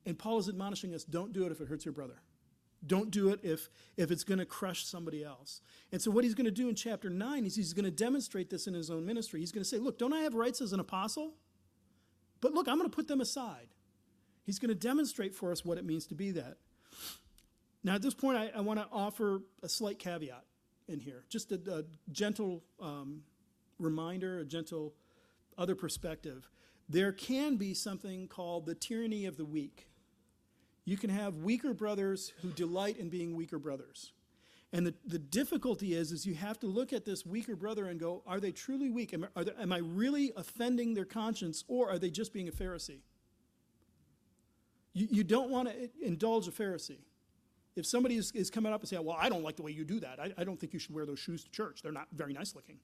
And 0.04 0.18
Paul 0.18 0.38
is 0.38 0.48
admonishing 0.48 0.94
us 0.94 1.04
don't 1.04 1.32
do 1.32 1.44
it 1.46 1.52
if 1.52 1.60
it 1.60 1.68
hurts 1.68 1.84
your 1.84 1.92
brother. 1.92 2.22
Don't 2.84 3.10
do 3.10 3.28
it 3.28 3.40
if, 3.44 3.68
if 3.96 4.10
it's 4.10 4.24
going 4.24 4.40
to 4.40 4.44
crush 4.44 4.84
somebody 4.84 5.22
else. 5.22 5.60
And 5.92 6.02
so, 6.02 6.10
what 6.10 6.24
he's 6.24 6.34
going 6.34 6.46
to 6.46 6.50
do 6.50 6.68
in 6.68 6.74
chapter 6.74 7.08
9 7.08 7.46
is 7.46 7.54
he's 7.54 7.72
going 7.72 7.84
to 7.84 7.92
demonstrate 7.92 8.50
this 8.50 8.66
in 8.66 8.74
his 8.74 8.90
own 8.90 9.06
ministry. 9.06 9.38
He's 9.38 9.52
going 9.52 9.62
to 9.62 9.68
say, 9.68 9.78
Look, 9.78 9.98
don't 9.98 10.12
I 10.12 10.20
have 10.20 10.34
rights 10.34 10.60
as 10.60 10.72
an 10.72 10.80
apostle? 10.80 11.34
But 12.40 12.54
look, 12.54 12.66
I'm 12.66 12.78
going 12.78 12.90
to 12.90 12.94
put 12.94 13.06
them 13.06 13.20
aside. 13.20 13.68
He's 14.44 14.58
going 14.58 14.70
to 14.70 14.74
demonstrate 14.74 15.34
for 15.34 15.52
us 15.52 15.64
what 15.64 15.78
it 15.78 15.84
means 15.84 16.06
to 16.06 16.16
be 16.16 16.32
that. 16.32 16.56
Now, 17.84 17.94
at 17.94 18.02
this 18.02 18.14
point, 18.14 18.38
I, 18.38 18.52
I 18.56 18.60
want 18.60 18.78
to 18.78 18.86
offer 18.92 19.42
a 19.62 19.68
slight 19.68 19.98
caveat 19.98 20.44
in 20.88 21.00
here, 21.00 21.24
just 21.28 21.52
a, 21.52 21.60
a 21.70 21.84
gentle 22.12 22.62
um, 22.80 23.22
reminder, 23.78 24.38
a 24.38 24.44
gentle 24.44 24.94
other 25.58 25.74
perspective. 25.74 26.48
There 26.88 27.12
can 27.12 27.56
be 27.56 27.74
something 27.74 28.28
called 28.28 28.66
the 28.66 28.74
tyranny 28.74 29.26
of 29.26 29.36
the 29.36 29.44
weak. 29.44 29.88
You 30.84 30.96
can 30.96 31.10
have 31.10 31.36
weaker 31.36 31.74
brothers 31.74 32.32
who 32.42 32.50
delight 32.50 32.98
in 32.98 33.08
being 33.08 33.36
weaker 33.36 33.58
brothers. 33.58 34.12
And 34.72 34.86
the, 34.86 34.94
the 35.06 35.18
difficulty 35.18 35.94
is, 35.94 36.12
is 36.12 36.24
you 36.24 36.34
have 36.34 36.58
to 36.60 36.66
look 36.66 36.92
at 36.92 37.04
this 37.04 37.26
weaker 37.26 37.54
brother 37.54 37.88
and 37.88 38.00
go, 38.00 38.22
are 38.26 38.40
they 38.40 38.52
truly 38.52 38.88
weak? 38.88 39.12
Am, 39.12 39.26
they, 39.36 39.52
am 39.60 39.72
I 39.72 39.78
really 39.78 40.32
offending 40.34 40.94
their 40.94 41.04
conscience 41.04 41.62
or 41.68 41.90
are 41.90 41.98
they 41.98 42.10
just 42.10 42.32
being 42.32 42.48
a 42.48 42.52
Pharisee? 42.52 43.00
You, 44.94 45.08
you 45.10 45.24
don't 45.24 45.50
want 45.50 45.68
to 45.68 45.90
indulge 46.00 46.48
a 46.48 46.50
Pharisee. 46.50 47.00
If 47.74 47.86
somebody 47.86 48.16
is, 48.16 48.32
is 48.32 48.50
coming 48.50 48.72
up 48.72 48.80
and 48.80 48.88
saying, 48.88 49.04
well, 49.04 49.16
I 49.18 49.28
don't 49.28 49.42
like 49.42 49.56
the 49.56 49.62
way 49.62 49.70
you 49.70 49.84
do 49.84 50.00
that. 50.00 50.20
I, 50.20 50.32
I 50.36 50.44
don't 50.44 50.60
think 50.60 50.72
you 50.72 50.78
should 50.78 50.94
wear 50.94 51.06
those 51.06 51.18
shoes 51.18 51.42
to 51.44 51.50
church. 51.50 51.80
They're 51.82 51.92
not 51.92 52.08
very 52.12 52.32
nice 52.32 52.54
looking. 52.54 52.78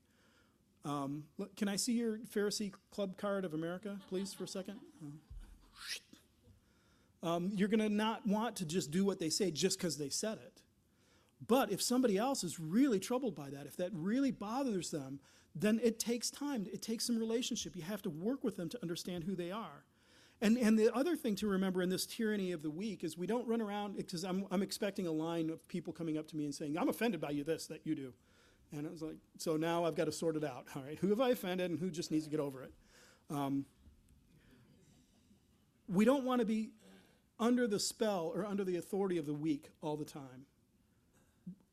Um, 0.84 1.24
can 1.56 1.68
I 1.68 1.76
see 1.76 1.92
your 1.92 2.18
Pharisee 2.34 2.72
Club 2.90 3.16
card 3.18 3.44
of 3.44 3.52
America, 3.52 3.98
please, 4.08 4.32
for 4.32 4.44
a 4.44 4.48
second? 4.48 4.80
Um, 7.22 7.50
you're 7.54 7.68
going 7.68 7.80
to 7.80 7.88
not 7.88 8.26
want 8.26 8.56
to 8.56 8.64
just 8.64 8.90
do 8.90 9.04
what 9.04 9.18
they 9.18 9.28
say 9.28 9.50
just 9.50 9.78
because 9.78 9.98
they 9.98 10.08
said 10.08 10.38
it. 10.38 10.62
But 11.46 11.70
if 11.70 11.82
somebody 11.82 12.16
else 12.16 12.42
is 12.42 12.58
really 12.58 12.98
troubled 12.98 13.34
by 13.34 13.50
that, 13.50 13.66
if 13.66 13.76
that 13.76 13.90
really 13.92 14.30
bothers 14.30 14.90
them, 14.90 15.20
then 15.54 15.80
it 15.82 15.98
takes 15.98 16.30
time. 16.30 16.66
It 16.72 16.82
takes 16.82 17.04
some 17.04 17.18
relationship. 17.18 17.76
You 17.76 17.82
have 17.82 18.02
to 18.02 18.10
work 18.10 18.44
with 18.44 18.56
them 18.56 18.68
to 18.70 18.78
understand 18.82 19.24
who 19.24 19.34
they 19.34 19.50
are. 19.50 19.84
And, 20.40 20.56
and 20.56 20.78
the 20.78 20.94
other 20.94 21.16
thing 21.16 21.34
to 21.36 21.48
remember 21.48 21.82
in 21.82 21.88
this 21.88 22.06
tyranny 22.06 22.52
of 22.52 22.62
the 22.62 22.70
weak 22.70 23.02
is 23.02 23.18
we 23.18 23.26
don't 23.26 23.46
run 23.48 23.60
around 23.60 23.96
because 23.96 24.22
I'm, 24.24 24.46
I'm 24.50 24.62
expecting 24.62 25.06
a 25.06 25.12
line 25.12 25.50
of 25.50 25.66
people 25.66 25.92
coming 25.92 26.16
up 26.16 26.28
to 26.28 26.36
me 26.36 26.44
and 26.44 26.54
saying, 26.54 26.78
I'm 26.78 26.88
offended 26.88 27.20
by 27.20 27.30
you 27.30 27.42
this, 27.42 27.66
that 27.66 27.80
you 27.84 27.96
do. 27.96 28.12
And 28.72 28.86
I 28.86 28.90
was 28.90 29.02
like, 29.02 29.16
so 29.38 29.56
now 29.56 29.84
I've 29.84 29.96
got 29.96 30.04
to 30.04 30.12
sort 30.12 30.36
it 30.36 30.44
out. 30.44 30.66
All 30.76 30.82
right, 30.82 30.98
who 30.98 31.08
have 31.08 31.20
I 31.20 31.30
offended 31.30 31.70
and 31.70 31.80
who 31.80 31.90
just 31.90 32.10
needs 32.10 32.24
to 32.24 32.30
get 32.30 32.38
over 32.38 32.62
it? 32.62 32.72
Um, 33.30 33.64
we 35.88 36.04
don't 36.04 36.24
want 36.24 36.40
to 36.40 36.44
be 36.44 36.70
under 37.40 37.66
the 37.66 37.80
spell 37.80 38.30
or 38.34 38.44
under 38.44 38.64
the 38.64 38.76
authority 38.76 39.18
of 39.18 39.26
the 39.26 39.34
weak 39.34 39.70
all 39.80 39.96
the 39.96 40.04
time. 40.04 40.46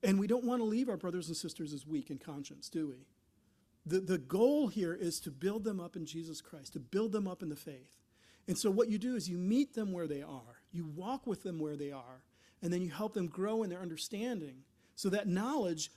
And 0.04 0.20
we 0.20 0.28
don't 0.28 0.44
want 0.44 0.62
to 0.62 0.66
leave 0.66 0.90
our 0.90 0.98
brothers 0.98 1.28
and 1.28 1.36
sisters 1.36 1.74
as 1.74 1.86
weak 1.86 2.10
in 2.10 2.18
conscience, 2.18 2.70
do 2.70 2.88
we? 2.88 3.08
The, 3.86 4.00
the 4.00 4.18
goal 4.18 4.68
here 4.68 4.94
is 4.94 5.20
to 5.22 5.32
build 5.32 5.64
them 5.64 5.80
up 5.80 5.96
in 5.96 6.06
Jesus 6.06 6.42
Christ, 6.42 6.74
to 6.74 6.80
build 6.80 7.12
them 7.12 7.28
up 7.28 7.44
in 7.44 7.50
the 7.50 7.56
faith. 7.56 7.92
And 8.48 8.58
so 8.58 8.70
what 8.70 8.90
you 8.90 8.98
do 8.98 9.16
is 9.16 9.30
you 9.30 9.38
meet 9.38 9.74
them 9.74 9.92
where 9.92 10.08
they 10.08 10.22
are, 10.22 10.62
you 10.72 10.86
walk 10.86 11.26
with 11.26 11.44
them 11.44 11.60
where 11.60 11.76
they 11.76 11.92
are, 11.92 12.22
and 12.62 12.72
then 12.72 12.82
you 12.82 12.92
help 12.92 13.14
them 13.14 13.28
grow 13.28 13.64
in 13.64 13.70
their 13.70 13.82
understanding 13.82 14.64
so 14.96 15.10
that 15.10 15.28
knowledge, 15.28 15.92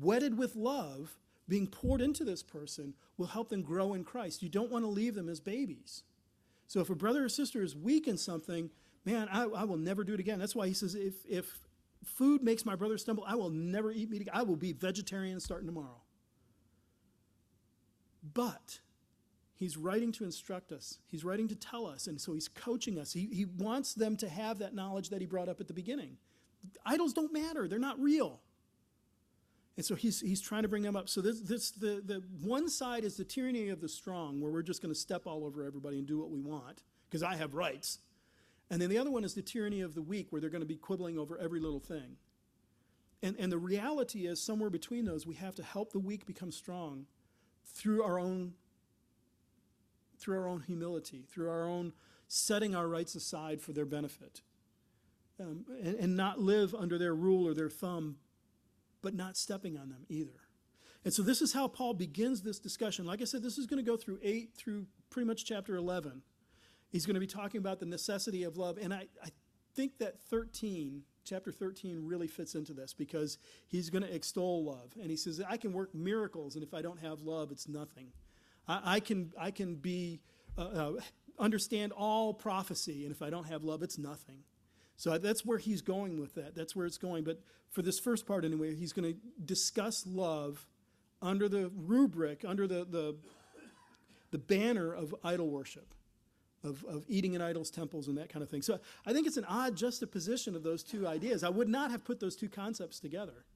wedded 0.00 0.36
with 0.36 0.56
love, 0.56 1.16
being 1.48 1.66
poured 1.66 2.00
into 2.00 2.24
this 2.24 2.42
person, 2.42 2.94
will 3.16 3.26
help 3.26 3.48
them 3.48 3.62
grow 3.62 3.94
in 3.94 4.04
Christ. 4.04 4.42
You 4.42 4.48
don't 4.48 4.70
want 4.70 4.84
to 4.84 4.90
leave 4.90 5.14
them 5.14 5.28
as 5.28 5.40
babies. 5.40 6.02
So 6.66 6.80
if 6.80 6.90
a 6.90 6.94
brother 6.94 7.24
or 7.24 7.28
sister 7.28 7.62
is 7.62 7.76
weak 7.76 8.06
in 8.06 8.16
something, 8.16 8.70
man, 9.04 9.28
I, 9.30 9.42
I 9.44 9.64
will 9.64 9.76
never 9.76 10.04
do 10.04 10.14
it 10.14 10.20
again. 10.20 10.38
That's 10.38 10.54
why 10.54 10.68
he 10.68 10.74
says, 10.74 10.94
if, 10.94 11.14
if 11.28 11.58
food 12.04 12.42
makes 12.42 12.64
my 12.64 12.76
brother 12.76 12.96
stumble, 12.98 13.24
I 13.26 13.34
will 13.34 13.50
never 13.50 13.90
eat 13.90 14.10
meat 14.10 14.22
again. 14.22 14.34
I 14.34 14.42
will 14.42 14.56
be 14.56 14.72
vegetarian 14.72 15.40
starting 15.40 15.66
tomorrow. 15.66 16.02
But 18.34 18.80
he's 19.60 19.76
writing 19.76 20.10
to 20.10 20.24
instruct 20.24 20.72
us, 20.72 20.98
he's 21.06 21.22
writing 21.22 21.46
to 21.46 21.54
tell 21.54 21.86
us, 21.86 22.08
and 22.08 22.20
so 22.20 22.32
he's 22.32 22.48
coaching 22.48 22.98
us. 22.98 23.12
He, 23.12 23.28
he 23.30 23.44
wants 23.44 23.94
them 23.94 24.16
to 24.16 24.28
have 24.28 24.58
that 24.58 24.74
knowledge 24.74 25.10
that 25.10 25.20
he 25.20 25.26
brought 25.26 25.48
up 25.48 25.60
at 25.60 25.68
the 25.68 25.74
beginning. 25.74 26.16
Idols 26.84 27.12
don't 27.12 27.32
matter, 27.32 27.68
they're 27.68 27.78
not 27.78 28.00
real. 28.00 28.40
And 29.76 29.86
so 29.86 29.94
he's, 29.94 30.20
he's 30.20 30.40
trying 30.40 30.62
to 30.62 30.68
bring 30.68 30.82
them 30.82 30.96
up. 30.96 31.08
So 31.08 31.20
this, 31.20 31.40
this 31.40 31.70
the, 31.70 32.02
the 32.04 32.22
one 32.42 32.68
side 32.68 33.04
is 33.04 33.16
the 33.16 33.24
tyranny 33.24 33.68
of 33.68 33.80
the 33.80 33.88
strong, 33.88 34.40
where 34.40 34.50
we're 34.50 34.62
just 34.62 34.82
going 34.82 34.92
to 34.92 34.98
step 34.98 35.26
all 35.26 35.44
over 35.44 35.62
everybody 35.62 35.98
and 35.98 36.06
do 36.06 36.18
what 36.18 36.30
we 36.30 36.40
want, 36.40 36.82
because 37.08 37.22
I 37.22 37.36
have 37.36 37.54
rights. 37.54 37.98
And 38.70 38.82
then 38.82 38.88
the 38.90 38.98
other 38.98 39.10
one 39.10 39.24
is 39.24 39.34
the 39.34 39.42
tyranny 39.42 39.80
of 39.80 39.94
the 39.94 40.02
weak, 40.02 40.28
where 40.30 40.40
they're 40.40 40.50
going 40.50 40.62
to 40.62 40.66
be 40.66 40.76
quibbling 40.76 41.18
over 41.18 41.38
every 41.38 41.60
little 41.60 41.80
thing. 41.80 42.16
And, 43.22 43.36
and 43.38 43.52
the 43.52 43.58
reality 43.58 44.26
is, 44.26 44.42
somewhere 44.42 44.70
between 44.70 45.04
those, 45.04 45.26
we 45.26 45.34
have 45.34 45.54
to 45.56 45.62
help 45.62 45.92
the 45.92 45.98
weak 45.98 46.26
become 46.26 46.50
strong 46.50 47.06
through 47.64 48.02
our 48.02 48.18
own 48.18 48.54
through 50.20 50.38
our 50.38 50.46
own 50.46 50.60
humility, 50.60 51.24
through 51.28 51.48
our 51.48 51.64
own 51.64 51.92
setting 52.28 52.74
our 52.74 52.86
rights 52.86 53.14
aside 53.14 53.60
for 53.60 53.72
their 53.72 53.86
benefit, 53.86 54.42
um, 55.40 55.64
and, 55.82 55.96
and 55.96 56.16
not 56.16 56.38
live 56.38 56.74
under 56.74 56.98
their 56.98 57.14
rule 57.14 57.46
or 57.46 57.54
their 57.54 57.70
thumb, 57.70 58.16
but 59.02 59.14
not 59.14 59.36
stepping 59.36 59.76
on 59.76 59.88
them 59.88 60.04
either. 60.08 60.40
And 61.04 61.12
so 61.12 61.22
this 61.22 61.40
is 61.40 61.52
how 61.52 61.66
Paul 61.66 61.94
begins 61.94 62.42
this 62.42 62.58
discussion. 62.58 63.06
Like 63.06 63.22
I 63.22 63.24
said, 63.24 63.42
this 63.42 63.56
is 63.56 63.66
going 63.66 63.82
to 63.82 63.90
go 63.90 63.96
through 63.96 64.18
8 64.22 64.50
through 64.54 64.86
pretty 65.08 65.26
much 65.26 65.44
chapter 65.44 65.76
11. 65.76 66.22
He's 66.90 67.06
going 67.06 67.14
to 67.14 67.20
be 67.20 67.26
talking 67.26 67.58
about 67.58 67.80
the 67.80 67.86
necessity 67.86 68.42
of 68.42 68.58
love. 68.58 68.76
And 68.76 68.92
I, 68.92 69.06
I 69.24 69.30
think 69.74 69.98
that 69.98 70.20
13, 70.20 71.02
chapter 71.24 71.50
13, 71.50 72.02
really 72.04 72.26
fits 72.26 72.54
into 72.54 72.74
this 72.74 72.92
because 72.92 73.38
he's 73.66 73.88
going 73.88 74.02
to 74.02 74.14
extol 74.14 74.64
love. 74.64 74.92
And 75.00 75.10
he 75.10 75.16
says, 75.16 75.40
I 75.48 75.56
can 75.56 75.72
work 75.72 75.94
miracles, 75.94 76.54
and 76.54 76.64
if 76.64 76.74
I 76.74 76.82
don't 76.82 76.98
have 77.00 77.22
love, 77.22 77.50
it's 77.50 77.66
nothing. 77.68 78.12
I, 78.70 78.80
I 78.84 79.00
can, 79.00 79.32
I 79.38 79.50
can 79.50 79.74
be, 79.74 80.20
uh, 80.56 80.60
uh, 80.60 80.92
understand 81.38 81.92
all 81.92 82.32
prophecy, 82.32 83.04
and 83.04 83.12
if 83.12 83.22
I 83.22 83.30
don't 83.30 83.46
have 83.46 83.64
love, 83.64 83.82
it's 83.82 83.98
nothing. 83.98 84.44
So 84.96 85.16
that's 85.16 85.44
where 85.46 85.58
he's 85.58 85.80
going 85.80 86.20
with 86.20 86.34
that. 86.34 86.54
That's 86.54 86.76
where 86.76 86.84
it's 86.84 86.98
going. 86.98 87.24
But 87.24 87.40
for 87.70 87.80
this 87.82 87.98
first 87.98 88.26
part, 88.26 88.44
anyway, 88.44 88.74
he's 88.74 88.92
going 88.92 89.14
to 89.14 89.18
discuss 89.44 90.06
love 90.06 90.66
under 91.22 91.48
the 91.48 91.70
rubric, 91.74 92.44
under 92.46 92.66
the, 92.66 92.84
the, 92.84 93.16
the 94.30 94.38
banner 94.38 94.92
of 94.92 95.14
idol 95.24 95.48
worship, 95.48 95.94
of, 96.62 96.84
of 96.84 97.04
eating 97.08 97.32
in 97.32 97.40
idols' 97.40 97.70
temples 97.70 98.08
and 98.08 98.18
that 98.18 98.28
kind 98.28 98.42
of 98.42 98.50
thing. 98.50 98.60
So 98.60 98.78
I 99.06 99.14
think 99.14 99.26
it's 99.26 99.38
an 99.38 99.46
odd 99.48 99.74
juxtaposition 99.74 100.54
of 100.54 100.62
those 100.62 100.84
two 100.84 101.06
ideas. 101.08 101.42
I 101.42 101.48
would 101.48 101.68
not 101.68 101.90
have 101.90 102.04
put 102.04 102.20
those 102.20 102.36
two 102.36 102.50
concepts 102.50 103.00
together. 103.00 103.46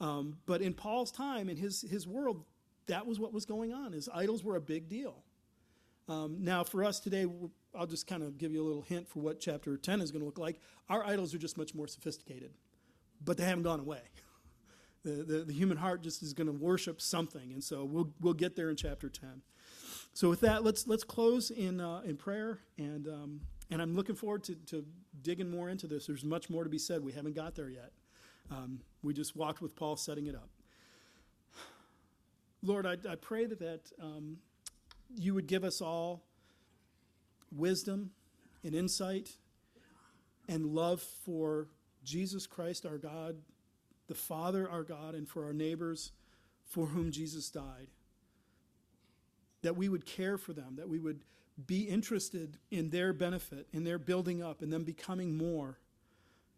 Um, 0.00 0.36
but 0.44 0.60
in 0.60 0.74
Paul's 0.74 1.10
time, 1.10 1.48
in 1.48 1.56
his, 1.56 1.80
his 1.90 2.06
world, 2.06 2.44
that 2.86 3.06
was 3.06 3.18
what 3.18 3.32
was 3.32 3.44
going 3.44 3.72
on. 3.72 3.94
Is 3.94 4.08
idols 4.12 4.44
were 4.44 4.56
a 4.56 4.60
big 4.60 4.88
deal. 4.88 5.22
Um, 6.08 6.38
now, 6.40 6.64
for 6.64 6.84
us 6.84 7.00
today, 7.00 7.26
I'll 7.74 7.86
just 7.86 8.06
kind 8.06 8.22
of 8.22 8.36
give 8.36 8.52
you 8.52 8.62
a 8.62 8.66
little 8.66 8.82
hint 8.82 9.08
for 9.08 9.20
what 9.20 9.40
chapter 9.40 9.76
10 9.76 10.00
is 10.00 10.10
going 10.10 10.20
to 10.20 10.26
look 10.26 10.38
like. 10.38 10.60
Our 10.88 11.04
idols 11.04 11.34
are 11.34 11.38
just 11.38 11.56
much 11.56 11.74
more 11.74 11.86
sophisticated, 11.86 12.50
but 13.24 13.36
they 13.36 13.44
haven't 13.44 13.64
gone 13.64 13.80
away. 13.80 14.00
The, 15.02 15.22
the, 15.22 15.38
the 15.44 15.52
human 15.52 15.76
heart 15.76 16.02
just 16.02 16.22
is 16.22 16.32
going 16.32 16.46
to 16.46 16.52
worship 16.54 16.98
something, 16.98 17.52
and 17.52 17.62
so 17.62 17.84
we'll, 17.84 18.14
we'll 18.22 18.32
get 18.32 18.56
there 18.56 18.70
in 18.70 18.76
chapter 18.76 19.10
10. 19.10 19.42
So, 20.14 20.30
with 20.30 20.40
that, 20.40 20.64
let's, 20.64 20.86
let's 20.86 21.04
close 21.04 21.50
in, 21.50 21.78
uh, 21.78 22.00
in 22.06 22.16
prayer, 22.16 22.60
and, 22.78 23.06
um, 23.06 23.40
and 23.70 23.82
I'm 23.82 23.94
looking 23.94 24.14
forward 24.14 24.44
to, 24.44 24.54
to 24.54 24.82
digging 25.20 25.50
more 25.50 25.68
into 25.68 25.86
this. 25.86 26.06
There's 26.06 26.24
much 26.24 26.48
more 26.48 26.64
to 26.64 26.70
be 26.70 26.78
said. 26.78 27.04
We 27.04 27.12
haven't 27.12 27.34
got 27.34 27.54
there 27.54 27.68
yet. 27.68 27.92
Um, 28.50 28.80
we 29.02 29.12
just 29.12 29.36
walked 29.36 29.60
with 29.60 29.76
Paul 29.76 29.96
setting 29.96 30.26
it 30.26 30.34
up. 30.34 30.48
Lord, 32.64 32.86
I, 32.86 32.96
I 33.08 33.16
pray 33.16 33.44
that, 33.44 33.58
that 33.58 33.92
um, 34.00 34.38
you 35.14 35.34
would 35.34 35.46
give 35.46 35.64
us 35.64 35.82
all 35.82 36.24
wisdom 37.54 38.10
and 38.64 38.74
insight 38.74 39.30
and 40.48 40.64
love 40.64 41.02
for 41.02 41.68
Jesus 42.04 42.46
Christ, 42.46 42.86
our 42.86 42.96
God, 42.96 43.36
the 44.08 44.14
Father, 44.14 44.68
our 44.68 44.82
God, 44.82 45.14
and 45.14 45.28
for 45.28 45.44
our 45.44 45.52
neighbors 45.52 46.12
for 46.66 46.86
whom 46.86 47.10
Jesus 47.12 47.50
died. 47.50 47.88
That 49.60 49.76
we 49.76 49.90
would 49.90 50.06
care 50.06 50.38
for 50.38 50.54
them, 50.54 50.76
that 50.76 50.88
we 50.88 50.98
would 50.98 51.24
be 51.66 51.82
interested 51.82 52.56
in 52.70 52.88
their 52.88 53.12
benefit, 53.12 53.68
in 53.72 53.84
their 53.84 53.98
building 53.98 54.42
up, 54.42 54.62
and 54.62 54.72
them 54.72 54.84
becoming 54.84 55.36
more 55.36 55.78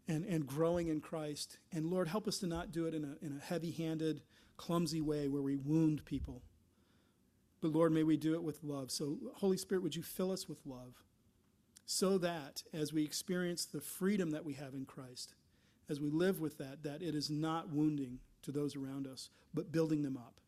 and, 0.06 0.24
and 0.24 0.46
growing 0.46 0.86
in 0.86 1.00
Christ. 1.00 1.58
And 1.72 1.90
Lord, 1.90 2.06
help 2.06 2.28
us 2.28 2.38
to 2.38 2.46
not 2.46 2.70
do 2.70 2.86
it 2.86 2.94
in 2.94 3.04
a, 3.04 3.24
in 3.24 3.36
a 3.36 3.44
heavy 3.44 3.72
handed, 3.72 4.22
clumsy 4.56 5.00
way 5.00 5.28
where 5.28 5.42
we 5.42 5.56
wound 5.56 6.04
people. 6.04 6.42
But 7.60 7.72
Lord, 7.72 7.92
may 7.92 8.02
we 8.02 8.16
do 8.16 8.34
it 8.34 8.42
with 8.42 8.62
love. 8.62 8.90
So, 8.90 9.18
Holy 9.34 9.56
Spirit, 9.56 9.82
would 9.82 9.96
you 9.96 10.02
fill 10.02 10.30
us 10.30 10.48
with 10.48 10.58
love 10.66 11.02
so 11.86 12.18
that 12.18 12.62
as 12.72 12.92
we 12.92 13.04
experience 13.04 13.64
the 13.64 13.80
freedom 13.80 14.30
that 14.30 14.44
we 14.44 14.54
have 14.54 14.74
in 14.74 14.84
Christ, 14.84 15.34
as 15.88 16.00
we 16.00 16.10
live 16.10 16.40
with 16.40 16.58
that, 16.58 16.82
that 16.82 17.02
it 17.02 17.14
is 17.14 17.30
not 17.30 17.70
wounding 17.70 18.18
to 18.42 18.52
those 18.52 18.76
around 18.76 19.06
us, 19.06 19.30
but 19.54 19.72
building 19.72 20.02
them 20.02 20.16
up. 20.16 20.40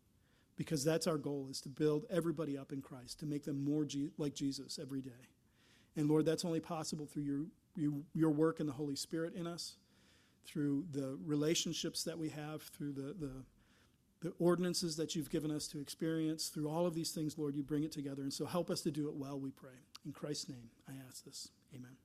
Because 0.57 0.85
that's 0.85 1.07
our 1.07 1.19
goal, 1.19 1.47
is 1.49 1.61
to 1.61 1.69
build 1.69 2.05
everybody 2.11 2.59
up 2.59 2.73
in 2.73 2.83
Christ, 2.83 3.21
to 3.21 3.27
make 3.27 3.45
them 3.45 3.65
more 3.65 3.87
like 4.19 4.35
Jesus 4.35 4.81
every 4.83 5.01
day. 5.01 5.29
And 5.97 6.09
Lord, 6.09 6.25
that's 6.25 6.45
only 6.45 6.59
possible 6.59 7.07
through 7.07 7.23
your, 7.23 7.45
your, 7.77 7.93
your 8.13 8.31
work 8.31 8.59
in 8.59 8.67
the 8.67 8.73
Holy 8.73 8.97
Spirit 8.97 9.35
in 9.35 9.47
us, 9.47 9.77
through 10.45 10.85
the 10.91 11.17
relationships 11.25 12.03
that 12.05 12.19
we 12.19 12.29
have, 12.31 12.63
through 12.63 12.93
the, 12.93 13.15
the 13.19 13.33
the 14.21 14.33
ordinances 14.39 14.97
that 14.97 15.15
you've 15.15 15.31
given 15.31 15.51
us 15.51 15.69
to 15.69 15.81
experience. 15.81 16.49
Through 16.49 16.69
all 16.69 16.87
of 16.87 16.95
these 16.95 17.11
things, 17.13 17.39
Lord, 17.39 17.55
you 17.55 17.63
bring 17.63 17.85
it 17.85 17.93
together. 17.93 18.23
And 18.23 18.33
so 18.33 18.47
help 18.47 18.71
us 18.71 18.81
to 18.83 18.91
do 18.91 19.09
it 19.09 19.15
well, 19.15 19.39
we 19.39 19.51
pray. 19.51 19.79
In 20.05 20.13
Christ's 20.13 20.49
name, 20.49 20.71
I 20.89 20.93
ask 21.09 21.25
this. 21.25 21.49
Amen. 21.75 21.97